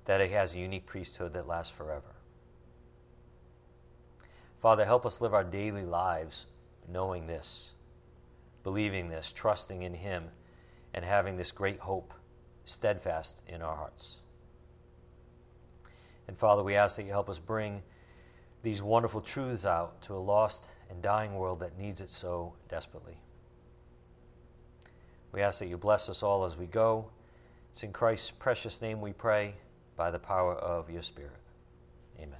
that 0.06 0.20
he 0.20 0.30
has 0.30 0.56
a 0.56 0.58
unique 0.58 0.88
priesthood 0.88 1.34
that 1.34 1.48
lasts 1.48 1.72
forever. 1.72 2.16
Father, 4.62 4.86
help 4.86 5.06
us 5.06 5.22
live 5.22 5.34
our 5.34 5.44
daily 5.44 5.86
lives 5.86 6.46
knowing 6.88 7.28
this, 7.28 7.72
believing 8.64 9.10
this, 9.10 9.32
trusting 9.32 9.84
in 9.84 9.94
Him, 9.94 10.26
and 10.94 11.06
having 11.06 11.38
this 11.38 11.52
great 11.52 11.80
hope 11.80 12.14
steadfast 12.66 13.42
in 13.48 13.62
our 13.62 13.76
hearts. 13.76 14.18
And 16.28 16.38
Father, 16.38 16.64
we 16.64 16.76
ask 16.76 16.98
that 16.98 17.04
you 17.04 17.12
help 17.12 17.30
us 17.30 17.40
bring 17.40 17.82
these 18.62 18.82
wonderful 18.82 19.22
truths 19.22 19.66
out 19.66 20.02
to 20.04 20.14
a 20.14 20.20
lost 20.20 20.70
and 20.90 21.02
dying 21.02 21.36
world 21.36 21.60
that 21.62 21.78
needs 21.78 22.02
it 22.02 22.10
so 22.10 22.54
desperately. 22.68 23.18
We 25.32 25.42
ask 25.42 25.60
that 25.60 25.68
you 25.68 25.78
bless 25.78 26.10
us 26.10 26.22
all 26.22 26.44
as 26.44 26.58
we 26.58 26.66
go. 26.66 27.10
It's 27.72 27.84
in 27.84 27.94
Christ's 27.94 28.32
precious 28.32 28.82
name 28.82 29.00
we 29.00 29.14
pray 29.14 29.56
by 29.96 30.12
the 30.12 30.20
power 30.20 30.56
of 30.56 30.90
your 30.90 31.04
Spirit. 31.04 31.32
Amen. 32.20 32.40